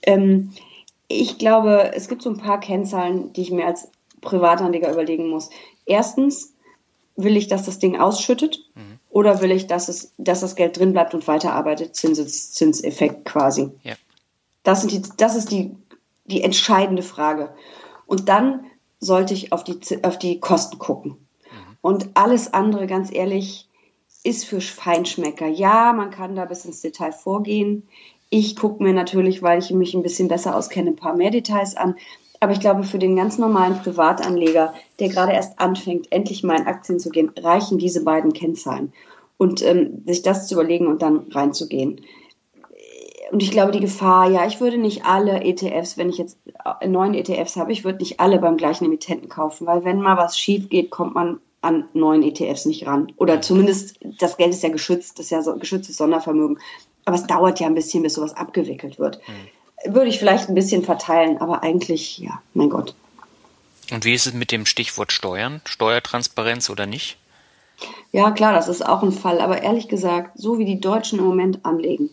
Ähm, 0.00 0.52
ich 1.08 1.36
glaube, 1.36 1.92
es 1.94 2.08
gibt 2.08 2.22
so 2.22 2.30
ein 2.30 2.38
paar 2.38 2.58
Kennzahlen, 2.58 3.34
die 3.34 3.42
ich 3.42 3.50
mir 3.50 3.66
als 3.66 3.90
Privatanleger 4.22 4.90
überlegen 4.90 5.28
muss. 5.28 5.50
Erstens, 5.84 6.54
will 7.16 7.36
ich, 7.36 7.48
dass 7.48 7.64
das 7.64 7.78
Ding 7.78 8.00
ausschüttet? 8.00 8.60
Mhm. 8.74 8.98
Oder 9.10 9.42
will 9.42 9.50
ich, 9.50 9.66
dass, 9.66 9.90
es, 9.90 10.14
dass 10.16 10.40
das 10.40 10.56
Geld 10.56 10.78
drin 10.78 10.94
bleibt 10.94 11.12
und 11.12 11.28
weiterarbeitet? 11.28 11.96
Zins, 11.96 12.52
Zinseffekt 12.54 13.26
quasi. 13.26 13.72
Ja. 13.84 13.92
Das, 14.62 14.80
sind 14.80 14.90
die, 14.90 15.02
das 15.18 15.36
ist 15.36 15.50
die, 15.50 15.76
die 16.26 16.42
entscheidende 16.42 17.02
Frage. 17.02 17.54
Und 18.06 18.28
dann 18.28 18.66
sollte 19.00 19.34
ich 19.34 19.52
auf 19.52 19.64
die, 19.64 19.78
auf 20.02 20.18
die 20.18 20.40
Kosten 20.40 20.78
gucken. 20.78 21.12
Mhm. 21.12 21.76
Und 21.80 22.08
alles 22.14 22.52
andere, 22.54 22.86
ganz 22.86 23.12
ehrlich, 23.12 23.68
ist 24.24 24.44
für 24.44 24.60
Feinschmecker. 24.60 25.46
Ja, 25.46 25.92
man 25.92 26.10
kann 26.10 26.34
da 26.34 26.44
bis 26.44 26.64
ins 26.64 26.80
Detail 26.80 27.12
vorgehen. 27.12 27.86
Ich 28.28 28.56
gucke 28.56 28.82
mir 28.82 28.92
natürlich, 28.92 29.40
weil 29.40 29.60
ich 29.60 29.70
mich 29.70 29.94
ein 29.94 30.02
bisschen 30.02 30.28
besser 30.28 30.56
auskenne, 30.56 30.90
ein 30.90 30.96
paar 30.96 31.14
mehr 31.14 31.30
Details 31.30 31.76
an. 31.76 31.94
Aber 32.40 32.52
ich 32.52 32.60
glaube, 32.60 32.82
für 32.82 32.98
den 32.98 33.16
ganz 33.16 33.38
normalen 33.38 33.78
Privatanleger, 33.78 34.74
der 34.98 35.08
gerade 35.08 35.32
erst 35.32 35.58
anfängt, 35.58 36.10
endlich 36.10 36.42
mal 36.42 36.58
in 36.58 36.66
Aktien 36.66 36.98
zu 36.98 37.10
gehen, 37.10 37.30
reichen 37.38 37.78
diese 37.78 38.02
beiden 38.04 38.32
Kennzahlen. 38.32 38.92
Und 39.38 39.62
ähm, 39.62 40.02
sich 40.06 40.22
das 40.22 40.48
zu 40.48 40.54
überlegen 40.54 40.86
und 40.86 41.02
dann 41.02 41.26
reinzugehen. 41.30 42.00
Und 43.32 43.42
ich 43.42 43.50
glaube, 43.50 43.72
die 43.72 43.80
Gefahr, 43.80 44.30
ja, 44.30 44.46
ich 44.46 44.60
würde 44.60 44.78
nicht 44.78 45.04
alle 45.04 45.42
ETFs, 45.42 45.96
wenn 45.96 46.10
ich 46.10 46.18
jetzt 46.18 46.38
neun 46.86 47.14
ETFs 47.14 47.56
habe, 47.56 47.72
ich 47.72 47.84
würde 47.84 47.98
nicht 47.98 48.20
alle 48.20 48.38
beim 48.38 48.56
gleichen 48.56 48.84
Emittenten 48.84 49.28
kaufen, 49.28 49.66
weil 49.66 49.84
wenn 49.84 50.00
mal 50.00 50.16
was 50.16 50.38
schief 50.38 50.68
geht, 50.68 50.90
kommt 50.90 51.14
man 51.14 51.40
an 51.60 51.88
neuen 51.94 52.22
ETFs 52.22 52.66
nicht 52.66 52.86
ran. 52.86 53.12
Oder 53.16 53.40
zumindest, 53.40 53.98
das 54.20 54.36
Geld 54.36 54.50
ist 54.50 54.62
ja 54.62 54.68
geschützt, 54.68 55.18
das 55.18 55.26
ist 55.26 55.30
ja 55.30 55.42
so 55.42 55.56
geschütztes 55.56 55.96
Sondervermögen. 55.96 56.58
Aber 57.04 57.16
es 57.16 57.26
dauert 57.26 57.58
ja 57.58 57.66
ein 57.66 57.74
bisschen, 57.74 58.02
bis 58.02 58.14
sowas 58.14 58.34
abgewickelt 58.34 58.98
wird. 58.98 59.20
Mhm. 59.26 59.94
Würde 59.94 60.08
ich 60.08 60.18
vielleicht 60.18 60.48
ein 60.48 60.54
bisschen 60.54 60.84
verteilen, 60.84 61.38
aber 61.38 61.62
eigentlich, 61.62 62.18
ja, 62.18 62.40
mein 62.54 62.70
Gott. 62.70 62.94
Und 63.90 64.04
wie 64.04 64.14
ist 64.14 64.26
es 64.26 64.32
mit 64.32 64.52
dem 64.52 64.66
Stichwort 64.66 65.12
Steuern? 65.12 65.60
Steuertransparenz 65.64 66.70
oder 66.70 66.86
nicht? 66.86 67.18
Ja, 68.10 68.30
klar, 68.30 68.52
das 68.52 68.68
ist 68.68 68.84
auch 68.84 69.02
ein 69.02 69.12
Fall. 69.12 69.40
Aber 69.40 69.62
ehrlich 69.62 69.88
gesagt, 69.88 70.38
so 70.38 70.58
wie 70.58 70.64
die 70.64 70.80
Deutschen 70.80 71.18
im 71.18 71.24
Moment 71.26 71.64
anlegen, 71.64 72.10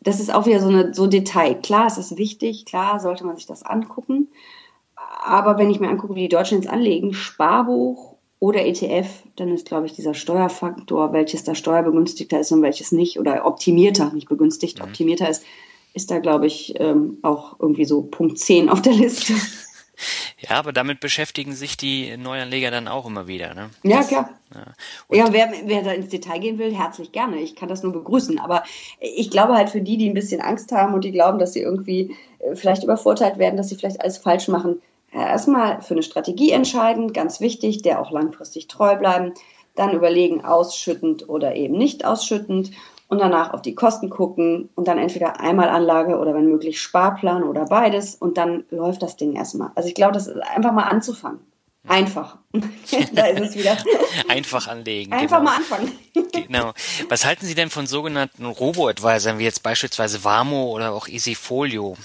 das 0.00 0.20
ist 0.20 0.32
auch 0.32 0.46
wieder 0.46 0.60
so, 0.60 0.68
eine, 0.68 0.94
so 0.94 1.06
Detail. 1.06 1.54
Klar, 1.54 1.86
es 1.86 1.98
ist 1.98 2.16
wichtig, 2.16 2.64
klar 2.64 3.00
sollte 3.00 3.24
man 3.24 3.36
sich 3.36 3.46
das 3.46 3.62
angucken. 3.62 4.28
Aber 5.22 5.58
wenn 5.58 5.70
ich 5.70 5.80
mir 5.80 5.88
angucke, 5.88 6.14
wie 6.14 6.22
die 6.22 6.28
Deutschen 6.28 6.60
jetzt 6.60 6.70
anlegen, 6.70 7.12
Sparbuch 7.12 8.16
oder 8.38 8.64
ETF, 8.64 9.08
dann 9.36 9.52
ist, 9.52 9.66
glaube 9.66 9.86
ich, 9.86 9.92
dieser 9.92 10.14
Steuerfaktor, 10.14 11.12
welches 11.12 11.44
da 11.44 11.54
steuerbegünstigter 11.54 12.40
ist 12.40 12.52
und 12.52 12.62
welches 12.62 12.92
nicht, 12.92 13.18
oder 13.18 13.44
optimierter, 13.44 14.12
nicht 14.14 14.28
begünstigt, 14.28 14.78
mhm. 14.78 14.86
optimierter 14.86 15.28
ist, 15.28 15.44
ist 15.92 16.10
da, 16.10 16.18
glaube 16.18 16.46
ich, 16.46 16.74
ähm, 16.78 17.18
auch 17.22 17.56
irgendwie 17.58 17.84
so 17.84 18.02
Punkt 18.02 18.38
10 18.38 18.70
auf 18.70 18.80
der 18.80 18.94
Liste. 18.94 19.34
Ja, 20.38 20.56
aber 20.56 20.72
damit 20.72 21.00
beschäftigen 21.00 21.52
sich 21.52 21.76
die 21.76 22.16
Neuanleger 22.16 22.70
dann 22.70 22.88
auch 22.88 23.06
immer 23.06 23.26
wieder. 23.26 23.54
Ne? 23.54 23.70
Ja, 23.82 23.98
das, 23.98 24.08
klar. 24.08 24.30
Ja, 24.54 25.16
ja 25.16 25.32
wer, 25.32 25.52
wer 25.64 25.82
da 25.82 25.92
ins 25.92 26.08
Detail 26.08 26.38
gehen 26.38 26.58
will, 26.58 26.74
herzlich 26.74 27.12
gerne. 27.12 27.38
Ich 27.38 27.56
kann 27.56 27.68
das 27.68 27.82
nur 27.82 27.92
begrüßen. 27.92 28.38
Aber 28.38 28.64
ich 29.00 29.30
glaube 29.30 29.54
halt 29.54 29.70
für 29.70 29.80
die, 29.80 29.96
die 29.96 30.08
ein 30.08 30.14
bisschen 30.14 30.40
Angst 30.40 30.72
haben 30.72 30.94
und 30.94 31.04
die 31.04 31.12
glauben, 31.12 31.38
dass 31.38 31.52
sie 31.52 31.60
irgendwie 31.60 32.16
äh, 32.38 32.54
vielleicht 32.54 32.84
übervorteilt 32.84 33.38
werden, 33.38 33.56
dass 33.56 33.68
sie 33.68 33.76
vielleicht 33.76 34.00
alles 34.00 34.18
falsch 34.18 34.48
machen, 34.48 34.80
erstmal 35.12 35.82
für 35.82 35.94
eine 35.94 36.02
Strategie 36.02 36.52
entscheiden, 36.52 37.12
ganz 37.12 37.40
wichtig, 37.40 37.82
der 37.82 38.00
auch 38.00 38.10
langfristig 38.10 38.68
treu 38.68 38.96
bleiben. 38.96 39.34
Dann 39.76 39.94
überlegen, 39.94 40.44
ausschüttend 40.44 41.28
oder 41.28 41.54
eben 41.54 41.78
nicht 41.78 42.04
ausschüttend 42.04 42.72
und 43.10 43.18
danach 43.18 43.52
auf 43.52 43.60
die 43.60 43.74
Kosten 43.74 44.08
gucken 44.08 44.70
und 44.76 44.86
dann 44.86 44.96
entweder 44.96 45.40
einmal 45.40 45.68
Anlage 45.68 46.16
oder 46.16 46.32
wenn 46.32 46.46
möglich 46.46 46.80
Sparplan 46.80 47.42
oder 47.42 47.64
beides 47.64 48.14
und 48.14 48.38
dann 48.38 48.64
läuft 48.70 49.02
das 49.02 49.16
Ding 49.16 49.34
erstmal. 49.34 49.72
Also 49.74 49.88
ich 49.88 49.96
glaube, 49.96 50.12
das 50.12 50.28
ist 50.28 50.38
einfach 50.38 50.72
mal 50.72 50.84
anzufangen. 50.84 51.40
Einfach. 51.88 52.36
da 53.12 53.26
ist 53.26 53.40
es 53.40 53.56
wieder. 53.56 53.76
Einfach 54.28 54.68
anlegen. 54.68 55.12
Einfach 55.12 55.38
genau. 55.38 55.50
mal 55.50 55.56
anfangen. 55.56 55.92
genau. 56.32 56.72
Was 57.08 57.24
halten 57.24 57.46
Sie 57.46 57.54
denn 57.54 57.70
von 57.70 57.86
sogenannten 57.86 58.44
Robo-Advisern 58.44 59.38
wie 59.38 59.44
jetzt 59.44 59.62
beispielsweise 59.62 60.22
Warmo 60.22 60.70
oder 60.72 60.92
auch 60.92 61.08
Easyfolio? 61.08 61.96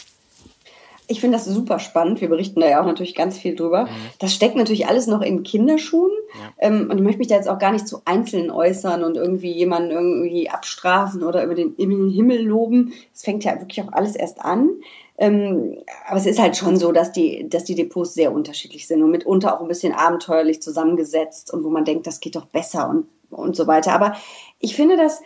Ich 1.08 1.22
finde 1.22 1.38
das 1.38 1.46
super 1.46 1.80
spannend. 1.80 2.22
Wir 2.22 2.30
berichten 2.30 2.60
da 2.60 2.70
ja 2.70 2.82
auch 2.82 2.86
natürlich 2.86 3.16
ganz 3.16 3.38
viel 3.38 3.56
drüber. 3.56 3.86
Mhm. 3.86 3.90
Das 4.20 4.34
steckt 4.34 4.56
natürlich 4.56 4.88
alles 4.88 5.08
noch 5.08 5.22
in 5.22 5.44
Kinderschuhen. 5.44 6.12
Ja. 6.34 6.68
Ähm, 6.68 6.90
und 6.90 6.98
ich 6.98 7.04
möchte 7.04 7.20
mich 7.20 7.28
da 7.28 7.36
jetzt 7.36 7.50
auch 7.50 7.60
gar 7.60 7.72
nicht 7.72 7.88
zu 7.88 8.02
Einzelnen 8.06 8.52
äußern 8.52 9.04
und 9.04 9.18
irgendwie 9.18 9.52
jemanden 9.52 9.92
irgendwie 9.92 10.50
abstrafen 10.50 11.24
oder 11.24 11.44
über 11.44 11.56
den, 11.56 11.76
über 11.76 11.94
den 11.94 12.10
Himmel 12.10 12.42
loben. 12.42 12.94
Es 13.14 13.24
fängt 13.24 13.44
ja 13.44 13.60
wirklich 13.60 13.82
auch 13.82 13.94
alles 13.94 14.16
erst 14.16 14.42
an. 14.42 14.70
Ähm, 15.18 15.78
aber 16.08 16.18
es 16.18 16.26
ist 16.26 16.40
halt 16.40 16.58
schon 16.58 16.78
so, 16.78 16.92
dass 16.92 17.12
die, 17.12 17.48
dass 17.48 17.64
die 17.64 17.76
Depots 17.76 18.14
sehr 18.14 18.34
unterschiedlich 18.34 18.86
sind 18.86 19.02
und 19.02 19.12
mitunter 19.12 19.56
auch 19.56 19.62
ein 19.62 19.68
bisschen 19.68 19.94
abenteuerlich 19.94 20.62
zusammengesetzt 20.62 21.54
und 21.54 21.64
wo 21.64 21.70
man 21.70 21.86
denkt, 21.86 22.06
das 22.06 22.20
geht 22.20 22.36
doch 22.36 22.46
besser 22.46 22.90
und, 22.90 23.08
und 23.30 23.56
so 23.56 23.66
weiter. 23.66 23.94
Aber 23.94 24.16
ich 24.60 24.76
finde 24.76 24.98
das, 24.98 25.22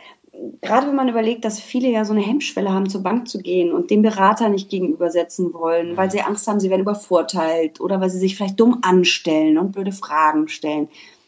gerade 0.62 0.88
wenn 0.88 0.96
man 0.96 1.10
überlegt, 1.10 1.46
dass 1.46 1.60
viele 1.60 1.90
ja 1.90 2.06
so 2.06 2.14
eine 2.14 2.22
Hemmschwelle 2.22 2.72
haben, 2.72 2.90
zur 2.90 3.04
Bank 3.04 3.28
zu 3.28 3.40
gehen 3.40 3.74
und 3.74 3.92
dem 3.92 4.02
Berater 4.02 4.50
nicht 4.50 4.70
gegenübersetzen 4.70 5.54
wollen, 5.54 5.98
weil 5.98 6.12
sie 6.12 6.22
Angst 6.22 6.48
haben, 6.48 6.60
sie 6.60 6.70
werden 6.70 6.82
übervorteilt 6.82 7.80
oder 7.80 8.00
weil 8.00 8.10
sie 8.10 8.20
sich 8.20 8.36
vielleicht 8.36 8.60
dumm 8.60 8.80
anstellen 8.82 9.58
und 9.58 9.72
blöde 9.72 9.92
Fragen 9.92 10.48
stellen. 10.48 10.88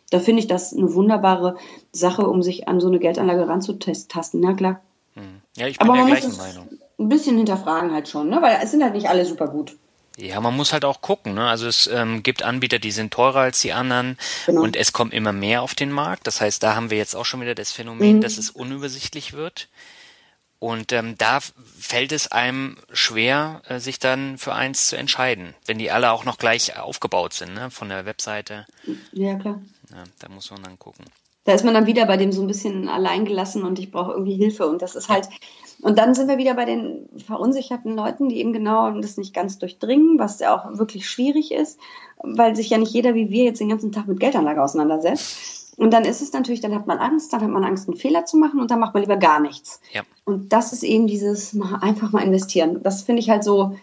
Da 0.10 0.20
finde 0.20 0.42
ich 0.42 0.48
das 0.48 0.74
eine 0.74 0.94
wunderbare 0.94 1.58
Sache, 1.92 2.28
um 2.28 2.42
sich 2.42 2.68
an 2.68 2.80
so 2.80 2.88
eine 2.88 3.00
Geldanlage 3.00 3.48
ranzutasten. 3.48 4.42
Na 4.42 4.54
klar. 4.54 4.82
Hm. 5.16 5.42
Ja, 5.56 5.68
ich 5.68 5.78
bin 5.78 5.90
Aber 5.90 5.98
der 5.98 6.08
gleichen 6.08 6.38
Meinung. 6.38 6.70
Ein 7.00 7.10
bisschen 7.10 7.38
hinterfragen 7.38 7.94
halt 7.94 8.08
schon, 8.08 8.30
ne? 8.30 8.42
weil 8.42 8.60
es 8.62 8.72
sind 8.72 8.84
halt 8.84 8.94
nicht 8.94 9.10
alle 9.10 9.26
super 9.26 9.48
gut. 9.48 9.76
Ja, 10.22 10.40
man 10.40 10.56
muss 10.56 10.72
halt 10.72 10.86
auch 10.86 11.02
gucken. 11.02 11.34
Ne? 11.34 11.48
Also 11.48 11.68
es 11.68 11.88
ähm, 11.88 12.22
gibt 12.22 12.44
Anbieter, 12.44 12.78
die 12.78 12.92
sind 12.92 13.12
teurer 13.12 13.40
als 13.40 13.62
die 13.62 13.74
anderen 13.74 14.18
genau. 14.46 14.62
und 14.62 14.76
es 14.76 14.94
kommt 14.94 15.14
immer 15.14 15.34
mehr 15.34 15.64
auf 15.64 15.74
den 15.74 15.92
Markt. 15.92 16.28
Das 16.28 16.42
heißt, 16.42 16.62
da 16.62 16.76
haben 16.76 16.92
wir 16.92 16.98
jetzt 16.98 17.16
auch 17.16 17.26
schon 17.26 17.42
wieder 17.42 17.56
das 17.56 17.72
Phänomen, 17.72 18.18
mhm. 18.18 18.22
dass 18.22 18.38
es 18.38 18.52
unübersichtlich 18.52 19.34
wird. 19.34 19.68
Und 20.60 20.92
ähm, 20.92 21.18
da 21.18 21.40
fällt 21.80 22.12
es 22.12 22.32
einem 22.32 22.78
schwer, 22.94 23.64
äh, 23.68 23.80
sich 23.80 23.98
dann 23.98 24.38
für 24.38 24.54
eins 24.54 24.88
zu 24.88 24.96
entscheiden, 24.96 25.56
wenn 25.66 25.80
die 25.80 25.90
alle 25.90 26.12
auch 26.12 26.24
noch 26.24 26.38
gleich 26.38 26.78
aufgebaut 26.78 27.34
sind, 27.34 27.56
ne? 27.56 27.72
von 27.72 27.90
der 27.90 28.06
Webseite. 28.06 28.68
Ja, 29.12 29.34
klar. 29.40 29.60
Ja, 29.90 30.04
da 30.20 30.30
muss 30.30 30.52
man 30.52 30.62
dann 30.62 30.78
gucken. 30.78 31.06
Da 31.46 31.54
ist 31.54 31.66
man 31.66 31.74
dann 31.74 31.88
wieder 31.88 32.06
bei 32.06 32.18
dem 32.18 32.32
so 32.32 32.42
ein 32.42 32.48
bisschen 32.48 32.88
alleingelassen 32.90 33.64
und 33.64 33.80
ich 33.80 33.90
brauche 33.90 34.12
irgendwie 34.12 34.36
Hilfe. 34.36 34.68
Und 34.68 34.84
das 34.84 34.94
ist 34.94 35.10
halt, 35.10 35.28
und 35.82 35.98
dann 35.98 36.14
sind 36.14 36.28
wir 36.28 36.38
wieder 36.38 36.54
bei 36.54 36.66
den 36.66 37.10
verunsicherten 37.26 37.96
Leuten, 37.96 38.30
die 38.30 38.38
eben 38.38 38.54
genau 38.54 38.92
das 38.92 39.18
nicht 39.18 39.34
ganz 39.34 39.58
durchdringen, 39.58 40.20
was 40.20 40.40
ja 40.40 40.56
auch 40.56 40.78
wirklich 40.78 41.10
schwierig 41.10 41.52
ist, 41.52 41.80
weil 42.18 42.56
sich 42.56 42.70
ja 42.70 42.78
nicht 42.78 42.94
jeder 42.94 43.16
wie 43.16 43.30
wir 43.32 43.46
jetzt 43.46 43.60
den 43.60 43.70
ganzen 43.70 43.92
Tag 43.92 44.08
mit 44.08 44.20
Geldanlage 44.20 44.62
auseinandersetzt. 44.62 45.74
Und 45.78 45.92
dann 45.92 46.06
ist 46.06 46.22
es 46.22 46.34
natürlich, 46.34 46.62
dann 46.62 46.76
hat 46.76 46.86
man 46.86 47.00
Angst, 47.00 47.34
dann 47.34 47.42
hat 47.42 47.50
man 47.50 47.64
Angst, 47.64 47.88
einen 47.88 47.98
Fehler 47.98 48.26
zu 48.26 48.38
machen 48.38 48.60
und 48.60 48.70
dann 48.70 48.80
macht 48.80 48.94
man 48.94 49.02
lieber 49.02 49.18
gar 49.18 49.40
nichts. 49.40 49.82
Ja. 49.92 50.02
Und 50.26 50.54
das 50.54 50.74
ist 50.74 50.84
eben 50.84 51.08
dieses 51.08 51.54
mal 51.54 51.80
einfach 51.82 52.12
mal 52.12 52.24
investieren. 52.24 52.82
Das 52.84 53.02
finde 53.02 53.22
ich 53.22 53.30
halt 53.30 53.44
so 53.44 53.76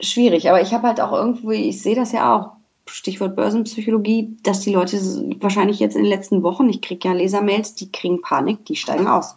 schwierig. 0.00 0.48
Aber 0.48 0.62
ich 0.62 0.72
habe 0.72 0.86
halt 0.86 1.00
auch 1.00 1.12
irgendwo, 1.12 1.50
ich 1.50 1.82
sehe 1.82 1.96
das 1.96 2.12
ja 2.12 2.34
auch, 2.34 2.52
Stichwort 2.86 3.36
Börsenpsychologie, 3.36 4.38
dass 4.42 4.60
die 4.60 4.72
Leute 4.72 4.96
wahrscheinlich 5.40 5.78
jetzt 5.78 5.94
in 5.94 6.04
den 6.04 6.10
letzten 6.10 6.42
Wochen, 6.42 6.70
ich 6.70 6.80
kriege 6.80 7.06
ja 7.06 7.14
Lesermails, 7.14 7.74
die 7.74 7.92
kriegen 7.92 8.22
Panik, 8.22 8.64
die 8.64 8.76
steigen 8.76 9.06
aus. 9.06 9.34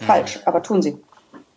Mhm. 0.00 0.04
Falsch, 0.04 0.40
aber 0.44 0.62
tun 0.62 0.82
sie. 0.82 0.98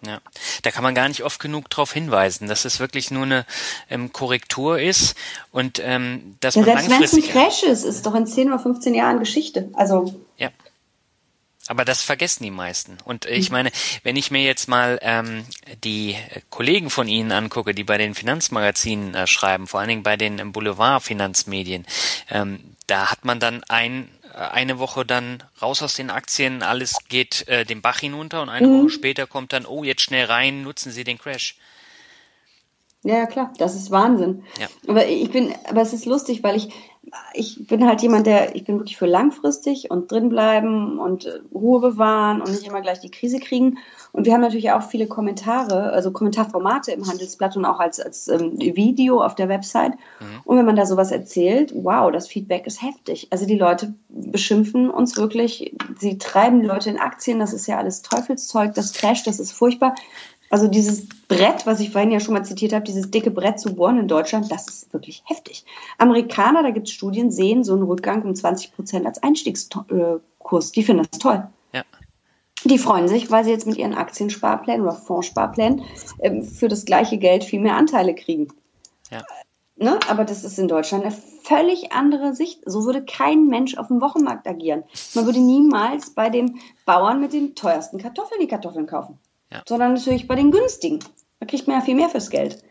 Ja, 0.05 0.19
da 0.63 0.71
kann 0.71 0.83
man 0.83 0.95
gar 0.95 1.07
nicht 1.07 1.23
oft 1.23 1.39
genug 1.39 1.69
darauf 1.69 1.93
hinweisen, 1.93 2.47
dass 2.47 2.65
es 2.65 2.79
wirklich 2.79 3.09
nur 3.09 3.23
eine 3.23 3.45
ähm, 3.89 4.11
Korrektur 4.11 4.79
ist 4.79 5.15
und 5.51 5.81
ähm, 5.83 6.35
dass 6.41 6.55
ja, 6.55 6.61
man 6.61 6.77
selbst 6.77 6.89
wenn 6.89 7.03
es 7.03 7.13
ein 7.13 7.23
Crash 7.23 7.63
ist, 7.63 7.83
ist 7.83 8.05
doch 8.05 8.15
in 8.15 8.27
10 8.27 8.51
oder 8.51 8.59
15 8.59 8.93
Jahren 8.93 9.19
Geschichte. 9.19 9.69
Also 9.73 10.13
ja. 10.37 10.49
Aber 11.67 11.85
das 11.85 12.01
vergessen 12.01 12.43
die 12.43 12.51
meisten. 12.51 12.97
Und 13.05 13.25
ich 13.25 13.49
mhm. 13.49 13.53
meine, 13.53 13.71
wenn 14.03 14.17
ich 14.17 14.31
mir 14.31 14.43
jetzt 14.43 14.67
mal 14.67 14.99
ähm, 15.01 15.45
die 15.83 16.17
Kollegen 16.49 16.89
von 16.89 17.07
Ihnen 17.07 17.31
angucke, 17.31 17.73
die 17.73 17.85
bei 17.85 17.97
den 17.97 18.15
Finanzmagazinen 18.15 19.15
äh, 19.15 19.27
schreiben, 19.27 19.67
vor 19.67 19.79
allen 19.79 19.89
Dingen 19.89 20.03
bei 20.03 20.17
den 20.17 20.51
Boulevard-Finanzmedien, 20.51 21.85
ähm, 22.29 22.59
da 22.87 23.09
hat 23.09 23.23
man 23.23 23.39
dann 23.39 23.63
ein 23.69 24.09
äh, 24.22 24.22
eine 24.33 24.79
Woche 24.79 25.05
dann 25.05 25.43
raus 25.61 25.81
aus 25.83 25.95
den 25.95 26.09
Aktien, 26.09 26.63
alles 26.63 26.97
geht 27.09 27.47
äh, 27.47 27.65
den 27.65 27.81
Bach 27.81 27.99
hinunter 27.99 28.41
und 28.41 28.49
eine 28.49 28.67
mhm. 28.67 28.81
Woche 28.83 28.89
später 28.89 29.27
kommt 29.27 29.53
dann, 29.53 29.65
oh, 29.65 29.83
jetzt 29.83 30.01
schnell 30.01 30.25
rein, 30.25 30.63
nutzen 30.63 30.91
Sie 30.91 31.03
den 31.03 31.17
Crash. 31.17 31.55
Ja, 33.03 33.25
klar, 33.25 33.53
das 33.57 33.75
ist 33.75 33.91
Wahnsinn. 33.91 34.45
Ja. 34.59 34.67
Aber 34.87 35.05
ich 35.05 35.29
bin, 35.29 35.53
aber 35.65 35.81
es 35.81 35.93
ist 35.93 36.05
lustig, 36.05 36.41
weil 36.41 36.55
ich, 36.55 36.69
ich 37.33 37.67
bin 37.67 37.85
halt 37.85 38.01
jemand, 38.01 38.27
der, 38.27 38.55
ich 38.55 38.63
bin 38.63 38.77
wirklich 38.79 38.97
für 38.97 39.05
langfristig 39.05 39.91
und 39.91 40.11
drinbleiben 40.11 40.99
und 40.99 41.25
äh, 41.25 41.39
Ruhe 41.53 41.81
bewahren 41.81 42.41
und 42.41 42.49
nicht 42.49 42.65
immer 42.65 42.81
gleich 42.81 42.99
die 42.99 43.11
Krise 43.11 43.39
kriegen. 43.39 43.77
Und 44.11 44.25
wir 44.25 44.33
haben 44.33 44.41
natürlich 44.41 44.71
auch 44.71 44.83
viele 44.83 45.07
Kommentare, 45.07 45.91
also 45.91 46.11
Kommentarformate 46.11 46.91
im 46.91 47.07
Handelsblatt 47.07 47.57
und 47.57 47.65
auch 47.65 47.79
als, 47.79 47.99
als 47.99 48.27
ähm, 48.27 48.57
Video 48.59 49.21
auf 49.21 49.35
der 49.35 49.49
Website. 49.49 49.93
Mhm. 49.93 50.41
Und 50.45 50.57
wenn 50.57 50.65
man 50.65 50.75
da 50.75 50.85
sowas 50.85 51.11
erzählt, 51.11 51.73
wow, 51.75 52.11
das 52.11 52.27
Feedback 52.27 52.67
ist 52.67 52.81
heftig. 52.81 53.27
Also 53.31 53.45
die 53.45 53.57
Leute 53.57 53.95
beschimpfen 54.09 54.89
uns 54.89 55.17
wirklich, 55.17 55.75
sie 55.99 56.17
treiben 56.17 56.63
Leute 56.63 56.89
in 56.89 56.99
Aktien, 56.99 57.39
das 57.39 57.53
ist 57.53 57.67
ja 57.67 57.77
alles 57.77 58.01
Teufelszeug, 58.01 58.75
das 58.75 58.93
Crash, 58.93 59.23
das 59.23 59.39
ist 59.39 59.51
furchtbar. 59.51 59.95
Also 60.53 60.67
dieses 60.67 61.07
Brett, 61.27 61.65
was 61.65 61.79
ich 61.79 61.89
vorhin 61.89 62.11
ja 62.11 62.19
schon 62.19 62.35
mal 62.35 62.45
zitiert 62.45 62.73
habe, 62.73 62.83
dieses 62.83 63.09
dicke 63.09 63.31
Brett 63.31 63.59
zu 63.59 63.73
bohren 63.73 63.97
in 63.97 64.07
Deutschland, 64.07 64.51
das 64.51 64.67
ist 64.67 64.93
wirklich 64.93 65.23
heftig. 65.25 65.65
Amerikaner, 65.97 66.61
da 66.61 66.69
gibt 66.69 66.87
es 66.87 66.93
Studien, 66.93 67.31
sehen 67.31 67.63
so 67.63 67.73
einen 67.73 67.81
Rückgang 67.81 68.21
um 68.21 68.35
20 68.35 68.75
Prozent 68.75 69.07
als 69.07 69.23
Einstiegskurs. 69.23 70.71
Die 70.71 70.83
finden 70.83 71.07
das 71.09 71.19
toll. 71.19 71.47
Ja. 71.73 71.81
Die 72.65 72.77
freuen 72.77 73.07
sich, 73.07 73.31
weil 73.31 73.43
sie 73.43 73.49
jetzt 73.49 73.65
mit 73.65 73.77
ihren 73.77 73.95
Aktiensparplänen 73.95 74.85
oder 74.85 74.95
Fondssparplänen 74.95 75.85
äh, 76.19 76.43
für 76.43 76.67
das 76.67 76.85
gleiche 76.85 77.17
Geld 77.17 77.43
viel 77.43 77.59
mehr 77.59 77.75
Anteile 77.75 78.13
kriegen. 78.13 78.49
Ja. 79.09 79.23
Ne? 79.75 79.99
Aber 80.07 80.23
das 80.23 80.43
ist 80.43 80.59
in 80.59 80.67
Deutschland 80.67 81.03
eine 81.03 81.15
völlig 81.41 81.93
andere 81.93 82.35
Sicht. 82.35 82.61
So 82.67 82.85
würde 82.85 83.03
kein 83.03 83.47
Mensch 83.47 83.75
auf 83.75 83.87
dem 83.87 84.01
Wochenmarkt 84.01 84.47
agieren. 84.47 84.83
Man 85.15 85.25
würde 85.25 85.39
niemals 85.39 86.11
bei 86.11 86.29
dem 86.29 86.59
Bauern 86.85 87.19
mit 87.21 87.33
den 87.33 87.55
teuersten 87.55 87.97
Kartoffeln 87.97 88.39
die 88.39 88.47
Kartoffeln 88.47 88.85
kaufen 88.85 89.17
ja. 89.53 89.63
sondern 89.67 89.93
natürlich 89.93 90.27
bei 90.27 90.35
den 90.35 90.51
günstigen. 90.51 90.99
Da 91.39 91.45
kriegt 91.45 91.67
man 91.67 91.77
ja 91.79 91.85
viel 91.85 91.95
mehr 91.95 92.09
fürs 92.09 92.29
Geld. 92.29 92.63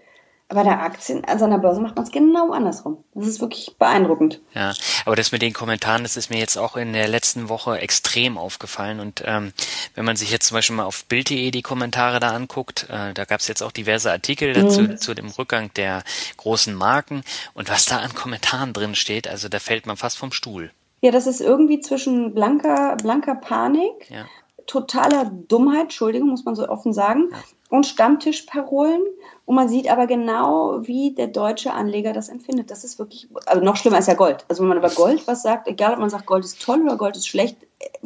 Aber 0.53 0.65
bei 0.65 0.69
der 0.69 0.83
Aktien, 0.83 1.25
also 1.25 1.47
an 1.47 1.51
der 1.51 1.59
Börse 1.59 1.81
macht 1.81 1.97
man 1.97 2.05
es 2.05 2.13
genau 2.13 2.53
andersrum. 2.53 3.03
Das 3.15 3.27
ist 3.27 3.41
wirklich 3.41 3.75
beeindruckend. 3.79 4.43
Ja, 4.53 4.75
aber 5.07 5.17
das 5.17 5.33
mit 5.33 5.41
den 5.41 5.55
Kommentaren, 5.55 6.03
das 6.03 6.19
ist 6.19 6.29
mir 6.29 6.39
jetzt 6.39 6.59
auch 6.59 6.77
in 6.77 6.93
der 6.93 7.09
letzten 7.09 7.49
Woche 7.49 7.79
extrem 7.79 8.37
aufgefallen. 8.37 9.01
Und 9.01 9.23
ähm, 9.25 9.55
wenn 9.95 10.05
man 10.05 10.17
sich 10.17 10.31
jetzt 10.31 10.49
zum 10.49 10.57
Beispiel 10.57 10.77
mal 10.77 10.85
auf 10.85 11.07
Bild.de 11.07 11.51
die 11.51 11.63
Kommentare 11.63 12.21
da 12.21 12.33
anguckt, 12.33 12.87
äh, 12.91 13.15
da 13.15 13.25
gab 13.25 13.41
es 13.41 13.49
jetzt 13.49 13.63
auch 13.63 13.73
diverse 13.73 14.11
Artikel 14.11 14.53
dazu 14.53 14.83
mhm. 14.83 14.99
zu 14.99 15.15
dem 15.15 15.29
Rückgang 15.29 15.73
der 15.75 16.03
großen 16.37 16.75
Marken. 16.75 17.23
Und 17.55 17.71
was 17.71 17.87
da 17.87 18.01
an 18.01 18.15
Kommentaren 18.15 18.75
drin 18.75 18.95
steht, 18.95 19.29
also 19.29 19.49
da 19.49 19.59
fällt 19.59 19.87
man 19.87 19.97
fast 19.97 20.19
vom 20.19 20.33
Stuhl. 20.33 20.71
Ja, 21.01 21.13
das 21.13 21.27
ist 21.27 21.41
irgendwie 21.41 21.81
zwischen 21.81 22.35
blanker, 22.35 22.97
blanker 22.97 23.37
Panik 23.37 24.11
ja 24.11 24.27
totaler 24.67 25.31
Dummheit, 25.49 25.83
Entschuldigung, 25.85 26.29
muss 26.29 26.45
man 26.45 26.55
so 26.55 26.69
offen 26.69 26.93
sagen, 26.93 27.31
und 27.69 27.87
Stammtischparolen. 27.87 29.03
Und 29.47 29.55
man 29.55 29.69
sieht 29.69 29.91
aber 29.91 30.07
genau, 30.07 30.87
wie 30.87 31.15
der 31.15 31.29
deutsche 31.29 31.73
Anleger 31.73 32.13
das 32.13 32.29
empfindet. 32.29 32.71
Das 32.71 32.85
ist 32.85 32.99
wirklich, 32.99 33.29
also 33.47 33.63
noch 33.65 33.77
schlimmer 33.77 33.99
ist 33.99 34.09
ja 34.09 34.15
Gold. 34.15 34.45
Also 34.49 34.63
wenn 34.63 34.69
man 34.69 34.79
über 34.79 34.91
Gold 34.91 35.27
was 35.27 35.43
sagt, 35.43 35.69
egal 35.69 35.95
ob 35.95 35.99
man 35.99 36.11
sagt, 36.11 36.27
Gold 36.27 36.45
ist 36.45 36.63
toll 36.63 36.83
oder 36.83 36.97
Gold 36.97 37.17
ist 37.17 37.27
schlecht, 37.27 37.57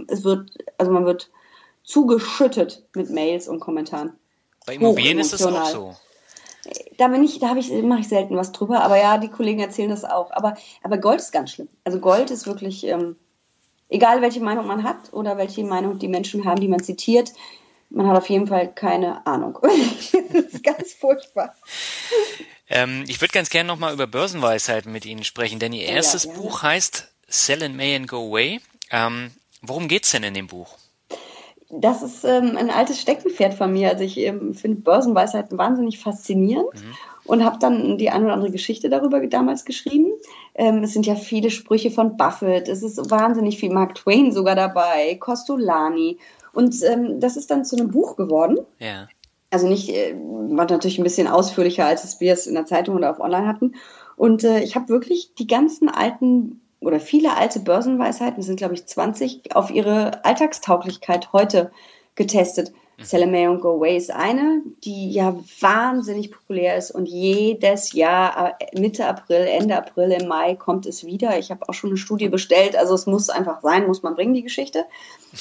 es 0.08 0.24
wird, 0.24 0.50
also 0.78 0.92
man 0.92 1.04
wird 1.04 1.30
zugeschüttet 1.82 2.84
mit 2.94 3.10
Mails 3.10 3.48
und 3.48 3.60
Kommentaren. 3.60 4.12
Bei 4.66 4.74
Immobilien 4.74 5.18
ist 5.18 5.32
es 5.32 5.44
auch 5.44 5.64
so. 5.66 5.96
Da 6.98 7.08
bin 7.08 7.22
ich, 7.22 7.38
da 7.38 7.48
habe 7.48 7.60
ich, 7.60 7.70
mache 7.82 8.00
ich 8.00 8.08
selten 8.08 8.36
was 8.36 8.52
drüber, 8.52 8.82
aber 8.82 8.98
ja, 8.98 9.18
die 9.18 9.28
Kollegen 9.28 9.60
erzählen 9.60 9.90
das 9.90 10.04
auch. 10.04 10.32
Aber, 10.32 10.56
aber 10.82 10.98
Gold 10.98 11.20
ist 11.20 11.32
ganz 11.32 11.50
schlimm. 11.50 11.68
Also 11.84 12.00
Gold 12.00 12.30
ist 12.30 12.46
wirklich, 12.46 12.84
ähm, 12.86 13.16
egal 13.88 14.22
welche 14.22 14.40
Meinung 14.40 14.66
man 14.66 14.84
hat 14.84 15.12
oder 15.12 15.36
welche 15.36 15.64
Meinung 15.64 15.98
die 15.98 16.08
Menschen 16.08 16.44
haben, 16.44 16.60
die 16.60 16.68
man 16.68 16.82
zitiert, 16.82 17.32
man 17.90 18.06
hat 18.08 18.16
auf 18.16 18.28
jeden 18.28 18.46
Fall 18.46 18.72
keine 18.72 19.26
Ahnung. 19.26 19.58
das 19.62 20.44
ist 20.44 20.64
ganz 20.64 20.92
furchtbar. 20.94 21.54
Ähm, 22.68 23.04
ich 23.06 23.20
würde 23.20 23.32
ganz 23.32 23.48
gerne 23.48 23.68
nochmal 23.68 23.94
über 23.94 24.06
Börsenweisheiten 24.06 24.90
mit 24.90 25.06
Ihnen 25.06 25.24
sprechen, 25.24 25.58
denn 25.58 25.72
Ihr 25.72 25.86
erstes 25.86 26.24
ja, 26.24 26.32
Buch 26.32 26.62
heißt 26.62 27.12
Sell 27.28 27.62
in 27.62 27.76
May 27.76 27.94
and 27.94 28.08
Go 28.08 28.28
Away. 28.28 28.60
Ähm, 28.90 29.30
worum 29.62 29.88
geht's 29.88 30.10
denn 30.10 30.24
in 30.24 30.34
dem 30.34 30.48
Buch? 30.48 30.76
Das 31.68 32.02
ist 32.02 32.24
ähm, 32.24 32.56
ein 32.56 32.70
altes 32.70 33.00
Steckenpferd 33.00 33.54
von 33.54 33.72
mir. 33.72 33.90
Also 33.90 34.04
ich 34.04 34.18
ähm, 34.18 34.54
finde 34.54 34.80
Börsenweisheiten 34.80 35.58
wahnsinnig 35.58 35.98
faszinierend. 35.98 36.74
Mhm 36.74 36.94
und 37.26 37.44
habe 37.44 37.58
dann 37.58 37.98
die 37.98 38.10
eine 38.10 38.24
oder 38.24 38.34
andere 38.34 38.50
Geschichte 38.50 38.88
darüber 38.88 39.24
damals 39.26 39.64
geschrieben. 39.64 40.12
Ähm, 40.54 40.82
es 40.82 40.92
sind 40.92 41.06
ja 41.06 41.14
viele 41.14 41.50
Sprüche 41.50 41.90
von 41.90 42.16
Buffett, 42.16 42.68
es 42.68 42.82
ist 42.82 43.10
wahnsinnig 43.10 43.58
viel 43.58 43.72
Mark 43.72 43.94
Twain 43.94 44.32
sogar 44.32 44.54
dabei, 44.54 45.16
Costolani. 45.16 46.18
Und 46.52 46.82
ähm, 46.84 47.20
das 47.20 47.36
ist 47.36 47.50
dann 47.50 47.64
zu 47.64 47.76
einem 47.76 47.90
Buch 47.90 48.16
geworden. 48.16 48.58
Ja. 48.78 49.08
Also 49.50 49.68
nicht, 49.68 49.90
äh, 49.90 50.14
war 50.16 50.66
natürlich 50.68 50.98
ein 50.98 51.04
bisschen 51.04 51.28
ausführlicher, 51.28 51.84
als 51.84 52.20
wir 52.20 52.32
es 52.32 52.46
in 52.46 52.54
der 52.54 52.66
Zeitung 52.66 52.96
oder 52.96 53.10
auf 53.10 53.20
Online 53.20 53.46
hatten. 53.46 53.74
Und 54.16 54.44
äh, 54.44 54.60
ich 54.60 54.74
habe 54.74 54.88
wirklich 54.88 55.34
die 55.34 55.46
ganzen 55.46 55.88
alten 55.88 56.60
oder 56.80 57.00
viele 57.00 57.36
alte 57.36 57.60
Börsenweisheiten, 57.60 58.36
das 58.36 58.46
sind 58.46 58.56
glaube 58.56 58.74
ich 58.74 58.86
20, 58.86 59.54
auf 59.56 59.70
ihre 59.70 60.24
Alltagstauglichkeit 60.24 61.32
heute 61.32 61.70
getestet. 62.14 62.72
Mhm. 62.98 63.04
Salome 63.04 63.50
und 63.50 63.60
Go 63.60 63.76
Away 63.76 63.96
ist 63.96 64.10
eine, 64.10 64.62
die 64.84 65.10
ja 65.10 65.38
wahnsinnig 65.60 66.30
populär 66.30 66.76
ist 66.76 66.90
und 66.90 67.06
jedes 67.06 67.92
Jahr 67.92 68.56
äh, 68.58 68.80
Mitte 68.80 69.06
April, 69.06 69.46
Ende 69.46 69.76
April, 69.76 70.12
im 70.12 70.28
Mai 70.28 70.54
kommt 70.54 70.86
es 70.86 71.04
wieder. 71.04 71.38
Ich 71.38 71.50
habe 71.50 71.68
auch 71.68 71.74
schon 71.74 71.90
eine 71.90 71.98
Studie 71.98 72.28
bestellt, 72.28 72.76
also 72.76 72.94
es 72.94 73.06
muss 73.06 73.28
einfach 73.28 73.60
sein, 73.60 73.86
muss 73.86 74.02
man 74.02 74.14
bringen, 74.14 74.34
die 74.34 74.42
Geschichte. 74.42 74.84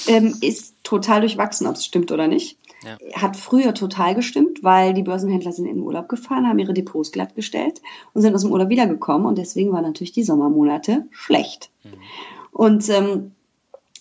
Ähm, 0.07 0.35
ist 0.41 0.75
total 0.83 1.21
durchwachsen, 1.21 1.67
ob 1.67 1.75
es 1.75 1.85
stimmt 1.85 2.11
oder 2.11 2.27
nicht. 2.27 2.57
Ja. 2.83 2.97
Hat 3.13 3.37
früher 3.37 3.73
total 3.73 4.15
gestimmt, 4.15 4.63
weil 4.63 4.93
die 4.93 5.03
Börsenhändler 5.03 5.51
sind 5.51 5.65
in 5.65 5.75
den 5.75 5.83
Urlaub 5.83 6.09
gefahren, 6.09 6.47
haben 6.47 6.59
ihre 6.59 6.73
Depots 6.73 7.11
glattgestellt 7.11 7.81
und 8.13 8.21
sind 8.21 8.35
aus 8.35 8.41
dem 8.41 8.51
Urlaub 8.51 8.69
wiedergekommen 8.69 9.25
und 9.25 9.37
deswegen 9.37 9.71
waren 9.71 9.83
natürlich 9.83 10.11
die 10.11 10.23
Sommermonate 10.23 11.05
schlecht. 11.11 11.71
Mhm. 11.83 11.93
Und 12.51 12.89
ähm, 12.89 13.34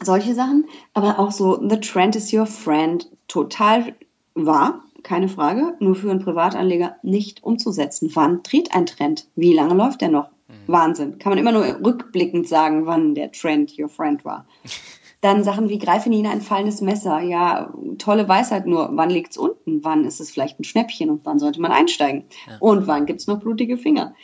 solche 0.04 0.34
Sachen, 0.34 0.66
aber 0.92 1.18
auch 1.18 1.30
so 1.30 1.60
The 1.68 1.80
Trend 1.80 2.16
is 2.16 2.32
your 2.32 2.46
friend, 2.46 3.08
total 3.28 3.94
wahr, 4.34 4.82
keine 5.02 5.28
Frage, 5.28 5.76
nur 5.80 5.94
für 5.94 6.10
einen 6.10 6.20
Privatanleger 6.24 6.96
nicht 7.02 7.44
umzusetzen. 7.44 8.10
Wann 8.14 8.42
dreht 8.42 8.74
ein 8.74 8.86
Trend? 8.86 9.28
Wie 9.36 9.52
lange 9.52 9.74
läuft 9.74 10.00
der 10.00 10.08
noch? 10.08 10.30
Mhm. 10.48 10.54
Wahnsinn. 10.66 11.18
Kann 11.18 11.30
man 11.30 11.38
immer 11.38 11.52
nur 11.52 11.64
rückblickend 11.64 12.48
sagen, 12.48 12.86
wann 12.86 13.14
der 13.14 13.30
Trend 13.32 13.78
your 13.78 13.88
friend 13.88 14.24
war. 14.24 14.46
Dann 15.20 15.42
Sachen 15.42 15.70
wie 15.70 15.78
greife 15.78 16.10
nie 16.10 16.20
in 16.20 16.26
ein 16.26 16.42
fallendes 16.42 16.82
Messer. 16.82 17.20
Ja, 17.20 17.72
tolle 17.96 18.28
Weisheit 18.28 18.66
nur. 18.66 18.90
Wann 18.92 19.08
liegt's 19.08 19.38
unten? 19.38 19.82
Wann 19.82 20.04
ist 20.04 20.20
es 20.20 20.30
vielleicht 20.30 20.60
ein 20.60 20.64
Schnäppchen 20.64 21.08
und 21.08 21.24
wann 21.24 21.38
sollte 21.38 21.62
man 21.62 21.72
einsteigen? 21.72 22.24
Ja. 22.46 22.58
Und 22.60 22.86
wann 22.86 23.06
gibt's 23.06 23.26
noch 23.26 23.40
blutige 23.40 23.78
Finger? 23.78 24.14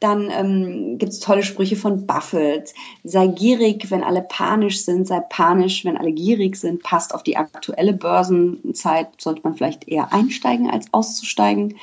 Dann 0.00 0.30
ähm, 0.30 0.98
gibt 0.98 1.20
tolle 1.22 1.42
Sprüche 1.42 1.74
von 1.74 2.06
Buffett. 2.06 2.72
Sei 3.02 3.26
gierig, 3.26 3.90
wenn 3.90 4.04
alle 4.04 4.22
panisch 4.22 4.84
sind. 4.84 5.08
Sei 5.08 5.20
panisch, 5.20 5.84
wenn 5.84 5.96
alle 5.96 6.12
gierig 6.12 6.56
sind. 6.56 6.82
Passt 6.84 7.14
auf 7.14 7.24
die 7.24 7.36
aktuelle 7.36 7.92
Börsenzeit. 7.92 9.08
Sollte 9.20 9.42
man 9.42 9.56
vielleicht 9.56 9.88
eher 9.88 10.12
einsteigen 10.12 10.70
als 10.70 10.92
auszusteigen. 10.92 11.78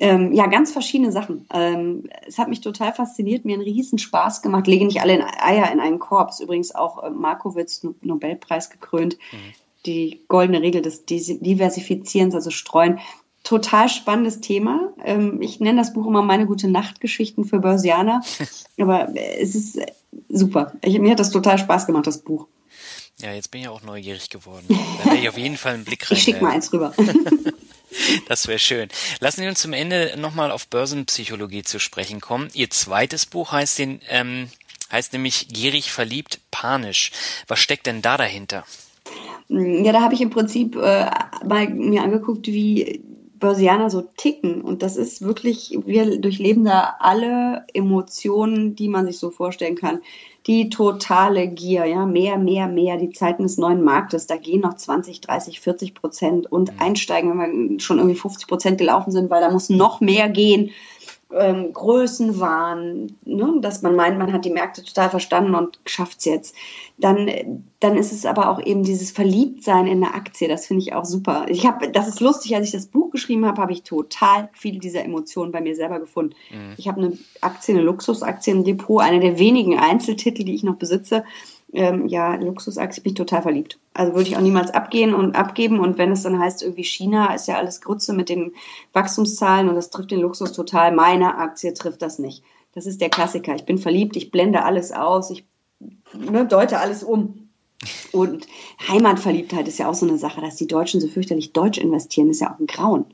Ähm, 0.00 0.32
ja, 0.32 0.46
ganz 0.46 0.70
verschiedene 0.70 1.10
Sachen. 1.10 1.46
Ähm, 1.52 2.08
es 2.26 2.38
hat 2.38 2.48
mich 2.48 2.60
total 2.60 2.92
fasziniert, 2.92 3.44
mir 3.44 3.54
einen 3.54 3.62
riesen 3.62 3.98
Spaß 3.98 4.42
gemacht. 4.42 4.68
Lege 4.68 4.86
nicht 4.86 5.00
alle 5.00 5.16
in 5.16 5.22
Eier 5.22 5.72
in 5.72 5.80
einen 5.80 5.98
Korb. 5.98 6.30
Ist 6.30 6.40
übrigens 6.40 6.72
auch 6.74 7.02
äh, 7.02 7.10
Markowitz 7.10 7.84
Nobelpreis 8.02 8.70
gekrönt. 8.70 9.18
Mhm. 9.32 9.36
Die 9.86 10.24
goldene 10.28 10.62
Regel 10.62 10.82
des 10.82 11.06
Diversifizierens, 11.06 12.34
also 12.34 12.50
Streuen. 12.50 13.00
Total 13.48 13.88
spannendes 13.88 14.42
Thema. 14.42 14.92
Ähm, 15.02 15.40
ich 15.40 15.58
nenne 15.58 15.80
das 15.80 15.94
Buch 15.94 16.06
immer 16.06 16.20
meine 16.20 16.44
gute 16.44 16.68
Nachtgeschichten 16.68 17.46
für 17.46 17.60
Börsianer. 17.60 18.20
Aber 18.78 19.08
äh, 19.16 19.40
es 19.40 19.54
ist 19.54 19.76
äh, 19.78 19.86
super. 20.28 20.74
Ich, 20.82 20.98
mir 20.98 21.12
hat 21.12 21.18
das 21.18 21.30
total 21.30 21.56
Spaß 21.56 21.86
gemacht, 21.86 22.06
das 22.06 22.18
Buch. 22.18 22.46
Ja, 23.22 23.32
jetzt 23.32 23.50
bin 23.50 23.62
ich 23.62 23.68
auch 23.68 23.80
neugierig 23.80 24.28
geworden. 24.28 24.66
Da 24.98 25.06
werde 25.06 25.20
ich 25.22 25.28
auf 25.30 25.38
jeden 25.38 25.56
Fall 25.56 25.72
einen 25.72 25.86
Blick 25.86 26.10
rein. 26.10 26.18
Ich 26.18 26.24
schicke 26.24 26.44
mal 26.44 26.52
eins 26.52 26.70
rüber. 26.74 26.92
Das 28.28 28.46
wäre 28.46 28.58
schön. 28.58 28.90
Lassen 29.20 29.40
Sie 29.40 29.48
uns 29.48 29.62
zum 29.62 29.72
Ende 29.72 30.14
nochmal 30.18 30.50
auf 30.50 30.68
Börsenpsychologie 30.68 31.62
zu 31.62 31.80
sprechen 31.80 32.20
kommen. 32.20 32.50
Ihr 32.52 32.68
zweites 32.68 33.24
Buch 33.24 33.52
heißt, 33.52 33.78
den, 33.78 34.02
ähm, 34.10 34.50
heißt 34.92 35.14
nämlich 35.14 35.48
Gierig, 35.48 35.90
verliebt, 35.90 36.40
panisch. 36.50 37.12
Was 37.48 37.60
steckt 37.60 37.86
denn 37.86 38.02
da 38.02 38.18
dahinter? 38.18 38.64
Ja, 39.48 39.92
da 39.92 40.02
habe 40.02 40.12
ich 40.12 40.20
im 40.20 40.28
Prinzip 40.28 40.76
äh, 40.76 41.10
mal 41.46 41.68
mir 41.70 42.02
angeguckt, 42.02 42.46
wie 42.46 43.02
Börsianer 43.38 43.90
so 43.90 44.02
ticken. 44.16 44.62
Und 44.62 44.82
das 44.82 44.96
ist 44.96 45.22
wirklich, 45.22 45.78
wir 45.84 46.20
durchleben 46.20 46.64
da 46.64 46.96
alle 46.98 47.64
Emotionen, 47.72 48.74
die 48.74 48.88
man 48.88 49.06
sich 49.06 49.18
so 49.18 49.30
vorstellen 49.30 49.76
kann 49.76 50.00
die 50.48 50.70
totale 50.70 51.46
Gier, 51.46 51.84
ja, 51.84 52.06
mehr, 52.06 52.38
mehr, 52.38 52.68
mehr, 52.68 52.96
die 52.96 53.10
Zeiten 53.10 53.42
des 53.42 53.58
neuen 53.58 53.84
Marktes, 53.84 54.26
da 54.26 54.36
gehen 54.36 54.62
noch 54.62 54.74
20, 54.74 55.20
30, 55.20 55.60
40 55.60 55.94
Prozent 55.94 56.50
und 56.50 56.72
mhm. 56.72 56.80
einsteigen, 56.80 57.38
wenn 57.38 57.70
wir 57.70 57.80
schon 57.80 57.98
irgendwie 57.98 58.18
50 58.18 58.48
Prozent 58.48 58.78
gelaufen 58.78 59.10
sind, 59.10 59.28
weil 59.28 59.42
da 59.42 59.50
muss 59.50 59.68
noch 59.68 60.00
mehr 60.00 60.30
gehen 60.30 60.70
ähm, 61.30 61.72
Größenwahn, 61.74 63.18
ne? 63.24 63.54
dass 63.60 63.82
man 63.82 63.94
meint, 63.94 64.18
man 64.18 64.32
hat 64.32 64.44
die 64.44 64.50
Märkte 64.50 64.82
total 64.82 65.10
verstanden 65.10 65.54
und 65.54 65.78
schafft 65.84 66.20
es 66.20 66.24
jetzt. 66.24 66.54
Dann, 66.96 67.64
dann 67.80 67.96
ist 67.96 68.12
es 68.12 68.24
aber 68.24 68.48
auch 68.48 68.60
eben 68.64 68.82
dieses 68.82 69.10
Verliebtsein 69.10 69.86
in 69.86 70.02
eine 70.02 70.14
Aktie, 70.14 70.48
das 70.48 70.66
finde 70.66 70.82
ich 70.82 70.94
auch 70.94 71.04
super. 71.04 71.46
Ich 71.48 71.66
habe, 71.66 71.90
das 71.90 72.08
ist 72.08 72.20
lustig, 72.20 72.56
als 72.56 72.66
ich 72.66 72.72
das 72.72 72.86
Buch 72.86 73.10
geschrieben 73.10 73.44
habe, 73.44 73.60
habe 73.60 73.72
ich 73.72 73.82
total 73.82 74.48
viele 74.54 74.78
dieser 74.78 75.04
Emotionen 75.04 75.52
bei 75.52 75.60
mir 75.60 75.76
selber 75.76 76.00
gefunden. 76.00 76.34
Mhm. 76.50 76.74
Ich 76.78 76.88
habe 76.88 77.00
eine 77.02 77.18
Aktie, 77.42 77.74
eine 77.74 77.84
Luxusaktie 77.84 78.52
im 78.52 78.64
Depot, 78.64 79.02
eine 79.02 79.20
der 79.20 79.38
wenigen 79.38 79.78
Einzeltitel, 79.78 80.44
die 80.44 80.54
ich 80.54 80.62
noch 80.62 80.76
besitze 80.76 81.24
ähm, 81.72 82.08
ja, 82.08 82.34
Luxusaktie 82.36 83.02
bin 83.02 83.12
ich 83.12 83.18
total 83.18 83.42
verliebt. 83.42 83.78
Also 83.92 84.14
würde 84.14 84.28
ich 84.28 84.36
auch 84.36 84.40
niemals 84.40 84.70
abgehen 84.70 85.14
und 85.14 85.36
abgeben. 85.36 85.80
Und 85.80 85.98
wenn 85.98 86.12
es 86.12 86.22
dann 86.22 86.38
heißt, 86.38 86.62
irgendwie 86.62 86.84
China 86.84 87.34
ist 87.34 87.48
ja 87.48 87.56
alles 87.56 87.80
Grütze 87.80 88.12
mit 88.12 88.28
den 88.28 88.52
Wachstumszahlen 88.92 89.68
und 89.68 89.74
das 89.74 89.90
trifft 89.90 90.10
den 90.10 90.20
Luxus 90.20 90.52
total, 90.52 90.92
meine 90.94 91.36
Aktie 91.36 91.74
trifft 91.74 92.02
das 92.02 92.18
nicht. 92.18 92.42
Das 92.74 92.86
ist 92.86 93.00
der 93.00 93.10
Klassiker. 93.10 93.54
Ich 93.54 93.64
bin 93.64 93.78
verliebt, 93.78 94.16
ich 94.16 94.30
blende 94.30 94.64
alles 94.64 94.92
aus, 94.92 95.30
ich 95.30 95.44
ne, 96.14 96.46
deute 96.46 96.78
alles 96.78 97.02
um. 97.02 97.48
Und 98.12 98.46
Heimatverliebtheit 98.88 99.68
ist 99.68 99.78
ja 99.78 99.88
auch 99.88 99.94
so 99.94 100.06
eine 100.06 100.18
Sache, 100.18 100.40
dass 100.40 100.56
die 100.56 100.66
Deutschen 100.66 101.00
so 101.00 101.08
fürchterlich 101.08 101.52
deutsch 101.52 101.78
investieren, 101.78 102.30
ist 102.30 102.40
ja 102.40 102.52
auch 102.52 102.58
ein 102.58 102.66
Grauen. 102.66 103.04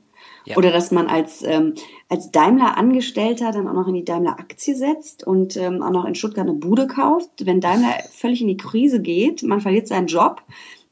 Ja. 0.45 0.57
Oder 0.57 0.71
dass 0.71 0.91
man 0.91 1.07
als, 1.07 1.43
ähm, 1.43 1.73
als 2.07 2.31
Daimler-Angestellter 2.31 3.51
dann 3.51 3.67
auch 3.67 3.73
noch 3.73 3.87
in 3.87 3.95
die 3.95 4.05
Daimler-Aktie 4.05 4.75
setzt 4.75 5.25
und 5.25 5.57
ähm, 5.57 5.81
auch 5.81 5.91
noch 5.91 6.05
in 6.05 6.15
Stuttgart 6.15 6.47
eine 6.47 6.57
Bude 6.57 6.87
kauft. 6.87 7.45
Wenn 7.45 7.61
Daimler 7.61 7.95
völlig 8.11 8.41
in 8.41 8.47
die 8.47 8.57
Krise 8.57 9.01
geht, 9.01 9.41
man 9.41 9.59
verliert 9.59 9.87
seinen 9.87 10.05
Job, 10.07 10.43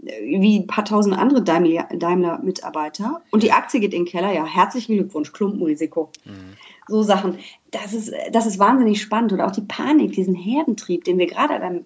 äh, 0.04 0.42
wie 0.42 0.58
ein 0.58 0.68
paar 0.68 0.86
tausend 0.86 1.16
andere 1.16 1.44
Daimler-Mitarbeiter 1.44 3.22
und 3.30 3.44
die 3.44 3.52
Aktie 3.52 3.80
geht 3.80 3.94
in 3.94 4.06
den 4.06 4.12
Keller, 4.12 4.34
ja, 4.34 4.46
herzlichen 4.46 4.96
Glückwunsch, 4.96 5.32
Klumpenrisiko. 5.32 6.10
Mhm. 6.26 6.58
So 6.88 7.02
Sachen. 7.02 7.38
Das 7.72 7.94
ist, 7.94 8.12
das 8.32 8.46
ist 8.46 8.60
wahnsinnig 8.60 9.02
spannend. 9.02 9.32
Oder 9.34 9.48
auch 9.48 9.52
die 9.52 9.62
Panik, 9.62 10.12
diesen 10.12 10.36
Herdentrieb, 10.36 11.06
den 11.06 11.18
wir 11.18 11.28
gerade 11.28 11.56
an, 11.62 11.86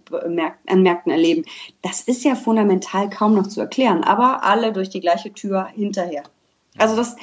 an 0.66 0.82
Märkten 0.82 1.12
erleben, 1.12 1.44
das 1.84 2.02
ist 2.02 2.24
ja 2.24 2.34
fundamental 2.34 3.10
kaum 3.10 3.36
noch 3.36 3.48
zu 3.48 3.62
erklären. 3.62 4.04
Aber 4.04 4.44
alle 4.44 4.74
durch 4.74 4.90
die 4.90 5.00
gleiche 5.00 5.32
Tür 5.32 5.68
hinterher. 5.68 6.24
Also 6.78 6.96
das, 6.96 7.16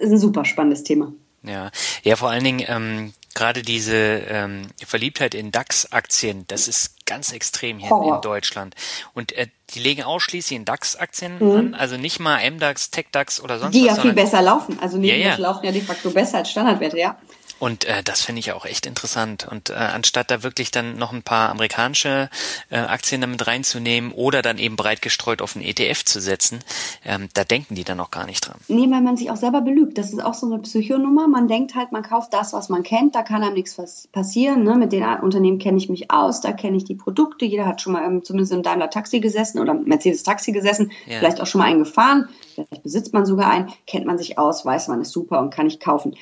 ist 0.00 0.10
ein 0.10 0.18
super 0.18 0.44
spannendes 0.44 0.84
Thema. 0.84 1.12
Ja, 1.42 1.70
ja, 2.02 2.16
vor 2.16 2.30
allen 2.30 2.44
Dingen 2.44 2.64
ähm, 2.68 3.12
gerade 3.34 3.62
diese 3.62 3.94
ähm, 3.94 4.66
Verliebtheit 4.84 5.34
in 5.34 5.50
DAX-Aktien, 5.50 6.44
das 6.48 6.68
ist 6.68 7.06
ganz 7.06 7.32
extrem 7.32 7.78
hier 7.78 7.90
Horror. 7.90 8.16
in 8.16 8.20
Deutschland. 8.20 8.74
Und 9.14 9.32
äh, 9.32 9.48
die 9.70 9.78
legen 9.78 10.02
ausschließlich 10.02 10.56
in 10.56 10.64
DAX-Aktien 10.64 11.38
mhm. 11.38 11.56
an, 11.56 11.74
also 11.74 11.96
nicht 11.96 12.20
mal 12.20 12.38
MDAX, 12.50 12.90
TechDAX 12.90 13.40
oder 13.40 13.58
sonst 13.58 13.74
die 13.74 13.86
was. 13.86 13.94
Die 13.94 13.96
ja 13.96 14.02
viel 14.02 14.12
besser 14.12 14.42
laufen. 14.42 14.78
Also 14.80 14.98
neben 14.98 15.20
ja, 15.20 15.30
ja. 15.30 15.36
laufen 15.36 15.64
ja 15.64 15.72
de 15.72 15.80
facto 15.80 16.10
besser 16.10 16.38
als 16.38 16.50
Standardwerte, 16.50 16.98
ja. 16.98 17.18
Und 17.60 17.84
äh, 17.84 18.02
das 18.02 18.22
finde 18.22 18.40
ich 18.40 18.52
auch 18.52 18.64
echt 18.64 18.86
interessant. 18.86 19.46
Und 19.48 19.70
äh, 19.70 19.74
anstatt 19.74 20.30
da 20.30 20.42
wirklich 20.42 20.70
dann 20.70 20.96
noch 20.96 21.12
ein 21.12 21.22
paar 21.22 21.50
amerikanische 21.50 22.30
äh, 22.70 22.78
Aktien 22.78 23.20
damit 23.20 23.46
reinzunehmen 23.46 24.12
oder 24.12 24.42
dann 24.42 24.58
eben 24.58 24.76
breit 24.76 25.02
gestreut 25.02 25.42
auf 25.42 25.54
einen 25.54 25.64
ETF 25.64 26.04
zu 26.04 26.20
setzen, 26.20 26.60
ähm, 27.04 27.28
da 27.34 27.44
denken 27.44 27.74
die 27.74 27.84
dann 27.84 27.98
noch 27.98 28.10
gar 28.10 28.26
nicht 28.26 28.48
dran. 28.48 28.56
Nee, 28.68 28.90
weil 28.90 29.02
man 29.02 29.16
sich 29.16 29.30
auch 29.30 29.36
selber 29.36 29.60
belügt. 29.60 29.98
Das 29.98 30.10
ist 30.10 30.24
auch 30.24 30.34
so 30.34 30.46
eine 30.46 30.58
Psychonummer. 30.58 31.28
Man 31.28 31.48
denkt 31.48 31.74
halt, 31.74 31.92
man 31.92 32.02
kauft 32.02 32.32
das, 32.32 32.52
was 32.54 32.70
man 32.70 32.82
kennt, 32.82 33.14
da 33.14 33.22
kann 33.22 33.42
einem 33.42 33.54
nichts 33.54 33.76
passieren. 34.10 34.64
Ne? 34.64 34.76
Mit 34.76 34.92
den 34.92 35.04
Unternehmen 35.04 35.58
kenne 35.58 35.76
ich 35.76 35.90
mich 35.90 36.10
aus, 36.10 36.40
da 36.40 36.52
kenne 36.52 36.78
ich 36.78 36.84
die 36.84 36.94
Produkte. 36.94 37.44
Jeder 37.44 37.66
hat 37.66 37.82
schon 37.82 37.92
mal 37.92 38.04
ähm, 38.04 38.24
zumindest 38.24 38.52
in 38.52 38.62
Daimler 38.62 38.88
Taxi 38.88 39.20
gesessen 39.20 39.60
oder 39.60 39.74
Mercedes 39.74 40.22
Taxi 40.22 40.52
gesessen, 40.52 40.92
ja. 41.06 41.18
vielleicht 41.18 41.40
auch 41.40 41.46
schon 41.46 41.60
mal 41.60 41.66
einen 41.66 41.80
gefahren, 41.80 42.28
vielleicht 42.54 42.82
besitzt 42.82 43.12
man 43.12 43.26
sogar 43.26 43.50
einen, 43.50 43.68
kennt 43.86 44.06
man 44.06 44.16
sich 44.16 44.38
aus, 44.38 44.64
weiß 44.64 44.88
man 44.88 45.02
ist 45.02 45.12
super 45.12 45.40
und 45.40 45.50
kann 45.50 45.66
ich 45.66 45.78
kaufen. 45.78 46.16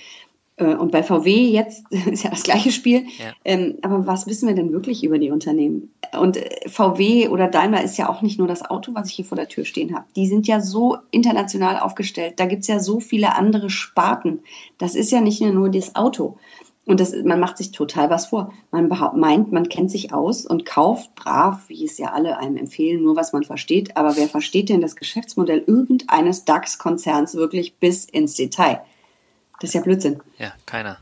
Äh, 0.59 0.74
und 0.74 0.92
bei 0.92 1.02
VW 1.02 1.48
jetzt 1.48 1.84
ist 1.90 2.24
ja 2.24 2.30
das 2.30 2.42
gleiche 2.42 2.72
Spiel. 2.72 3.06
Ja. 3.18 3.32
Ähm, 3.44 3.78
aber 3.82 4.06
was 4.06 4.26
wissen 4.26 4.48
wir 4.48 4.54
denn 4.54 4.72
wirklich 4.72 5.04
über 5.04 5.18
die 5.18 5.30
Unternehmen? 5.30 5.92
Und 6.18 6.36
äh, 6.36 6.68
VW 6.68 7.28
oder 7.28 7.48
Daimler 7.48 7.82
ist 7.82 7.96
ja 7.96 8.09
auch 8.09 8.22
nicht 8.22 8.38
nur 8.38 8.48
das 8.48 8.68
Auto, 8.68 8.94
was 8.94 9.09
ich 9.09 9.14
hier 9.14 9.24
vor 9.24 9.36
der 9.36 9.48
Tür 9.48 9.64
stehen 9.64 9.94
habe. 9.94 10.04
Die 10.16 10.26
sind 10.26 10.46
ja 10.46 10.61
so 10.61 10.98
international 11.11 11.78
aufgestellt. 11.78 12.34
Da 12.36 12.46
gibt's 12.46 12.68
ja 12.68 12.80
so 12.80 13.00
viele 13.00 13.34
andere 13.34 13.70
Sparten. 13.70 14.40
Das 14.78 14.94
ist 14.94 15.11
ja 15.11 15.20
nicht 15.20 15.40
nur 15.40 15.70
das 15.70 15.94
Auto. 15.94 16.36
Und 16.84 17.00
das, 17.00 17.14
man 17.22 17.38
macht 17.38 17.59
sich 17.59 17.70
total 17.70 18.09
was 18.09 18.26
vor. 18.26 18.50
Man 18.70 18.88
meint, 19.14 19.52
man 19.52 19.68
kennt 19.68 19.90
sich 19.90 20.14
aus 20.14 20.46
und 20.46 20.64
kauft 20.64 21.14
brav, 21.16 21.68
wie 21.68 21.84
es 21.84 21.98
ja 21.98 22.12
alle 22.12 22.38
einem 22.38 22.56
empfehlen, 22.56 23.02
nur 23.02 23.14
was 23.14 23.34
man 23.34 23.44
versteht. 23.44 23.98
Aber 23.98 24.16
wer 24.16 24.26
versteht 24.26 24.70
denn 24.70 24.80
das 24.80 24.96
Geschäftsmodell 24.96 25.62
irgendeines 25.66 26.46
DAX-Konzerns 26.46 27.34
wirklich 27.34 27.76
bis 27.76 28.06
ins 28.06 28.36
Detail? 28.36 28.80
Das 29.61 29.70
ist 29.70 29.74
ja 29.74 29.80
Blödsinn. 29.80 30.20
Ja, 30.38 30.52
keiner. 30.66 30.98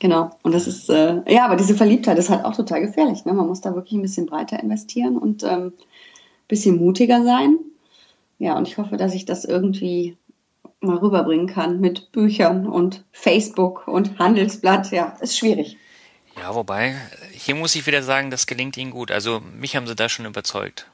Genau. 0.00 0.30
Und 0.42 0.52
das 0.52 0.66
ist, 0.66 0.88
äh, 0.90 1.22
ja, 1.32 1.44
aber 1.44 1.56
diese 1.56 1.74
Verliebtheit 1.76 2.18
ist 2.18 2.30
halt 2.30 2.44
auch 2.44 2.56
total 2.56 2.80
gefährlich. 2.80 3.24
Ne? 3.24 3.32
Man 3.32 3.46
muss 3.46 3.60
da 3.60 3.74
wirklich 3.74 3.92
ein 3.92 4.02
bisschen 4.02 4.26
breiter 4.26 4.60
investieren 4.60 5.16
und 5.16 5.44
ähm, 5.44 5.72
bisschen 6.48 6.76
mutiger 6.76 7.22
sein. 7.24 7.58
Ja, 8.38 8.56
und 8.56 8.66
ich 8.66 8.78
hoffe, 8.78 8.96
dass 8.96 9.14
ich 9.14 9.24
das 9.24 9.44
irgendwie 9.44 10.16
mal 10.80 10.96
rüberbringen 10.96 11.46
kann 11.46 11.80
mit 11.80 12.12
Büchern 12.12 12.66
und 12.66 13.04
Facebook 13.12 13.86
und 13.88 14.18
Handelsblatt. 14.18 14.90
Ja, 14.90 15.16
ist 15.20 15.38
schwierig. 15.38 15.78
Ja, 16.36 16.54
wobei, 16.54 16.96
hier 17.32 17.54
muss 17.54 17.76
ich 17.76 17.86
wieder 17.86 18.02
sagen, 18.02 18.30
das 18.30 18.46
gelingt 18.46 18.76
Ihnen 18.76 18.90
gut. 18.90 19.12
Also 19.12 19.40
mich 19.56 19.76
haben 19.76 19.86
Sie 19.86 19.94
da 19.94 20.08
schon 20.08 20.26
überzeugt. 20.26 20.88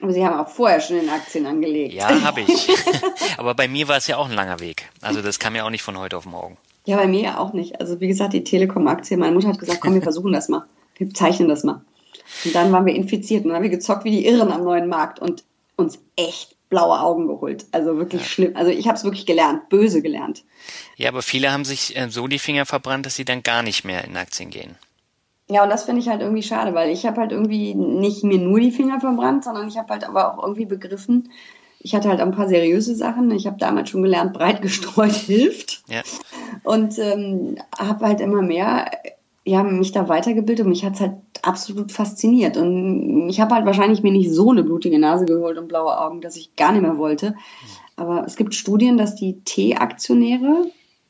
Aber 0.00 0.12
Sie 0.12 0.24
haben 0.24 0.38
auch 0.38 0.48
vorher 0.48 0.80
schon 0.80 0.98
in 0.98 1.08
Aktien 1.08 1.46
angelegt. 1.46 1.94
Ja, 1.94 2.22
habe 2.22 2.42
ich. 2.42 2.68
Aber 3.38 3.54
bei 3.54 3.66
mir 3.66 3.88
war 3.88 3.96
es 3.96 4.06
ja 4.06 4.18
auch 4.18 4.28
ein 4.28 4.34
langer 4.34 4.60
Weg. 4.60 4.90
Also 5.00 5.22
das 5.22 5.38
kam 5.38 5.56
ja 5.56 5.64
auch 5.64 5.70
nicht 5.70 5.82
von 5.82 5.98
heute 5.98 6.16
auf 6.16 6.26
morgen. 6.26 6.58
Ja, 6.84 6.96
bei 6.96 7.06
mir 7.06 7.22
ja 7.22 7.38
auch 7.38 7.52
nicht. 7.52 7.80
Also 7.80 8.00
wie 8.00 8.08
gesagt, 8.08 8.34
die 8.34 8.44
Telekom-Aktie, 8.44 9.16
meine 9.16 9.34
Mutter 9.34 9.48
hat 9.48 9.58
gesagt, 9.58 9.80
komm, 9.80 9.94
wir 9.94 10.02
versuchen 10.10 10.32
das 10.32 10.48
mal. 10.48 10.66
Wir 10.96 11.12
zeichnen 11.12 11.48
das 11.48 11.64
mal. 11.64 11.82
Und 12.44 12.54
dann 12.54 12.72
waren 12.72 12.86
wir 12.86 12.94
infiziert 12.94 13.44
und 13.44 13.48
dann 13.48 13.56
haben 13.56 13.62
wir 13.62 13.70
gezockt 13.70 14.04
wie 14.04 14.10
die 14.10 14.26
Irren 14.26 14.52
am 14.52 14.64
neuen 14.64 14.88
Markt 14.88 15.18
und 15.18 15.44
uns 15.76 15.98
echt 16.16 16.56
blaue 16.68 17.00
Augen 17.00 17.28
geholt. 17.28 17.66
Also 17.72 17.96
wirklich 17.96 18.22
ja. 18.22 18.28
schlimm. 18.28 18.56
Also 18.56 18.70
ich 18.70 18.86
habe 18.86 18.96
es 18.96 19.04
wirklich 19.04 19.26
gelernt, 19.26 19.68
böse 19.68 20.02
gelernt. 20.02 20.44
Ja, 20.96 21.08
aber 21.08 21.22
viele 21.22 21.52
haben 21.52 21.64
sich 21.64 21.96
äh, 21.96 22.08
so 22.10 22.26
die 22.26 22.38
Finger 22.38 22.66
verbrannt, 22.66 23.06
dass 23.06 23.14
sie 23.14 23.24
dann 23.24 23.42
gar 23.42 23.62
nicht 23.62 23.84
mehr 23.84 24.04
in 24.04 24.16
Aktien 24.16 24.50
gehen. 24.50 24.76
Ja, 25.48 25.62
und 25.62 25.70
das 25.70 25.84
finde 25.84 26.00
ich 26.00 26.08
halt 26.08 26.22
irgendwie 26.22 26.42
schade, 26.42 26.74
weil 26.74 26.90
ich 26.90 27.06
habe 27.06 27.20
halt 27.20 27.32
irgendwie 27.32 27.74
nicht 27.74 28.24
mir 28.24 28.38
nur 28.38 28.58
die 28.58 28.72
Finger 28.72 29.00
verbrannt, 29.00 29.44
sondern 29.44 29.68
ich 29.68 29.78
habe 29.78 29.92
halt 29.92 30.04
aber 30.04 30.32
auch 30.32 30.42
irgendwie 30.42 30.66
begriffen, 30.66 31.30
ich 31.78 31.94
hatte 31.94 32.08
halt 32.08 32.20
ein 32.20 32.32
paar 32.32 32.48
seriöse 32.48 32.96
Sachen. 32.96 33.30
Ich 33.30 33.46
habe 33.46 33.58
damals 33.58 33.90
schon 33.90 34.02
gelernt, 34.02 34.32
breit 34.32 34.60
gestreut 34.60 35.12
hilft. 35.14 35.84
Ja. 35.88 36.02
Und 36.64 36.98
ähm, 36.98 37.58
habe 37.78 38.06
halt 38.06 38.20
immer 38.20 38.42
mehr 38.42 38.90
ja, 39.46 39.62
mich 39.62 39.92
da 39.92 40.08
weitergebildet 40.08 40.64
und 40.64 40.70
mich 40.70 40.84
hat's 40.84 41.00
halt 41.00 41.14
absolut 41.42 41.92
fasziniert. 41.92 42.56
Und 42.56 43.28
ich 43.28 43.40
habe 43.40 43.54
halt 43.54 43.64
wahrscheinlich 43.64 44.02
mir 44.02 44.10
nicht 44.10 44.32
so 44.32 44.50
eine 44.50 44.64
blutige 44.64 44.98
Nase 44.98 45.24
geholt 45.24 45.56
und 45.56 45.68
blaue 45.68 45.96
Augen, 46.00 46.20
dass 46.20 46.36
ich 46.36 46.56
gar 46.56 46.72
nicht 46.72 46.82
mehr 46.82 46.98
wollte. 46.98 47.36
Aber 47.94 48.24
es 48.26 48.34
gibt 48.34 48.56
Studien, 48.56 48.98
dass 48.98 49.14
die 49.14 49.40
T-Aktionäre, 49.44 50.66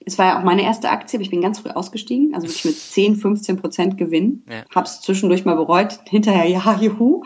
es 0.07 0.19
war 0.19 0.27
ja 0.27 0.39
auch 0.39 0.45
meine 0.45 0.63
erste 0.63 0.89
Aktie, 0.89 1.19
aber 1.19 1.25
ich 1.25 1.31
bin 1.31 1.41
ganz 1.41 1.59
früh 1.59 1.71
ausgestiegen, 1.71 2.33
also 2.33 2.47
wirklich 2.47 2.65
mit 2.65 2.77
10, 2.77 3.17
15 3.17 3.57
Prozent 3.57 3.99
Gewinn. 3.99 4.45
Ja. 4.49 4.65
Habe 4.73 4.87
es 4.87 5.01
zwischendurch 5.01 5.45
mal 5.45 5.57
bereut, 5.57 5.99
hinterher 6.09 6.47
ja, 6.47 6.79
juhu. 6.81 7.25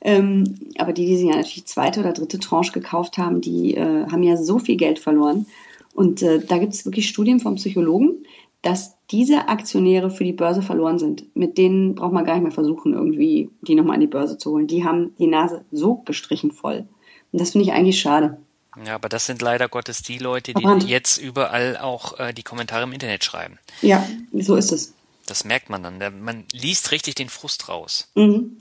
Ähm, 0.00 0.44
aber 0.76 0.92
die, 0.92 1.06
die 1.06 1.16
sich 1.16 1.28
ja 1.28 1.36
natürlich 1.36 1.66
zweite 1.66 2.00
oder 2.00 2.12
dritte 2.12 2.40
Tranche 2.40 2.72
gekauft 2.72 3.16
haben, 3.16 3.40
die 3.40 3.74
äh, 3.74 4.06
haben 4.10 4.24
ja 4.24 4.36
so 4.36 4.58
viel 4.58 4.76
Geld 4.76 4.98
verloren. 4.98 5.46
Und 5.94 6.20
äh, 6.22 6.40
da 6.44 6.58
gibt 6.58 6.74
es 6.74 6.84
wirklich 6.84 7.08
Studien 7.08 7.38
vom 7.38 7.54
Psychologen, 7.54 8.26
dass 8.60 8.96
diese 9.12 9.48
Aktionäre 9.48 10.10
für 10.10 10.24
die 10.24 10.32
Börse 10.32 10.62
verloren 10.62 10.98
sind. 10.98 11.24
Mit 11.36 11.56
denen 11.56 11.94
braucht 11.94 12.12
man 12.12 12.24
gar 12.24 12.34
nicht 12.34 12.42
mehr 12.42 12.52
versuchen, 12.52 12.92
irgendwie 12.92 13.50
die 13.62 13.76
nochmal 13.76 13.94
an 13.94 14.00
die 14.00 14.08
Börse 14.08 14.36
zu 14.36 14.50
holen. 14.50 14.66
Die 14.66 14.84
haben 14.84 15.14
die 15.20 15.28
Nase 15.28 15.64
so 15.70 16.02
gestrichen 16.04 16.50
voll. 16.50 16.88
Und 17.30 17.40
das 17.40 17.52
finde 17.52 17.66
ich 17.66 17.72
eigentlich 17.72 18.00
schade. 18.00 18.38
Ja, 18.84 18.94
aber 18.94 19.08
das 19.08 19.26
sind 19.26 19.42
leider 19.42 19.68
Gottes 19.68 20.02
die 20.02 20.18
Leute, 20.18 20.52
die 20.52 20.62
Verbrannt. 20.62 20.88
jetzt 20.88 21.18
überall 21.18 21.76
auch 21.78 22.18
äh, 22.18 22.32
die 22.32 22.42
Kommentare 22.42 22.84
im 22.84 22.92
Internet 22.92 23.24
schreiben. 23.24 23.58
Ja, 23.80 24.06
so 24.32 24.56
ist 24.56 24.72
es. 24.72 24.92
Das 25.26 25.44
merkt 25.44 25.70
man 25.70 25.82
dann. 25.82 25.98
Man 26.22 26.44
liest 26.52 26.92
richtig 26.92 27.14
den 27.14 27.28
Frust 27.28 27.68
raus. 27.68 28.10
Mhm. 28.14 28.58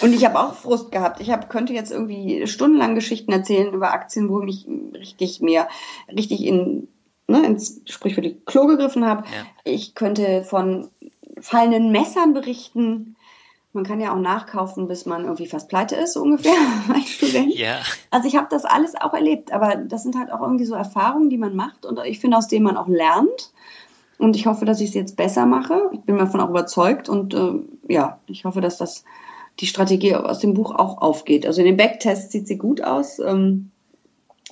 Und 0.00 0.12
ich 0.12 0.24
habe 0.24 0.38
auch 0.38 0.54
Frust 0.54 0.92
gehabt. 0.92 1.20
Ich 1.20 1.30
hab, 1.30 1.50
könnte 1.50 1.72
jetzt 1.72 1.90
irgendwie 1.90 2.46
stundenlang 2.46 2.94
Geschichten 2.94 3.32
erzählen 3.32 3.72
über 3.72 3.92
Aktien, 3.92 4.28
wo 4.28 4.42
ich 4.42 4.66
mich 4.66 4.94
richtig 4.94 5.40
mehr, 5.40 5.68
richtig 6.08 6.44
in 6.44 6.88
ne, 7.30 7.46
ins 7.46 7.80
sprichwörtliche 7.86 8.36
Klo 8.44 8.66
gegriffen 8.66 9.06
habe. 9.06 9.24
Ja. 9.24 9.46
Ich 9.64 9.94
könnte 9.94 10.44
von 10.44 10.90
fallenden 11.40 11.90
Messern 11.92 12.34
berichten. 12.34 13.16
Man 13.72 13.84
kann 13.84 14.00
ja 14.00 14.12
auch 14.12 14.18
nachkaufen, 14.18 14.88
bis 14.88 15.06
man 15.06 15.22
irgendwie 15.22 15.46
fast 15.46 15.68
pleite 15.68 15.94
ist, 15.94 16.14
so 16.14 16.22
ungefähr, 16.22 16.52
als 16.92 17.08
Student. 17.08 17.54
Ja. 17.54 17.80
Also 18.10 18.26
ich 18.26 18.36
habe 18.36 18.48
das 18.50 18.64
alles 18.64 18.94
auch 18.96 19.14
erlebt, 19.14 19.52
aber 19.52 19.76
das 19.76 20.02
sind 20.02 20.16
halt 20.16 20.32
auch 20.32 20.40
irgendwie 20.40 20.64
so 20.64 20.74
Erfahrungen, 20.74 21.30
die 21.30 21.38
man 21.38 21.54
macht 21.54 21.86
und 21.86 22.00
ich 22.04 22.18
finde, 22.18 22.36
aus 22.36 22.48
denen 22.48 22.64
man 22.64 22.76
auch 22.76 22.88
lernt. 22.88 23.52
Und 24.18 24.36
ich 24.36 24.46
hoffe, 24.46 24.66
dass 24.66 24.80
ich 24.80 24.90
es 24.90 24.94
jetzt 24.94 25.16
besser 25.16 25.46
mache. 25.46 25.88
Ich 25.92 26.00
bin 26.00 26.18
davon 26.18 26.40
auch 26.40 26.50
überzeugt 26.50 27.08
und 27.08 27.32
äh, 27.32 27.52
ja, 27.88 28.18
ich 28.26 28.44
hoffe, 28.44 28.60
dass 28.60 28.76
das 28.76 29.04
die 29.60 29.66
Strategie 29.66 30.14
aus 30.14 30.40
dem 30.40 30.52
Buch 30.52 30.74
auch 30.74 30.98
aufgeht. 30.98 31.46
Also 31.46 31.60
in 31.60 31.66
den 31.66 31.76
Backtests 31.76 32.32
sieht 32.32 32.46
sie 32.46 32.58
gut 32.58 32.82
aus 32.82 33.18
ähm, 33.18 33.70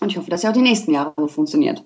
und 0.00 0.10
ich 0.10 0.16
hoffe, 0.16 0.30
dass 0.30 0.42
sie 0.42 0.48
auch 0.48 0.52
die 0.52 0.62
nächsten 0.62 0.92
Jahre 0.92 1.12
so 1.16 1.26
funktioniert. 1.26 1.84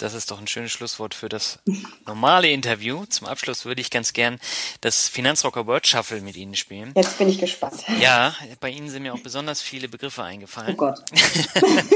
Das 0.00 0.14
ist 0.14 0.30
doch 0.30 0.40
ein 0.40 0.46
schönes 0.46 0.72
Schlusswort 0.72 1.12
für 1.12 1.28
das 1.28 1.58
normale 2.06 2.48
Interview. 2.48 3.04
Zum 3.04 3.26
Abschluss 3.26 3.66
würde 3.66 3.82
ich 3.82 3.90
ganz 3.90 4.14
gern 4.14 4.40
das 4.80 5.08
Finanzrocker 5.08 5.66
Word 5.66 5.86
Shuffle 5.86 6.22
mit 6.22 6.36
Ihnen 6.36 6.56
spielen. 6.56 6.92
Jetzt 6.96 7.18
bin 7.18 7.28
ich 7.28 7.38
gespannt. 7.38 7.84
Ja, 8.00 8.34
bei 8.60 8.70
Ihnen 8.70 8.88
sind 8.88 9.02
mir 9.02 9.12
auch 9.12 9.20
besonders 9.20 9.60
viele 9.60 9.88
Begriffe 9.88 10.22
eingefallen. 10.22 10.72
Oh 10.72 10.76
Gott. 10.76 11.00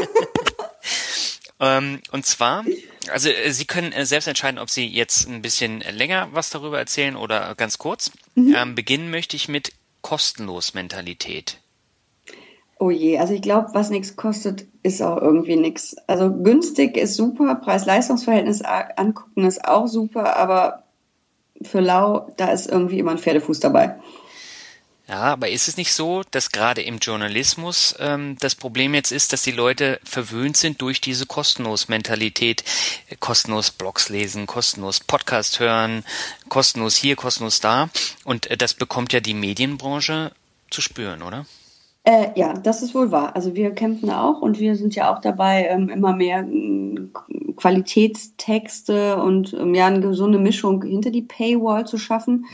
ähm, 1.61 2.03
und 2.11 2.27
zwar, 2.27 2.67
also 3.11 3.31
äh, 3.31 3.51
Sie 3.53 3.65
können 3.65 3.93
äh, 3.93 4.05
selbst 4.05 4.27
entscheiden, 4.27 4.59
ob 4.59 4.69
Sie 4.69 4.87
jetzt 4.87 5.27
ein 5.27 5.41
bisschen 5.41 5.81
länger 5.81 6.29
was 6.33 6.51
darüber 6.51 6.79
erzählen 6.79 7.17
oder 7.17 7.55
ganz 7.55 7.79
kurz. 7.79 8.11
Mhm. 8.35 8.55
Ähm, 8.55 8.75
beginnen 8.75 9.11
möchte 9.11 9.35
ich 9.35 9.49
mit 9.49 9.73
kostenlos 10.03 10.75
Mentalität. 10.75 11.59
Oh 12.85 12.91
je, 12.91 13.19
also 13.19 13.33
ich 13.33 13.41
glaube, 13.41 13.71
was 13.73 13.89
nichts 13.89 14.15
kostet, 14.15 14.67
ist 14.83 15.01
auch 15.01 15.17
irgendwie 15.17 15.57
nichts. 15.57 15.97
Also 16.07 16.31
günstig 16.31 16.99
ist 16.99 17.17
super, 17.17 17.55
Preis-Leistungs-Verhältnis 17.55 18.61
angucken 18.61 19.47
ist 19.47 19.65
auch 19.65 19.87
super, 19.87 20.37
aber 20.37 20.83
für 21.63 21.81
lau, 21.81 22.31
da 22.37 22.53
ist 22.53 22.67
irgendwie 22.67 22.99
immer 22.99 23.13
ein 23.13 23.19
Pferdefuß 23.19 23.61
dabei. 23.61 23.95
Ja, 25.09 25.21
aber 25.21 25.49
ist 25.49 25.67
es 25.67 25.79
nicht 25.79 25.95
so, 25.95 26.25
dass 26.31 26.53
gerade 26.53 26.83
im 26.83 26.99
Journalismus 26.99 27.95
ähm, 28.01 28.37
das 28.41 28.55
Problem 28.55 28.93
jetzt 28.93 29.13
ist, 29.13 29.33
dass 29.33 29.41
die 29.41 29.53
Leute 29.53 29.99
verwöhnt 30.05 30.59
sind 30.59 30.83
durch 30.83 31.01
diese 31.01 31.25
Kostenlos-Mentalität, 31.25 32.65
kostenlos 33.19 33.71
Blogs 33.71 34.11
lesen, 34.11 34.47
kostenlos 34.47 35.01
Podcast 35.01 35.59
hören, 35.59 36.05
kostenlos 36.51 36.97
hier, 36.97 37.17
kostenlos 37.17 37.61
da. 37.61 37.89
Und 38.25 38.51
äh, 38.51 38.59
das 38.59 38.75
bekommt 38.75 39.15
ja 39.15 39.21
die 39.21 39.33
Medienbranche 39.33 40.33
zu 40.69 40.83
spüren, 40.83 41.23
oder? 41.23 41.47
Äh, 42.07 42.39
ja, 42.39 42.53
das 42.53 42.83
ist 42.83 42.95
wohl 42.95 43.11
wahr. 43.13 43.35
Also 43.35 43.55
wir 43.55 43.71
kämpfen 43.71 44.11
auch 44.11 44.43
und 44.43 44.61
wir 44.61 44.77
sind 44.77 44.95
ja 44.95 45.15
auch 45.15 45.23
dabei, 45.23 45.67
ähm, 45.71 45.89
immer 45.89 46.15
mehr 46.15 46.41
äh, 46.47 47.09
Qualitätstexte 47.57 49.17
und 49.23 49.55
ähm, 49.55 49.75
ja, 49.75 49.87
eine 49.87 50.01
gesunde 50.01 50.39
Mischung 50.39 50.83
hinter 50.83 51.11
die 51.11 51.23
Paywall 51.23 51.87
zu 51.87 51.97
schaffen. 51.97 52.41
Mhm. 52.41 52.47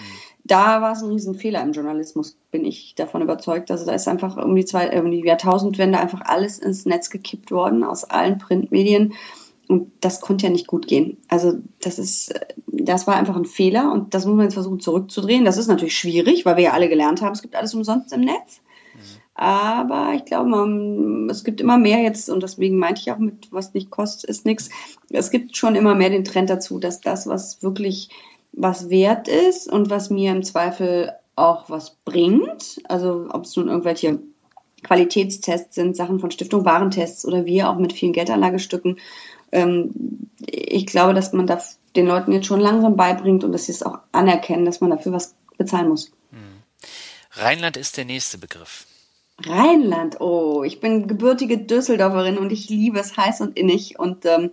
Da 0.45 0.81
war 0.81 0.93
es 0.93 1.03
ein 1.03 1.11
Riesenfehler 1.11 1.63
im 1.63 1.73
Journalismus, 1.73 2.37
bin 2.53 2.65
ich 2.65 2.95
davon 2.95 3.23
überzeugt. 3.23 3.73
Also 3.73 3.85
da 3.85 3.93
ist 3.93 4.07
einfach 4.07 4.37
um 4.37 4.55
die, 4.55 4.65
zwei, 4.65 5.01
um 5.01 5.11
die 5.11 5.25
Jahrtausendwende 5.25 5.99
einfach 5.99 6.23
alles 6.25 6.61
ins 6.61 6.87
Netz 6.87 7.11
gekippt 7.11 7.51
worden 7.51 7.83
aus 7.83 8.05
allen 8.05 8.39
Printmedien. 8.39 9.15
Und 9.67 9.91
das 10.01 10.21
konnte 10.21 10.47
ja 10.47 10.53
nicht 10.53 10.69
gut 10.69 10.87
gehen. 10.87 11.19
Also 11.29 11.55
das 11.81 11.99
ist, 11.99 12.35
das 12.67 13.07
war 13.09 13.17
einfach 13.17 13.37
ein 13.37 13.45
Fehler 13.45 13.93
und 13.93 14.15
das 14.15 14.27
muss 14.27 14.37
man 14.37 14.45
jetzt 14.45 14.55
versuchen 14.55 14.81
zurückzudrehen. 14.81 15.45
Das 15.45 15.59
ist 15.59 15.69
natürlich 15.69 15.97
schwierig, 15.97 16.47
weil 16.47 16.57
wir 16.57 16.65
ja 16.65 16.73
alle 16.73 16.89
gelernt 16.89 17.21
haben, 17.21 17.33
es 17.33 17.43
gibt 17.43 17.57
alles 17.57 17.75
umsonst 17.75 18.13
im 18.13 18.23
Netz. 18.23 18.61
Aber 19.41 20.13
ich 20.15 20.27
glaube, 20.27 20.51
man, 20.51 21.31
es 21.31 21.45
gibt 21.45 21.63
immer 21.63 21.79
mehr 21.79 22.03
jetzt, 22.03 22.29
und 22.29 22.43
deswegen 22.43 22.77
meinte 22.77 23.01
ich 23.01 23.11
auch 23.11 23.17
mit, 23.17 23.51
was 23.51 23.73
nicht 23.73 23.89
kostet, 23.89 24.29
ist 24.29 24.45
nichts. 24.45 24.69
Es 25.09 25.31
gibt 25.31 25.57
schon 25.57 25.77
immer 25.77 25.95
mehr 25.95 26.11
den 26.11 26.25
Trend 26.25 26.51
dazu, 26.51 26.79
dass 26.79 27.01
das, 27.01 27.27
was 27.27 27.63
wirklich 27.63 28.11
was 28.53 28.91
wert 28.91 29.29
ist 29.29 29.67
und 29.67 29.89
was 29.89 30.11
mir 30.11 30.33
im 30.33 30.43
Zweifel 30.43 31.15
auch 31.37 31.71
was 31.71 31.97
bringt, 32.05 32.83
also 32.87 33.29
ob 33.33 33.45
es 33.45 33.57
nun 33.57 33.69
irgendwelche 33.69 34.19
Qualitätstests 34.83 35.75
sind, 35.75 35.97
Sachen 35.97 36.21
von 36.21 36.31
Stiftung 36.31 36.67
Warentests 36.67 37.25
oder 37.25 37.47
wir 37.47 37.71
auch 37.71 37.79
mit 37.79 37.95
vielen 37.95 38.13
Geldanlagestücken. 38.13 38.99
Ähm, 39.53 40.29
ich 40.45 40.85
glaube, 40.87 41.15
dass 41.15 41.33
man 41.33 41.47
da 41.47 41.63
den 41.97 42.07
Leuten 42.07 42.33
jetzt 42.33 42.47
schon 42.47 42.61
langsam 42.61 42.95
beibringt 42.95 43.43
und 43.43 43.53
dass 43.53 43.65
sie 43.65 43.73
es 43.73 43.83
auch 43.83 44.01
anerkennen, 44.13 44.67
dass 44.67 44.83
man 44.83 44.91
dafür 44.91 45.13
was 45.13 45.35
bezahlen 45.57 45.89
muss. 45.89 46.13
Hm. 46.31 46.63
Rheinland 47.33 47.79
ist 47.79 47.97
der 47.97 48.05
nächste 48.05 48.37
Begriff. 48.37 48.87
Rheinland, 49.47 50.21
oh, 50.21 50.63
ich 50.65 50.81
bin 50.81 51.09
gebürtige 51.09 51.59
Düsseldorferin 51.59 52.39
und 52.39 52.53
ich 52.53 52.69
liebe 52.69 52.99
es 52.99 53.17
heiß 53.17 53.41
und 53.41 53.57
innig 53.57 53.99
und 53.99 54.25
ähm, 54.27 54.51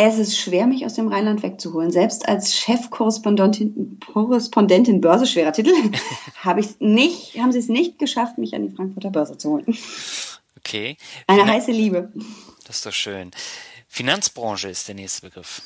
es 0.00 0.16
ist 0.16 0.38
schwer, 0.38 0.68
mich 0.68 0.86
aus 0.86 0.94
dem 0.94 1.08
Rheinland 1.08 1.42
wegzuholen. 1.42 1.90
Selbst 1.90 2.28
als 2.28 2.56
Chefkorrespondentin 2.56 3.98
Korrespondentin 4.12 5.00
Börse, 5.00 5.26
schwerer 5.26 5.52
Titel, 5.52 5.72
habe 6.36 6.60
ich 6.60 6.78
nicht, 6.78 7.36
haben 7.38 7.50
sie 7.50 7.58
es 7.58 7.68
nicht 7.68 7.98
geschafft, 7.98 8.38
mich 8.38 8.54
an 8.54 8.68
die 8.68 8.74
Frankfurter 8.74 9.10
Börse 9.10 9.36
zu 9.36 9.50
holen. 9.50 9.76
Okay. 10.56 10.96
Eine 11.26 11.40
Finan 11.40 11.54
heiße 11.54 11.72
Liebe. 11.72 12.12
Das 12.64 12.76
ist 12.76 12.86
doch 12.86 12.92
schön. 12.92 13.32
Finanzbranche 13.88 14.68
ist 14.68 14.86
der 14.86 14.94
nächste 14.94 15.26
Begriff. 15.26 15.62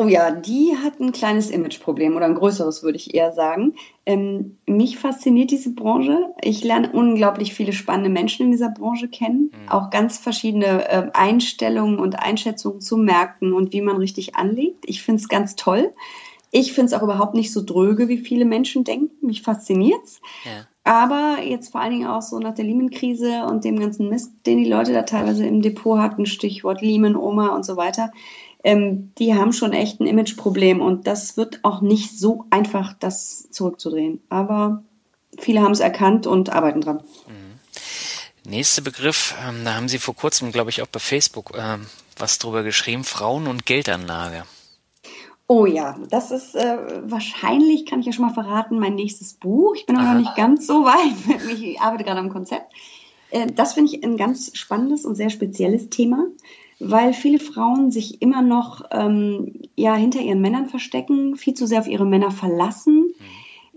Oh 0.00 0.06
ja, 0.06 0.30
die 0.30 0.76
hat 0.76 1.00
ein 1.00 1.10
kleines 1.10 1.50
Imageproblem 1.50 2.14
oder 2.14 2.26
ein 2.26 2.36
größeres, 2.36 2.84
würde 2.84 2.96
ich 2.96 3.14
eher 3.14 3.32
sagen. 3.32 3.74
Ähm, 4.06 4.56
mich 4.64 4.96
fasziniert 4.96 5.50
diese 5.50 5.74
Branche. 5.74 6.32
Ich 6.40 6.62
lerne 6.62 6.92
unglaublich 6.92 7.52
viele 7.52 7.72
spannende 7.72 8.08
Menschen 8.08 8.46
in 8.46 8.52
dieser 8.52 8.68
Branche 8.68 9.08
kennen. 9.08 9.50
Mhm. 9.50 9.68
Auch 9.68 9.90
ganz 9.90 10.16
verschiedene 10.16 10.88
äh, 10.88 11.10
Einstellungen 11.14 11.98
und 11.98 12.16
Einschätzungen 12.20 12.80
zu 12.80 12.96
Märkten 12.96 13.52
und 13.52 13.72
wie 13.72 13.80
man 13.80 13.96
richtig 13.96 14.36
anlegt. 14.36 14.84
Ich 14.86 15.02
finde 15.02 15.20
es 15.20 15.28
ganz 15.28 15.56
toll. 15.56 15.92
Ich 16.52 16.72
finde 16.72 16.86
es 16.86 16.92
auch 16.92 17.02
überhaupt 17.02 17.34
nicht 17.34 17.52
so 17.52 17.60
dröge, 17.64 18.06
wie 18.06 18.18
viele 18.18 18.44
Menschen 18.44 18.84
denken. 18.84 19.26
Mich 19.26 19.42
fasziniert's. 19.42 20.20
Ja. 20.44 20.68
aber 20.84 21.42
jetzt 21.42 21.72
vor 21.72 21.80
allen 21.80 21.90
Dingen 21.90 22.06
auch 22.06 22.22
so 22.22 22.38
nach 22.38 22.54
der 22.54 22.64
Lehman-Krise 22.64 23.46
und 23.50 23.64
dem 23.64 23.80
ganzen 23.80 24.08
Mist, 24.08 24.32
den 24.46 24.58
die 24.58 24.70
Leute 24.70 24.92
da 24.92 25.02
teilweise 25.02 25.44
im 25.44 25.60
Depot 25.60 25.98
hatten, 25.98 26.24
Stichwort 26.24 26.82
Lehman, 26.82 27.16
Oma 27.16 27.48
und 27.48 27.66
so 27.66 27.76
weiter, 27.76 28.12
ähm, 28.64 29.12
die 29.18 29.34
haben 29.34 29.52
schon 29.52 29.72
echt 29.72 30.00
ein 30.00 30.06
Imageproblem 30.06 30.80
und 30.80 31.06
das 31.06 31.36
wird 31.36 31.60
auch 31.62 31.80
nicht 31.80 32.18
so 32.18 32.46
einfach, 32.50 32.94
das 32.94 33.50
zurückzudrehen. 33.50 34.20
Aber 34.28 34.82
viele 35.38 35.62
haben 35.62 35.72
es 35.72 35.80
erkannt 35.80 36.26
und 36.26 36.50
arbeiten 36.50 36.80
dran. 36.80 37.02
Mhm. 37.26 38.50
Nächster 38.50 38.82
Begriff, 38.82 39.34
ähm, 39.46 39.64
da 39.64 39.74
haben 39.74 39.88
Sie 39.88 39.98
vor 39.98 40.16
kurzem, 40.16 40.52
glaube 40.52 40.70
ich, 40.70 40.80
auch 40.82 40.86
bei 40.86 41.00
Facebook 41.00 41.54
äh, 41.54 41.78
was 42.16 42.38
drüber 42.38 42.62
geschrieben, 42.62 43.04
Frauen 43.04 43.46
und 43.46 43.66
Geldanlage. 43.66 44.44
Oh 45.46 45.64
ja, 45.64 45.96
das 46.10 46.30
ist 46.30 46.54
äh, 46.54 46.76
wahrscheinlich, 47.04 47.86
kann 47.86 48.00
ich 48.00 48.06
ja 48.06 48.12
schon 48.12 48.26
mal 48.26 48.34
verraten, 48.34 48.78
mein 48.78 48.94
nächstes 48.94 49.32
Buch. 49.34 49.74
Ich 49.74 49.86
bin 49.86 49.96
aber 49.96 50.12
noch 50.12 50.20
nicht 50.20 50.36
ganz 50.36 50.66
so 50.66 50.84
weit. 50.84 51.40
Ich 51.58 51.80
arbeite 51.80 52.04
gerade 52.04 52.20
am 52.20 52.28
Konzept. 52.28 52.72
Äh, 53.30 53.46
das 53.46 53.72
finde 53.74 53.92
ich 53.94 54.04
ein 54.04 54.16
ganz 54.16 54.50
spannendes 54.56 55.06
und 55.06 55.14
sehr 55.14 55.30
spezielles 55.30 55.88
Thema, 55.88 56.26
weil 56.80 57.12
viele 57.12 57.38
Frauen 57.38 57.90
sich 57.90 58.22
immer 58.22 58.42
noch 58.42 58.82
ähm, 58.90 59.62
ja, 59.74 59.94
hinter 59.94 60.20
ihren 60.20 60.40
Männern 60.40 60.66
verstecken, 60.66 61.36
viel 61.36 61.54
zu 61.54 61.66
sehr 61.66 61.80
auf 61.80 61.88
ihre 61.88 62.06
Männer 62.06 62.30
verlassen. 62.30 63.06
Mhm. 63.06 63.14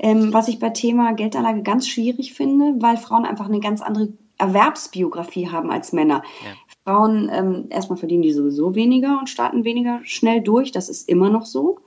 Ähm, 0.04 0.34
was 0.34 0.48
ich 0.48 0.60
bei 0.60 0.70
Thema 0.70 1.14
Geldanlage 1.14 1.62
ganz 1.62 1.88
schwierig 1.88 2.34
finde, 2.34 2.76
weil 2.80 2.98
Frauen 2.98 3.26
einfach 3.26 3.46
eine 3.46 3.60
ganz 3.60 3.82
andere 3.82 4.10
Erwerbsbiografie 4.40 5.50
haben 5.50 5.70
als 5.70 5.94
Männer. 5.94 6.24
Ja. 6.44 6.52
Frauen, 6.84 7.30
ähm, 7.32 7.66
erstmal 7.70 7.98
verdienen 7.98 8.24
die 8.24 8.32
sowieso 8.32 8.74
weniger 8.74 9.20
und 9.20 9.30
starten 9.30 9.64
weniger 9.64 10.02
schnell 10.04 10.42
durch. 10.42 10.72
Das 10.72 10.90
ist 10.90 11.08
immer 11.08 11.30
noch 11.30 11.46
so. 11.46 11.80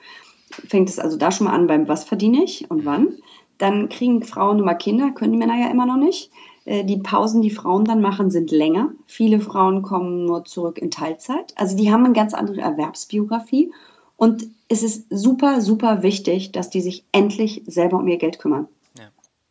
Fängt 0.68 0.88
es 0.88 1.00
also 1.00 1.16
da 1.16 1.32
schon 1.32 1.48
mal 1.48 1.54
an 1.54 1.66
beim 1.66 1.88
Was 1.88 2.04
verdiene 2.04 2.44
ich 2.44 2.70
und 2.70 2.84
wann. 2.84 3.16
Dann 3.58 3.88
kriegen 3.88 4.22
Frauen 4.22 4.60
mal 4.60 4.74
Kinder, 4.74 5.10
können 5.10 5.32
die 5.32 5.38
Männer 5.38 5.58
ja 5.58 5.68
immer 5.68 5.86
noch 5.86 5.96
nicht. 5.96 6.30
Äh, 6.64 6.84
die 6.84 6.98
Pausen, 6.98 7.42
die 7.42 7.50
Frauen 7.50 7.84
dann 7.84 8.00
machen, 8.00 8.30
sind 8.30 8.50
länger. 8.50 8.92
Viele 9.06 9.40
Frauen 9.40 9.82
kommen 9.82 10.24
nur 10.24 10.44
zurück 10.44 10.78
in 10.78 10.90
Teilzeit. 10.90 11.54
Also 11.56 11.76
die 11.76 11.92
haben 11.92 12.04
eine 12.04 12.14
ganz 12.14 12.34
andere 12.34 12.60
Erwerbsbiografie. 12.60 13.72
Und 14.16 14.46
es 14.68 14.82
ist 14.82 15.06
super, 15.10 15.60
super 15.60 16.02
wichtig, 16.02 16.52
dass 16.52 16.70
die 16.70 16.80
sich 16.80 17.04
endlich 17.12 17.62
selber 17.66 17.98
um 17.98 18.08
ihr 18.08 18.16
Geld 18.16 18.38
kümmern. 18.38 18.68
Ja. 18.98 19.04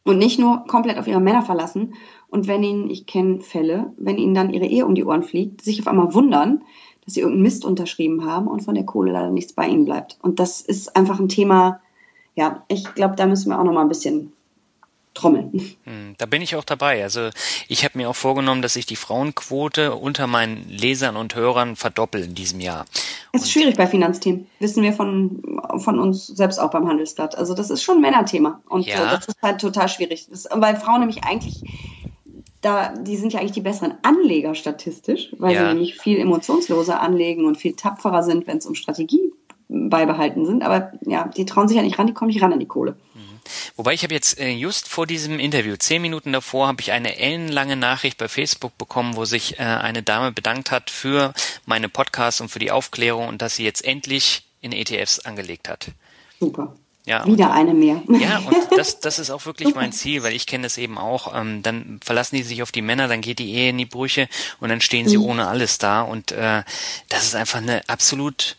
Und 0.04 0.18
nicht 0.18 0.40
nur 0.40 0.66
komplett 0.68 0.98
auf 0.98 1.08
ihre 1.08 1.20
Männer 1.20 1.44
verlassen 1.44 1.94
und 2.30 2.48
wenn 2.48 2.64
ihnen, 2.64 2.90
ich 2.90 3.06
kenne 3.06 3.42
Fälle, 3.42 3.94
wenn 3.98 4.18
ihnen 4.18 4.34
dann 4.34 4.54
ihre 4.54 4.66
Ehe 4.66 4.86
um 4.86 4.96
die 4.96 5.06
Ohren 5.06 5.24
fliegt, 5.24 5.62
sich 5.62 5.80
auf 5.80 5.88
einmal 5.88 6.14
wundern, 6.14 6.64
dass 7.06 7.14
sie 7.14 7.20
irgendeinen 7.20 7.44
Mist 7.44 7.66
unterschrieben 7.66 8.26
haben 8.26 8.48
und 8.48 8.62
von 8.62 8.76
der 8.76 8.86
Kohle 8.86 9.12
leider 9.12 9.30
nichts 9.30 9.54
bei 9.54 9.68
ihnen 9.68 9.86
bleibt. 9.86 10.18
Und 10.22 10.40
das 10.40 10.62
ist 10.62 10.96
einfach 10.96 11.20
ein 11.20 11.30
Thema, 11.30 11.80
ja, 12.34 12.64
ich 12.70 12.96
glaube, 12.96 13.16
da 13.16 13.28
müssen 13.28 13.50
wir 13.50 13.60
auch 13.60 13.64
noch 13.64 13.74
mal 13.74 13.82
ein 13.82 13.90
bisschen 13.90 14.34
trommeln. 15.14 15.76
Hm, 15.84 16.16
da 16.18 16.26
bin 16.26 16.42
ich 16.42 16.56
auch 16.56 16.64
dabei. 16.64 17.04
Also 17.04 17.30
ich 17.68 17.84
habe 17.84 17.98
mir 17.98 18.10
auch 18.10 18.16
vorgenommen, 18.16 18.62
dass 18.62 18.76
ich 18.76 18.86
die 18.86 18.96
Frauenquote 18.96 19.96
unter 19.96 20.28
meinen 20.28 20.68
Lesern 20.70 21.16
und 21.16 21.36
Hörern 21.36 21.76
verdoppel 21.76 22.24
in 22.24 22.36
diesem 22.36 22.60
Jahr. 22.60 22.86
Es 23.32 23.44
ist 23.44 23.52
schwierig 23.52 23.76
bei 23.76 23.88
Finanzthemen, 23.88 24.48
wissen 24.60 24.84
wir 24.84 24.94
von, 24.94 25.60
von 25.78 26.00
uns 26.00 26.28
selbst 26.28 26.60
auch 26.60 26.72
beim 26.72 26.88
Handelsblatt. 26.88 27.38
Also 27.38 27.54
das 27.54 27.70
ist 27.70 27.84
schon 27.84 27.98
ein 27.98 28.02
Männerthema 28.02 28.62
und 28.70 28.86
ja. 28.86 29.16
das 29.16 29.28
ist 29.28 29.42
halt 29.42 29.62
total 29.62 29.90
schwierig, 29.90 30.28
das, 30.30 30.48
weil 30.52 30.76
Frauen 30.76 31.00
nämlich 31.00 31.24
eigentlich 31.24 31.64
da, 32.64 32.94
die 32.94 33.18
sind 33.18 33.34
ja 33.34 33.40
eigentlich 33.40 33.52
die 33.52 33.62
besseren 33.62 33.96
Anleger 34.04 34.56
statistisch, 34.56 35.36
weil 35.38 35.54
ja. 35.54 35.62
sie 35.62 35.68
nämlich 35.68 35.96
viel 36.00 36.18
emotionsloser 36.18 37.02
anlegen 37.02 37.46
und 37.46 37.58
viel 37.58 37.74
tapferer 37.76 38.24
sind, 38.24 38.48
wenn 38.48 38.58
es 38.58 38.66
um 38.66 38.74
Strategie 38.74 39.34
beibehalten 39.68 40.46
sind. 40.46 40.64
Aber 40.64 40.94
ja, 41.02 41.28
die 41.28 41.46
trauen 41.46 41.68
sich 41.68 41.78
ja 41.78 41.84
nicht 41.84 42.00
ran, 42.00 42.08
die 42.08 42.14
kommen 42.14 42.30
nicht 42.30 42.42
ran 42.42 42.54
an 42.54 42.60
die 42.60 42.68
Kohle. 42.68 42.96
Wobei 43.76 43.94
ich 43.94 44.04
habe 44.04 44.14
jetzt 44.14 44.40
äh, 44.40 44.50
just 44.50 44.88
vor 44.88 45.08
diesem 45.08 45.40
Interview, 45.40 45.76
zehn 45.76 46.02
Minuten 46.02 46.32
davor, 46.34 46.68
habe 46.68 46.82
ich 46.82 46.92
eine 46.92 47.18
ellenlange 47.18 47.76
Nachricht 47.76 48.18
bei 48.18 48.28
Facebook 48.28 48.78
bekommen, 48.78 49.16
wo 49.16 49.26
sich 49.26 49.60
äh, 49.60 49.64
eine 49.64 50.04
Dame 50.04 50.32
bedankt 50.32 50.72
hat 50.72 50.90
für 50.90 51.34
meine 51.66 51.90
Podcasts 51.90 52.42
und 52.42 52.50
für 52.50 52.60
die 52.60 52.72
Aufklärung 52.72 53.28
und 53.28 53.42
dass 53.42 53.56
sie 53.56 53.64
jetzt 53.64 53.84
endlich 53.84 54.44
in 54.62 54.72
ETFs 54.72 55.20
angelegt 55.20 55.70
hat. 55.70 55.88
Super. 56.40 56.76
Ja, 57.06 57.26
Wieder 57.26 57.48
und, 57.48 57.52
eine 57.52 57.74
mehr. 57.74 58.02
Ja, 58.08 58.40
und 58.40 58.56
das, 58.78 59.02
das 59.02 59.20
ist 59.20 59.30
auch 59.30 59.46
wirklich 59.46 59.76
mein 59.76 59.92
Ziel, 59.92 60.24
weil 60.24 60.34
ich 60.34 60.46
kenne 60.46 60.64
das 60.64 60.78
eben 60.78 60.98
auch. 60.98 61.36
Ähm, 61.36 61.62
dann 61.62 62.00
verlassen 62.04 62.38
die 62.38 62.44
sich 62.44 62.64
auf 62.64 62.72
die 62.72 62.82
Männer, 62.82 63.10
dann 63.10 63.20
geht 63.20 63.40
die 63.40 63.54
Ehe 63.54 63.72
in 63.72 63.78
die 63.78 63.86
Brüche 63.86 64.30
und 64.62 64.70
dann 64.70 64.80
stehen 64.80 65.10
sie 65.10 65.18
mhm. 65.18 65.26
ohne 65.26 65.48
alles 65.48 65.78
da. 65.78 66.02
Und 66.02 66.32
äh, 66.32 66.64
das 67.10 67.26
ist 67.26 67.36
einfach 67.36 67.60
eine 67.60 67.82
absolut 67.90 68.56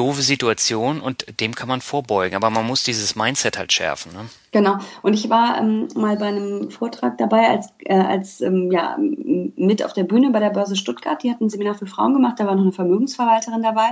doofe 0.00 0.22
Situation 0.22 1.00
und 1.00 1.40
dem 1.40 1.54
kann 1.54 1.68
man 1.68 1.82
vorbeugen. 1.82 2.34
Aber 2.34 2.48
man 2.48 2.66
muss 2.66 2.82
dieses 2.82 3.16
Mindset 3.16 3.58
halt 3.58 3.70
schärfen. 3.72 4.12
Ne? 4.12 4.20
Genau. 4.50 4.78
Und 5.02 5.12
ich 5.12 5.28
war 5.28 5.58
ähm, 5.58 5.88
mal 5.94 6.16
bei 6.16 6.28
einem 6.28 6.70
Vortrag 6.70 7.18
dabei 7.18 7.48
als, 7.48 7.68
äh, 7.84 7.94
als 7.94 8.40
ähm, 8.40 8.72
ja, 8.72 8.96
mit 8.98 9.84
auf 9.84 9.92
der 9.92 10.04
Bühne 10.04 10.30
bei 10.30 10.40
der 10.40 10.50
Börse 10.50 10.74
Stuttgart. 10.74 11.22
Die 11.22 11.30
hatten 11.30 11.44
ein 11.44 11.50
Seminar 11.50 11.74
für 11.74 11.86
Frauen 11.86 12.14
gemacht, 12.14 12.40
da 12.40 12.46
war 12.46 12.54
noch 12.54 12.62
eine 12.62 12.72
Vermögensverwalterin 12.72 13.62
dabei. 13.62 13.90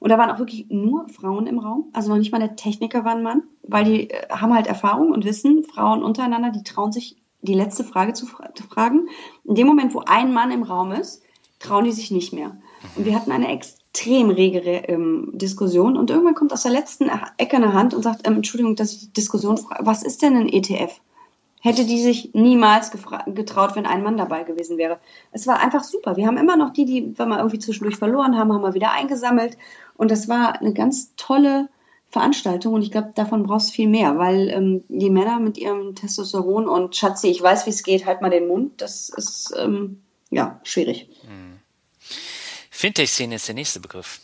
Und 0.00 0.10
da 0.10 0.18
waren 0.18 0.30
auch 0.30 0.38
wirklich 0.38 0.66
nur 0.68 1.08
Frauen 1.08 1.46
im 1.46 1.58
Raum. 1.58 1.86
Also 1.92 2.10
noch 2.10 2.18
nicht 2.18 2.32
mal 2.32 2.38
der 2.38 2.56
Techniker 2.56 3.04
war 3.04 3.12
ein 3.12 3.22
Mann, 3.22 3.42
weil 3.62 3.84
die 3.84 4.10
äh, 4.10 4.28
haben 4.30 4.54
halt 4.54 4.66
Erfahrung 4.66 5.12
und 5.12 5.24
wissen, 5.24 5.62
Frauen 5.62 6.02
untereinander, 6.02 6.50
die 6.50 6.64
trauen 6.64 6.90
sich, 6.90 7.16
die 7.42 7.54
letzte 7.54 7.84
Frage 7.84 8.12
zu, 8.12 8.26
fra 8.26 8.52
zu 8.54 8.64
fragen. 8.64 9.08
In 9.44 9.54
dem 9.54 9.68
Moment, 9.68 9.94
wo 9.94 10.02
ein 10.04 10.32
Mann 10.32 10.50
im 10.50 10.64
Raum 10.64 10.90
ist, 10.90 11.22
trauen 11.60 11.84
die 11.84 11.92
sich 11.92 12.10
nicht 12.10 12.32
mehr. 12.32 12.56
Und 12.96 13.04
wir 13.04 13.14
hatten 13.14 13.30
eine 13.30 13.48
extrem 13.98 14.30
regere 14.30 14.88
ähm, 14.88 15.30
Diskussion 15.32 15.96
und 15.96 16.10
irgendwann 16.10 16.34
kommt 16.34 16.52
aus 16.52 16.62
der 16.62 16.72
letzten 16.72 17.10
Ecke 17.36 17.56
eine 17.56 17.72
Hand 17.72 17.94
und 17.94 18.02
sagt, 18.02 18.26
ähm, 18.26 18.36
Entschuldigung, 18.36 18.76
ich 18.78 19.00
die 19.00 19.12
Diskussion 19.12 19.58
frage, 19.58 19.84
was 19.86 20.02
ist 20.02 20.22
denn 20.22 20.36
ein 20.36 20.48
ETF? 20.48 21.00
Hätte 21.60 21.84
die 21.84 22.00
sich 22.00 22.30
niemals 22.34 22.92
getraut, 22.92 23.74
wenn 23.74 23.86
ein 23.86 24.04
Mann 24.04 24.16
dabei 24.16 24.44
gewesen 24.44 24.78
wäre. 24.78 25.00
Es 25.32 25.48
war 25.48 25.58
einfach 25.58 25.82
super. 25.82 26.16
Wir 26.16 26.28
haben 26.28 26.36
immer 26.36 26.56
noch 26.56 26.72
die, 26.72 26.84
die 26.84 27.18
wir 27.18 27.26
mal 27.26 27.38
irgendwie 27.38 27.58
zwischendurch 27.58 27.96
verloren 27.96 28.38
haben, 28.38 28.52
haben 28.52 28.62
wir 28.62 28.74
wieder 28.74 28.92
eingesammelt. 28.92 29.58
Und 29.96 30.12
das 30.12 30.28
war 30.28 30.60
eine 30.60 30.72
ganz 30.72 31.16
tolle 31.16 31.68
Veranstaltung 32.10 32.74
und 32.74 32.82
ich 32.82 32.92
glaube, 32.92 33.10
davon 33.16 33.42
brauchst 33.42 33.70
du 33.70 33.72
viel 33.74 33.88
mehr, 33.88 34.16
weil 34.16 34.48
ähm, 34.48 34.84
die 34.88 35.10
Männer 35.10 35.40
mit 35.40 35.58
ihrem 35.58 35.94
Testosteron 35.96 36.68
und 36.68 36.94
Schatzi, 36.94 37.28
ich 37.28 37.42
weiß, 37.42 37.66
wie 37.66 37.70
es 37.70 37.82
geht, 37.82 38.06
halt 38.06 38.22
mal 38.22 38.30
den 38.30 38.46
Mund, 38.46 38.80
das 38.80 39.08
ist 39.08 39.52
ähm, 39.58 40.00
ja 40.30 40.60
schwierig. 40.62 41.10
Hm. 41.22 41.47
Fintech-Szene 42.78 43.34
ist 43.34 43.48
der 43.48 43.56
nächste 43.56 43.80
Begriff. 43.80 44.20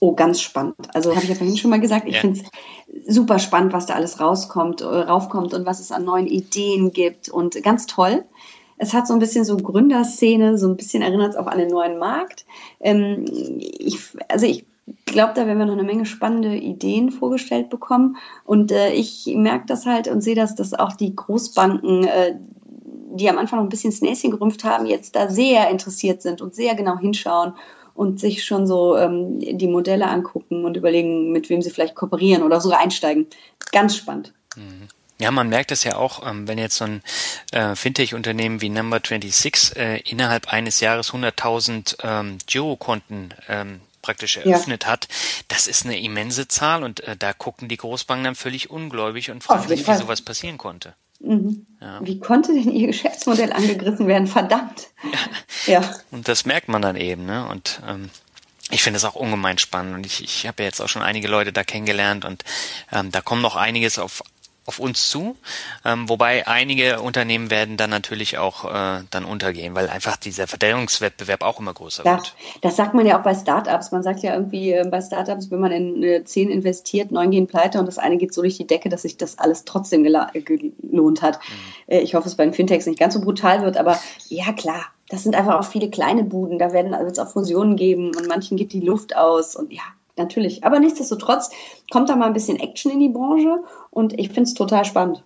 Oh, 0.00 0.12
ganz 0.12 0.40
spannend. 0.40 0.74
Also 0.94 1.14
habe 1.14 1.22
ich 1.22 1.28
ja 1.28 1.36
vorhin 1.36 1.56
schon 1.56 1.70
mal 1.70 1.78
gesagt, 1.78 2.08
ich 2.08 2.16
ja. 2.16 2.20
finde 2.22 2.40
es 2.40 3.14
super 3.14 3.38
spannend, 3.38 3.72
was 3.72 3.86
da 3.86 3.94
alles 3.94 4.18
rauskommt, 4.18 4.80
äh, 4.80 4.84
raufkommt 4.84 5.54
und 5.54 5.64
was 5.64 5.78
es 5.78 5.92
an 5.92 6.04
neuen 6.04 6.26
Ideen 6.26 6.92
gibt 6.92 7.28
und 7.28 7.62
ganz 7.62 7.86
toll. 7.86 8.24
Es 8.78 8.94
hat 8.94 9.06
so 9.06 9.12
ein 9.12 9.20
bisschen 9.20 9.44
so 9.44 9.56
Gründerszene, 9.56 10.58
so 10.58 10.66
ein 10.66 10.76
bisschen 10.76 11.04
erinnert 11.04 11.30
es 11.30 11.36
auch 11.36 11.46
an 11.46 11.58
den 11.58 11.68
neuen 11.68 11.98
Markt. 11.98 12.46
Ähm, 12.80 13.26
ich, 13.28 14.00
also 14.26 14.46
ich 14.46 14.66
glaube, 15.06 15.34
da 15.36 15.46
werden 15.46 15.58
wir 15.60 15.66
noch 15.66 15.74
eine 15.74 15.84
Menge 15.84 16.04
spannende 16.04 16.56
Ideen 16.56 17.12
vorgestellt 17.12 17.70
bekommen. 17.70 18.16
Und 18.44 18.72
äh, 18.72 18.90
ich 18.90 19.26
merke 19.32 19.66
das 19.66 19.86
halt 19.86 20.08
und 20.08 20.20
sehe 20.20 20.34
das, 20.34 20.56
dass 20.56 20.74
auch 20.74 20.94
die 20.94 21.14
Großbanken, 21.14 22.04
äh, 22.08 22.38
die 23.14 23.28
am 23.28 23.38
Anfang 23.38 23.58
noch 23.58 23.66
ein 23.66 23.70
bisschen 23.70 23.90
das 23.90 24.00
Näschen 24.00 24.30
gerümpft 24.30 24.64
haben, 24.64 24.86
jetzt 24.86 25.16
da 25.16 25.30
sehr 25.30 25.70
interessiert 25.70 26.22
sind 26.22 26.40
und 26.40 26.54
sehr 26.54 26.74
genau 26.74 26.98
hinschauen 26.98 27.54
und 27.94 28.20
sich 28.20 28.44
schon 28.44 28.66
so 28.66 28.96
ähm, 28.96 29.40
die 29.40 29.66
Modelle 29.66 30.06
angucken 30.06 30.64
und 30.64 30.76
überlegen, 30.76 31.32
mit 31.32 31.48
wem 31.50 31.62
sie 31.62 31.70
vielleicht 31.70 31.96
kooperieren 31.96 32.42
oder 32.42 32.60
sogar 32.60 32.80
einsteigen. 32.80 33.26
Ganz 33.72 33.96
spannend. 33.96 34.32
Mhm. 34.56 34.88
Ja, 35.20 35.32
man 35.32 35.48
merkt 35.48 35.72
es 35.72 35.82
ja 35.82 35.96
auch, 35.96 36.24
ähm, 36.24 36.46
wenn 36.46 36.58
jetzt 36.58 36.76
so 36.76 36.84
ein 36.84 37.02
äh, 37.50 37.74
Fintech-Unternehmen 37.74 38.60
wie 38.60 38.68
Number 38.68 39.00
26 39.04 39.76
äh, 39.76 39.98
innerhalb 40.02 40.52
eines 40.52 40.78
Jahres 40.78 41.12
100.000 41.12 41.96
ähm, 42.04 42.38
Girokonten 42.46 43.34
ähm, 43.48 43.80
praktisch 44.00 44.36
eröffnet 44.36 44.84
ja. 44.84 44.90
hat, 44.90 45.08
das 45.48 45.66
ist 45.66 45.84
eine 45.84 46.00
immense 46.00 46.46
Zahl 46.46 46.84
und 46.84 47.00
äh, 47.00 47.16
da 47.16 47.32
gucken 47.32 47.68
die 47.68 47.76
Großbanken 47.76 48.24
dann 48.24 48.34
völlig 48.36 48.70
ungläubig 48.70 49.32
und 49.32 49.42
fragen 49.42 49.66
sich, 49.66 49.86
wie 49.88 49.96
sowas 49.96 50.22
passieren 50.22 50.56
konnte. 50.56 50.94
Mhm. 51.20 51.66
Ja. 51.80 52.00
Wie 52.02 52.18
konnte 52.18 52.52
denn 52.52 52.70
ihr 52.70 52.88
Geschäftsmodell 52.88 53.52
angegriffen 53.52 54.06
werden? 54.06 54.26
Verdammt. 54.26 54.88
Ja. 55.66 55.80
ja. 55.80 55.94
Und 56.10 56.28
das 56.28 56.44
merkt 56.46 56.68
man 56.68 56.82
dann 56.82 56.96
eben, 56.96 57.26
ne? 57.26 57.46
Und 57.48 57.80
ähm, 57.86 58.10
ich 58.70 58.82
finde 58.82 58.98
es 58.98 59.04
auch 59.04 59.14
ungemein 59.14 59.58
spannend 59.58 59.94
und 59.94 60.06
ich, 60.06 60.22
ich 60.22 60.46
habe 60.46 60.62
ja 60.62 60.68
jetzt 60.68 60.80
auch 60.80 60.88
schon 60.88 61.02
einige 61.02 61.28
Leute 61.28 61.52
da 61.52 61.64
kennengelernt 61.64 62.24
und 62.24 62.44
ähm, 62.92 63.10
da 63.10 63.20
kommt 63.20 63.42
noch 63.42 63.56
einiges 63.56 63.98
auf 63.98 64.22
auf 64.68 64.78
uns 64.78 65.08
zu, 65.08 65.34
ähm, 65.84 66.08
wobei 66.08 66.46
einige 66.46 67.00
Unternehmen 67.00 67.50
werden 67.50 67.78
dann 67.78 67.88
natürlich 67.88 68.36
auch 68.36 68.66
äh, 68.66 69.02
dann 69.10 69.24
untergehen, 69.24 69.74
weil 69.74 69.88
einfach 69.88 70.18
dieser 70.18 70.46
Verdrängungswettbewerb 70.46 71.42
auch 71.42 71.58
immer 71.58 71.72
größer 71.72 72.04
ja, 72.04 72.16
wird. 72.16 72.34
Das 72.60 72.76
sagt 72.76 72.92
man 72.92 73.06
ja 73.06 73.18
auch 73.18 73.22
bei 73.24 73.34
Startups. 73.34 73.92
Man 73.92 74.02
sagt 74.02 74.20
ja 74.20 74.34
irgendwie 74.34 74.72
äh, 74.72 74.86
bei 74.88 75.00
Startups, 75.00 75.50
wenn 75.50 75.60
man 75.60 75.72
in 75.72 76.02
äh, 76.02 76.22
zehn 76.24 76.50
investiert, 76.50 77.10
neun 77.10 77.30
gehen 77.30 77.46
pleite 77.46 77.80
und 77.80 77.86
das 77.86 77.96
eine 77.98 78.18
geht 78.18 78.34
so 78.34 78.42
durch 78.42 78.58
die 78.58 78.66
Decke, 78.66 78.90
dass 78.90 79.02
sich 79.02 79.16
das 79.16 79.38
alles 79.38 79.64
trotzdem 79.64 80.04
gelohnt 80.04 81.22
hat. 81.22 81.38
Mhm. 81.38 81.94
Äh, 81.94 82.00
ich 82.00 82.14
hoffe, 82.14 82.28
es 82.28 82.36
bei 82.36 82.44
den 82.44 82.52
Fintechs 82.52 82.84
nicht 82.84 82.98
ganz 82.98 83.14
so 83.14 83.22
brutal 83.22 83.62
wird, 83.62 83.78
aber 83.78 83.98
ja 84.28 84.52
klar, 84.52 84.84
das 85.08 85.22
sind 85.22 85.34
einfach 85.34 85.58
auch 85.58 85.64
viele 85.64 85.88
kleine 85.88 86.24
Buden. 86.24 86.58
Da 86.58 86.72
werden 86.72 86.92
also 86.92 87.22
auch 87.22 87.28
Fusionen 87.28 87.76
geben 87.76 88.08
und 88.14 88.28
manchen 88.28 88.58
geht 88.58 88.74
die 88.74 88.80
Luft 88.80 89.16
aus 89.16 89.56
und 89.56 89.72
ja, 89.72 89.82
natürlich. 90.18 90.64
Aber 90.64 90.80
nichtsdestotrotz 90.80 91.50
kommt 91.90 92.10
da 92.10 92.16
mal 92.16 92.26
ein 92.26 92.34
bisschen 92.34 92.60
Action 92.60 92.92
in 92.92 93.00
die 93.00 93.08
Branche 93.08 93.62
und 93.98 94.18
ich 94.18 94.28
finde 94.28 94.42
es 94.44 94.54
total 94.54 94.84
spannend. 94.84 95.24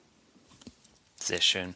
Sehr 1.20 1.43
schön. 1.43 1.75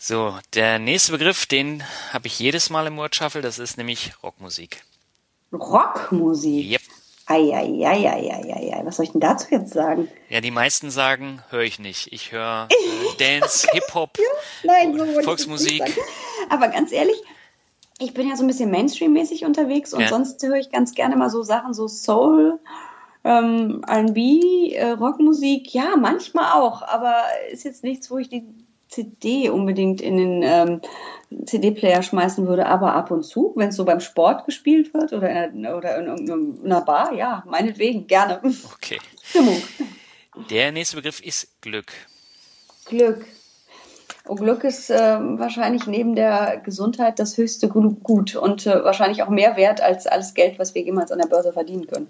So, 0.00 0.36
der 0.52 0.78
nächste 0.78 1.12
Begriff, 1.12 1.46
den 1.46 1.82
habe 2.12 2.26
ich 2.26 2.38
jedes 2.38 2.68
Mal 2.68 2.86
im 2.86 2.96
Word 2.96 3.14
Shuffle, 3.14 3.40
das 3.40 3.58
ist 3.58 3.78
nämlich 3.78 4.12
Rockmusik. 4.22 4.82
Rockmusik? 5.52 6.72
Yep. 6.72 6.80
Eieieiei, 7.26 8.82
was 8.84 8.96
soll 8.96 9.04
ich 9.06 9.12
denn 9.12 9.20
dazu 9.22 9.46
jetzt 9.50 9.72
sagen? 9.72 10.08
Ja, 10.28 10.42
die 10.42 10.50
meisten 10.50 10.90
sagen, 10.90 11.42
höre 11.48 11.62
ich 11.62 11.78
nicht. 11.78 12.12
Ich 12.12 12.32
höre 12.32 12.68
äh, 13.18 13.40
Dance, 13.40 13.66
Hip-Hop, 13.72 14.18
so 14.62 15.22
Volksmusik. 15.22 15.82
Aber 16.50 16.68
ganz 16.68 16.92
ehrlich, 16.92 17.16
ich 17.98 18.12
bin 18.12 18.28
ja 18.28 18.36
so 18.36 18.42
ein 18.42 18.48
bisschen 18.48 18.70
Mainstream-mäßig 18.70 19.44
unterwegs 19.46 19.94
und 19.94 20.00
Ja. 20.02 20.08
sonst 20.08 20.42
höre 20.42 20.56
ich 20.56 20.70
ganz 20.70 20.94
gerne 20.94 21.16
mal 21.16 21.30
so 21.30 21.42
Sachen, 21.42 21.72
so 21.72 21.88
Soul, 21.88 22.58
ähm, 23.24 23.82
R&B, 23.86 24.72
äh, 24.74 24.90
Rockmusik, 24.90 25.72
ja, 25.74 25.96
manchmal 25.96 26.52
auch, 26.52 26.82
aber 26.82 27.16
ist 27.50 27.64
jetzt 27.64 27.82
nichts, 27.82 28.10
wo 28.10 28.18
ich 28.18 28.28
die 28.28 28.44
CD 28.88 29.48
unbedingt 29.48 30.00
in 30.00 30.16
den 30.16 30.42
ähm, 30.42 30.80
CD-Player 31.46 32.02
schmeißen 32.02 32.46
würde, 32.46 32.66
aber 32.66 32.94
ab 32.94 33.10
und 33.10 33.24
zu, 33.24 33.52
wenn 33.56 33.70
es 33.70 33.76
so 33.76 33.84
beim 33.84 34.00
Sport 34.00 34.44
gespielt 34.46 34.94
wird 34.94 35.12
oder 35.12 35.30
in, 35.30 35.66
einer- 35.66 35.76
oder 35.76 35.98
in 35.98 36.28
irgendeiner 36.28 36.82
Bar, 36.82 37.12
ja, 37.14 37.42
meinetwegen, 37.46 38.06
gerne. 38.06 38.40
Okay. 38.74 39.00
Stimmung. 39.22 39.60
Der 40.50 40.70
nächste 40.72 40.96
Begriff 40.96 41.20
ist 41.20 41.60
Glück. 41.60 41.92
Glück. 42.86 43.26
Oh, 44.26 44.36
Glück 44.36 44.64
ist 44.64 44.88
ähm, 44.90 45.38
wahrscheinlich 45.38 45.86
neben 45.86 46.14
der 46.14 46.58
Gesundheit 46.64 47.18
das 47.18 47.36
höchste 47.36 47.68
Gu- 47.68 47.96
Gut 48.02 48.36
und 48.36 48.66
äh, 48.66 48.82
wahrscheinlich 48.82 49.22
auch 49.22 49.28
mehr 49.28 49.56
wert 49.56 49.82
als 49.82 50.06
alles 50.06 50.32
Geld, 50.32 50.58
was 50.58 50.74
wir 50.74 50.82
jemals 50.82 51.12
an 51.12 51.18
der 51.18 51.26
Börse 51.28 51.52
verdienen 51.52 51.86
können. 51.86 52.08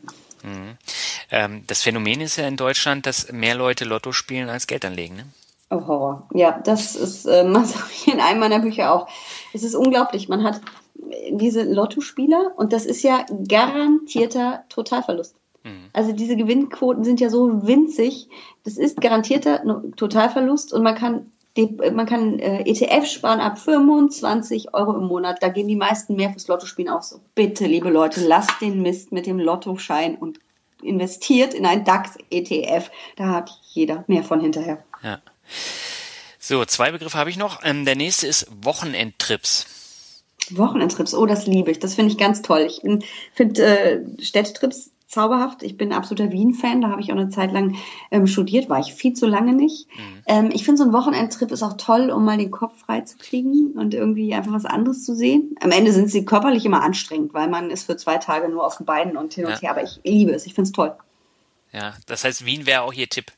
Ähm, 1.30 1.64
das 1.66 1.82
Phänomen 1.82 2.20
ist 2.20 2.36
ja 2.36 2.46
in 2.46 2.56
Deutschland, 2.56 3.06
dass 3.06 3.32
mehr 3.32 3.56
Leute 3.56 3.84
Lotto 3.84 4.12
spielen 4.12 4.48
als 4.48 4.66
Geld 4.68 4.84
anlegen. 4.84 5.16
Ne? 5.16 5.24
Oh, 5.70 5.86
Horror. 5.88 6.28
Ja, 6.34 6.60
das 6.62 6.94
ist, 6.94 7.26
ich 7.90 8.12
in 8.12 8.20
einem 8.20 8.38
meiner 8.38 8.60
Bücher 8.60 8.92
auch. 8.92 9.08
Es 9.52 9.64
ist 9.64 9.74
unglaublich. 9.74 10.28
Man 10.28 10.44
hat 10.44 10.60
äh, 11.10 11.32
diese 11.32 11.64
Lottospieler 11.64 12.52
und 12.56 12.72
das 12.72 12.84
ist 12.86 13.02
ja 13.02 13.24
garantierter 13.48 14.64
Totalverlust. 14.68 15.34
Also 15.94 16.12
diese 16.12 16.36
Gewinnquoten 16.36 17.04
sind 17.04 17.20
ja 17.20 17.30
so 17.30 17.66
winzig. 17.66 18.28
Das 18.64 18.76
ist 18.76 19.00
garantierter 19.00 19.62
Totalverlust 19.96 20.74
und 20.74 20.82
man 20.82 20.94
kann 20.94 21.30
die, 21.56 21.66
man 21.92 22.06
kann 22.06 22.38
äh, 22.40 22.62
ETF 22.62 23.06
sparen 23.06 23.40
ab 23.40 23.58
25 23.58 24.74
Euro 24.74 24.96
im 24.96 25.06
Monat. 25.06 25.42
Da 25.42 25.48
gehen 25.48 25.68
die 25.68 25.76
meisten 25.76 26.16
mehr 26.16 26.30
fürs 26.30 26.48
Lottospielen 26.48 26.90
aus. 26.90 27.20
Bitte, 27.34 27.66
liebe 27.66 27.90
Leute, 27.90 28.20
lasst 28.26 28.60
den 28.60 28.82
Mist 28.82 29.12
mit 29.12 29.26
dem 29.26 29.38
Lottoschein 29.38 30.16
und 30.16 30.40
investiert 30.82 31.54
in 31.54 31.64
ein 31.64 31.84
DAX-ETF. 31.84 32.90
Da 33.16 33.28
hat 33.28 33.50
jeder 33.72 34.04
mehr 34.08 34.24
von 34.24 34.40
hinterher. 34.40 34.82
Ja. 35.02 35.20
So, 36.38 36.64
zwei 36.64 36.90
Begriffe 36.90 37.16
habe 37.16 37.30
ich 37.30 37.36
noch. 37.36 37.60
Ähm, 37.62 37.84
der 37.84 37.96
nächste 37.96 38.26
ist 38.26 38.46
Wochenendtrips. 38.62 39.66
Wochenendtrips, 40.50 41.14
oh, 41.14 41.24
das 41.24 41.46
liebe 41.46 41.70
ich. 41.70 41.78
Das 41.78 41.94
finde 41.94 42.12
ich 42.12 42.18
ganz 42.18 42.42
toll. 42.42 42.66
Ich 42.68 42.82
finde 43.32 43.64
äh, 43.64 44.22
Städtetrips 44.22 44.90
zauberhaft. 45.06 45.62
Ich 45.62 45.76
bin 45.76 45.92
ein 45.92 45.98
absoluter 45.98 46.32
Wien-Fan. 46.32 46.80
Da 46.80 46.88
habe 46.88 47.00
ich 47.00 47.12
auch 47.12 47.16
eine 47.16 47.28
Zeit 47.28 47.52
lang 47.52 47.76
ähm, 48.10 48.26
studiert, 48.26 48.68
war 48.68 48.80
ich 48.80 48.94
viel 48.94 49.12
zu 49.12 49.26
lange 49.26 49.52
nicht. 49.52 49.86
Ähm, 50.26 50.50
ich 50.52 50.64
finde, 50.64 50.78
so 50.78 50.84
ein 50.84 50.92
Wochenendtrip 50.92 51.50
ist 51.50 51.62
auch 51.62 51.76
toll, 51.76 52.10
um 52.10 52.24
mal 52.24 52.38
den 52.38 52.50
Kopf 52.50 52.78
frei 52.80 53.02
zu 53.02 53.16
kriegen 53.18 53.72
und 53.72 53.94
irgendwie 53.94 54.34
einfach 54.34 54.52
was 54.52 54.64
anderes 54.64 55.04
zu 55.04 55.14
sehen. 55.14 55.54
Am 55.60 55.70
Ende 55.70 55.92
sind 55.92 56.10
sie 56.10 56.24
körperlich 56.24 56.64
immer 56.64 56.82
anstrengend, 56.82 57.34
weil 57.34 57.48
man 57.48 57.70
ist 57.70 57.84
für 57.84 57.96
zwei 57.96 58.16
Tage 58.18 58.48
nur 58.48 58.66
auf 58.66 58.78
den 58.78 58.86
Beinen 58.86 59.16
und 59.16 59.34
hin 59.34 59.44
und 59.46 59.52
Ja. 59.52 59.60
her. 59.60 59.70
Aber 59.70 59.82
ich 59.82 60.00
liebe 60.04 60.32
es. 60.32 60.46
Ich 60.46 60.54
finde 60.54 60.68
es 60.68 60.72
toll. 60.72 60.94
Ja, 61.72 61.94
das 62.06 62.24
heißt, 62.24 62.44
Wien 62.46 62.66
wäre 62.66 62.82
auch 62.82 62.92
Ihr 62.92 63.08
Tipp. 63.08 63.32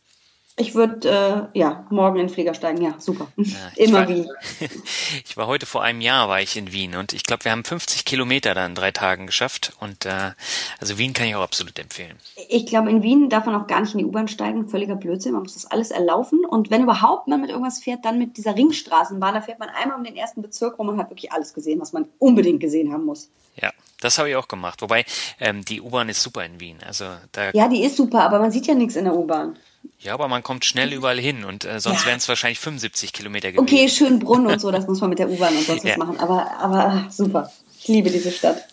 Ich 0.58 0.74
würde, 0.74 1.50
äh, 1.52 1.58
ja, 1.58 1.84
morgen 1.90 2.16
in 2.18 2.26
den 2.26 2.32
Flieger 2.32 2.54
steigen. 2.54 2.80
Ja, 2.80 2.94
super. 2.98 3.28
ich 3.36 3.54
Immer 3.76 4.08
Wien. 4.08 4.28
Ich 5.24 5.36
war 5.36 5.46
heute 5.46 5.66
vor 5.66 5.82
einem 5.82 6.00
Jahr 6.00 6.28
war 6.28 6.40
ich 6.40 6.56
in 6.56 6.72
Wien 6.72 6.94
und 6.94 7.12
ich 7.12 7.24
glaube, 7.24 7.44
wir 7.44 7.52
haben 7.52 7.64
50 7.64 8.04
Kilometer 8.04 8.54
dann 8.54 8.70
in 8.70 8.74
drei 8.74 8.90
Tagen 8.90 9.26
geschafft 9.26 9.74
und 9.80 10.06
äh, 10.06 10.32
also 10.80 10.98
Wien 10.98 11.12
kann 11.12 11.26
ich 11.26 11.34
auch 11.34 11.42
absolut 11.42 11.78
empfehlen. 11.78 12.16
Ich 12.48 12.66
glaube, 12.66 12.90
in 12.90 13.02
Wien 13.02 13.28
darf 13.28 13.44
man 13.44 13.54
auch 13.54 13.66
gar 13.66 13.80
nicht 13.80 13.92
in 13.92 13.98
die 13.98 14.04
U-Bahn 14.06 14.28
steigen. 14.28 14.68
Völliger 14.68 14.96
Blödsinn. 14.96 15.32
Man 15.32 15.42
muss 15.42 15.54
das 15.54 15.66
alles 15.66 15.90
erlaufen. 15.90 16.44
Und 16.44 16.70
wenn 16.70 16.82
überhaupt 16.82 17.28
man 17.28 17.40
mit 17.40 17.50
irgendwas 17.50 17.82
fährt, 17.82 18.04
dann 18.04 18.18
mit 18.18 18.36
dieser 18.38 18.56
Ringstraßenbahn. 18.56 19.34
Da 19.34 19.40
fährt 19.42 19.58
man 19.58 19.68
einmal 19.68 19.98
um 19.98 20.04
den 20.04 20.16
ersten 20.16 20.40
Bezirk 20.40 20.78
rum 20.78 20.88
und 20.88 20.98
hat 20.98 21.10
wirklich 21.10 21.32
alles 21.32 21.52
gesehen, 21.52 21.80
was 21.80 21.92
man 21.92 22.08
unbedingt 22.18 22.60
gesehen 22.60 22.92
haben 22.92 23.04
muss. 23.04 23.28
Ja, 23.60 23.72
das 24.00 24.18
habe 24.18 24.30
ich 24.30 24.36
auch 24.36 24.48
gemacht. 24.48 24.82
Wobei 24.82 25.04
ähm, 25.40 25.64
die 25.64 25.80
U-Bahn 25.80 26.08
ist 26.08 26.22
super 26.22 26.44
in 26.44 26.60
Wien. 26.60 26.78
Also 26.86 27.04
da 27.32 27.50
Ja, 27.52 27.68
die 27.68 27.82
ist 27.82 27.96
super, 27.96 28.22
aber 28.22 28.38
man 28.38 28.50
sieht 28.50 28.66
ja 28.66 28.74
nichts 28.74 28.96
in 28.96 29.04
der 29.04 29.14
U-Bahn. 29.14 29.58
Ja, 29.98 30.14
aber 30.14 30.28
man 30.28 30.42
kommt 30.42 30.64
schnell 30.64 30.92
überall 30.92 31.18
hin 31.18 31.44
und 31.44 31.64
äh, 31.64 31.80
sonst 31.80 32.02
Ja. 32.02 32.06
wären 32.08 32.18
es 32.18 32.28
wahrscheinlich 32.28 32.58
75 32.60 33.12
Kilometer 33.12 33.52
gewesen. 33.52 33.62
Okay, 33.64 33.88
Schönbrunn 33.88 34.46
und 34.46 34.60
so, 34.60 34.70
das 34.70 34.86
muss 34.88 35.00
man 35.00 35.10
mit 35.10 35.18
der 35.18 35.28
U-Bahn 35.30 35.56
und 35.56 35.66
sonst 35.66 35.84
Ja. 35.84 35.92
was 35.92 35.98
machen. 35.98 36.18
Aber, 36.20 36.50
aber 36.58 36.78
ah, 36.78 37.06
super. 37.10 37.50
Ich 37.78 37.88
liebe 37.88 38.10
diese 38.10 38.30
Stadt. 38.32 38.66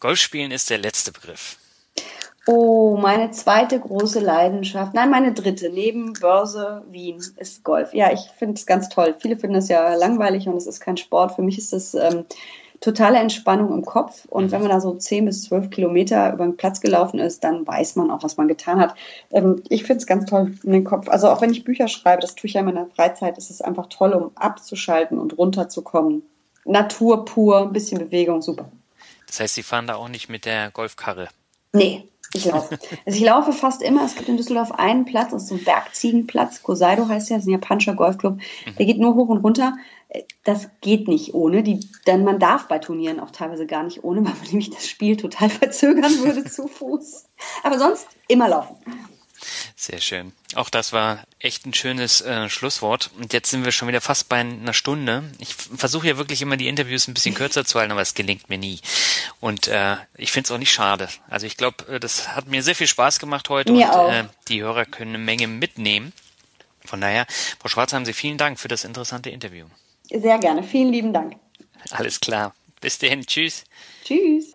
Golfspielen 0.00 0.50
ist 0.50 0.70
der 0.70 0.78
letzte 0.78 1.12
Begriff. 1.12 1.56
Oh, 2.46 2.96
meine 3.00 3.30
zweite 3.30 3.78
große 3.78 4.18
Leidenschaft, 4.18 4.94
nein, 4.94 5.10
meine 5.10 5.32
dritte, 5.32 5.70
neben 5.70 6.12
Börse 6.14 6.82
Wien, 6.90 7.22
ist 7.36 7.62
Golf. 7.62 7.94
Ja, 7.94 8.12
ich 8.12 8.20
finde 8.36 8.54
es 8.54 8.66
ganz 8.66 8.88
toll. 8.88 9.14
Viele 9.20 9.36
finden 9.36 9.54
das 9.54 9.68
ja 9.68 9.94
langweilig 9.94 10.48
und 10.48 10.56
es 10.56 10.66
ist 10.66 10.80
kein 10.80 10.96
Sport. 10.96 11.36
Für 11.36 11.42
mich 11.42 11.56
ist 11.56 11.72
das 11.72 11.94
ähm, 11.94 12.24
totale 12.82 13.18
Entspannung 13.18 13.72
im 13.72 13.84
Kopf. 13.84 14.26
Und 14.26 14.50
wenn 14.50 14.60
man 14.60 14.70
da 14.70 14.80
so 14.80 14.94
10 14.94 15.24
bis 15.24 15.44
12 15.44 15.70
Kilometer 15.70 16.32
über 16.32 16.44
den 16.44 16.56
Platz 16.58 16.80
gelaufen 16.80 17.18
ist, 17.18 17.42
dann 17.44 17.66
weiß 17.66 17.96
man 17.96 18.10
auch, 18.10 18.22
was 18.22 18.36
man 18.36 18.48
getan 18.48 18.78
hat. 18.78 18.94
Ähm, 19.30 19.62
ich 19.70 19.84
finde 19.84 19.98
es 19.98 20.06
ganz 20.06 20.28
toll 20.28 20.54
in 20.62 20.72
den 20.72 20.84
Kopf. 20.84 21.08
Also 21.08 21.28
auch 21.30 21.40
wenn 21.40 21.52
ich 21.52 21.64
Bücher 21.64 21.88
schreibe, 21.88 22.20
das 22.20 22.34
tue 22.34 22.48
ich 22.48 22.54
ja 22.54 22.60
in 22.60 22.66
meiner 22.66 22.86
Freizeit, 22.86 23.38
ist 23.38 23.50
es 23.50 23.62
einfach 23.62 23.86
toll, 23.86 24.12
um 24.12 24.32
abzuschalten 24.34 25.18
und 25.18 25.38
runterzukommen. 25.38 26.22
Natur 26.64 27.24
pur, 27.24 27.62
ein 27.62 27.72
bisschen 27.72 27.98
Bewegung, 27.98 28.42
super. 28.42 28.70
Das 29.26 29.40
heißt, 29.40 29.54
Sie 29.54 29.62
fahren 29.62 29.86
da 29.86 29.94
auch 29.94 30.08
nicht 30.08 30.28
mit 30.28 30.44
der 30.44 30.70
Golfkarre. 30.70 31.28
Nee, 31.72 32.04
ich 32.34 32.44
laufe. 32.46 32.78
Also 33.06 33.18
ich 33.18 33.24
laufe 33.24 33.52
fast 33.52 33.82
immer. 33.82 34.04
Es 34.04 34.14
gibt 34.16 34.28
in 34.28 34.36
Düsseldorf 34.36 34.72
einen 34.72 35.04
Platz, 35.04 35.30
das 35.30 35.42
ist 35.44 35.48
so 35.48 35.54
ein 35.56 35.64
Bergziegenplatz. 35.64 36.62
Koseido 36.62 37.08
heißt 37.08 37.30
der, 37.30 37.36
das 37.38 37.44
ist 37.44 37.48
ein 37.48 37.52
japanischer 37.52 37.94
Golfclub. 37.94 38.38
Der 38.78 38.86
geht 38.86 38.98
nur 38.98 39.14
hoch 39.14 39.28
und 39.28 39.38
runter. 39.38 39.74
Äh, 40.08 40.22
Das 40.44 40.68
geht 40.80 41.08
nicht 41.08 41.34
ohne. 41.34 41.62
Die, 41.62 41.80
denn 42.06 42.24
man 42.24 42.38
darf 42.38 42.68
bei 42.68 42.78
Turnieren 42.78 43.20
auch 43.20 43.30
teilweise 43.30 43.66
gar 43.66 43.82
nicht 43.82 44.04
ohne, 44.04 44.24
weil 44.24 44.32
man 44.34 44.42
nämlich 44.48 44.70
das 44.70 44.88
Spiel 44.88 45.16
total 45.16 45.50
verzögern 45.50 46.12
würde 46.22 46.44
zu 46.50 46.68
Fuß. 46.68 47.26
Aber 47.62 47.78
sonst 47.78 48.06
immer 48.28 48.48
laufen. 48.48 48.76
Sehr 49.76 50.00
schön. 50.00 50.32
Auch 50.54 50.70
das 50.70 50.92
war 50.92 51.24
echt 51.38 51.66
ein 51.66 51.74
schönes 51.74 52.20
äh, 52.20 52.48
Schlusswort. 52.48 53.10
Und 53.18 53.32
jetzt 53.32 53.50
sind 53.50 53.64
wir 53.64 53.72
schon 53.72 53.88
wieder 53.88 54.00
fast 54.00 54.28
bei 54.28 54.36
einer 54.36 54.72
Stunde. 54.72 55.24
Ich 55.38 55.54
versuche 55.54 56.08
ja 56.08 56.16
wirklich 56.16 56.42
immer 56.42 56.56
die 56.56 56.68
Interviews 56.68 57.08
ein 57.08 57.14
bisschen 57.14 57.34
kürzer 57.34 57.64
zu 57.64 57.78
halten, 57.78 57.92
aber 57.92 58.02
es 58.02 58.14
gelingt 58.14 58.48
mir 58.48 58.58
nie. 58.58 58.80
Und 59.40 59.68
äh, 59.68 59.96
ich 60.16 60.32
finde 60.32 60.46
es 60.46 60.50
auch 60.50 60.58
nicht 60.58 60.72
schade. 60.72 61.08
Also 61.28 61.46
ich 61.46 61.56
glaube, 61.56 61.86
äh, 61.88 62.00
das 62.00 62.28
hat 62.28 62.46
mir 62.46 62.62
sehr 62.62 62.74
viel 62.74 62.86
Spaß 62.86 63.18
gemacht 63.18 63.48
heute 63.48 63.72
Mir 63.72 63.86
und 63.86 63.92
auch. 63.92 64.12
Äh, 64.12 64.24
die 64.48 64.62
Hörer 64.62 64.84
können 64.84 65.14
eine 65.14 65.24
Menge 65.24 65.48
mitnehmen. 65.48 66.12
Von 66.84 67.00
daher, 67.00 67.26
Frau 67.60 67.68
Schwarz, 67.68 67.92
haben 67.92 68.04
Sie 68.04 68.12
vielen 68.12 68.38
Dank 68.38 68.58
für 68.58 68.68
das 68.68 68.84
interessante 68.84 69.30
Interview. 69.30 69.66
Sehr 70.10 70.38
gerne. 70.38 70.62
Vielen 70.62 70.92
lieben 70.92 71.12
Dank. 71.12 71.36
Alles 71.90 72.20
klar. 72.20 72.54
Bis 72.80 72.98
dahin. 72.98 73.24
Tschüss. 73.24 73.64
Tschüss. 74.04 74.54